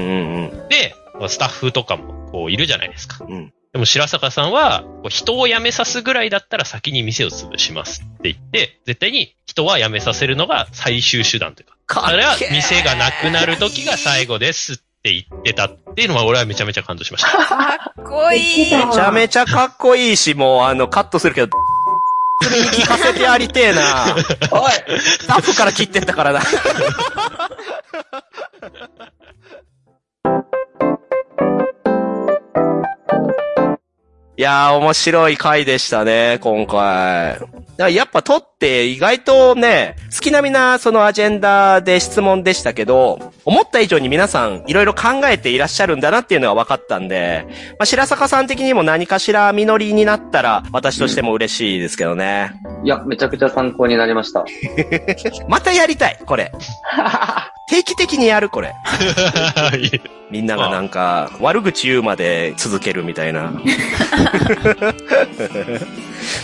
[0.44, 0.94] んで、
[1.28, 3.24] スタッフとかも、こう、いるじゃないですか。
[3.24, 3.32] うん。
[3.32, 3.52] うん。
[3.72, 17.30] でも白坂さんは、こう人を辞めさすぐらいだったら先に店を潰しますって言って、絶対に人は辞めさせるのが最終手段というか、かそれは店がなくなる時が最後ですって言ってたっていうのは俺はめちゃめちゃ感動しました。
[17.44, 18.70] かっこいい。
[18.70, 21.50] めちゃめちゃかっこいいし、もうあの、カットするけど、
[22.40, 24.14] それに聞かせてやりてえな。
[24.52, 26.40] おいスタッフから切ってったからな。
[34.36, 37.40] いやー、面白い回でしたね、今回。
[37.84, 47.46] らやっぱ撮って意外とね、好きなみなそのアジェンダで質問でしたけど、思った以上に皆さんいろいろ考えていらっしゃるんだなっていうのが分かったんで、
[47.78, 52.52] まあ、白坂さん的にも何かしら実りになったら私としても嬉しいですけどね。
[52.84, 54.44] いや、めちゃくちゃ参考になりました。
[55.48, 56.52] またやりたい、これ。
[57.70, 58.74] 定期的にやる、これ。
[60.30, 63.52] みんながなんか、悪口言うまで続けるみたいな。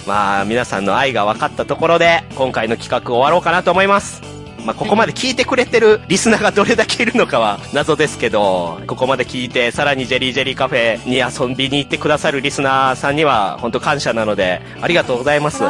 [0.07, 4.23] まあ、皆さんの愛が分かったところで、今回の企画終わろうかなと思います。
[4.65, 15.63] まあ、ここまで聞いてくれてるリスナーがどれだけいるのかは謎ですけど、ここまで聞いて、さらにジェリージェリーカフェに遊びに行ってくださるリスナーさんには、本当感謝なので、ありがとうございます。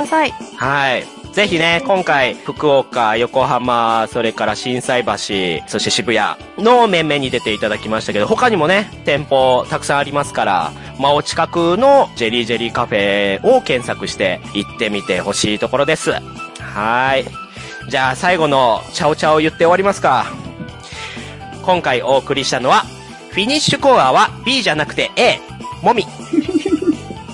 [0.57, 1.24] はい。
[1.35, 5.13] ぜひね、今回、福岡、横浜、それから震災橋、
[5.67, 16.13] そして渋谷の面々に出ていただきましたけど、他にもね、店舗たくさんありますから、まあ、お近くのジェリージェリーカフェを検索して行ってみてほしいところです。
[16.61, 17.25] はい。
[17.91, 20.27] じゃあ、最後のチャオチャオ言って終わりますか。
[21.63, 22.85] 今回お送りしたのは、
[23.31, 25.41] フィニッシュコアは B じゃなくて A、
[25.83, 26.07] もみ。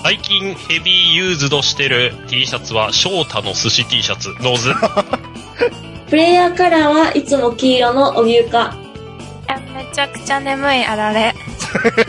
[0.03, 4.73] 最近ヘビーユーズドしてる T シャツは翔太の寿司 T シャツ、ノーズ。
[6.09, 8.75] プレイヤーカラーはいつも黄色のお牛か。
[9.47, 11.35] いやめちゃくちゃ眠いあられ。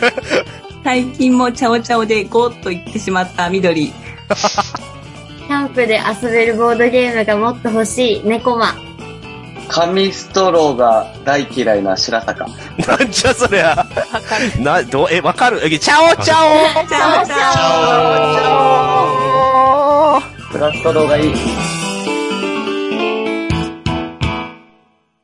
[0.82, 3.88] 最近もチャオチャオでゴーッと言ってしまった緑。
[5.46, 8.74] キャンプで遊べるボードゲームがもっと欲しい猫マ。
[9.72, 12.46] 紙ストローが大嫌いな白坂。
[12.46, 13.68] なんじゃそりゃ。
[13.68, 13.86] わ
[14.20, 14.60] かる。
[14.62, 15.60] な、どう、え、わかる？
[15.64, 18.48] えチャオチャオチャオチャオチャ
[20.18, 21.32] オプラストローがいい。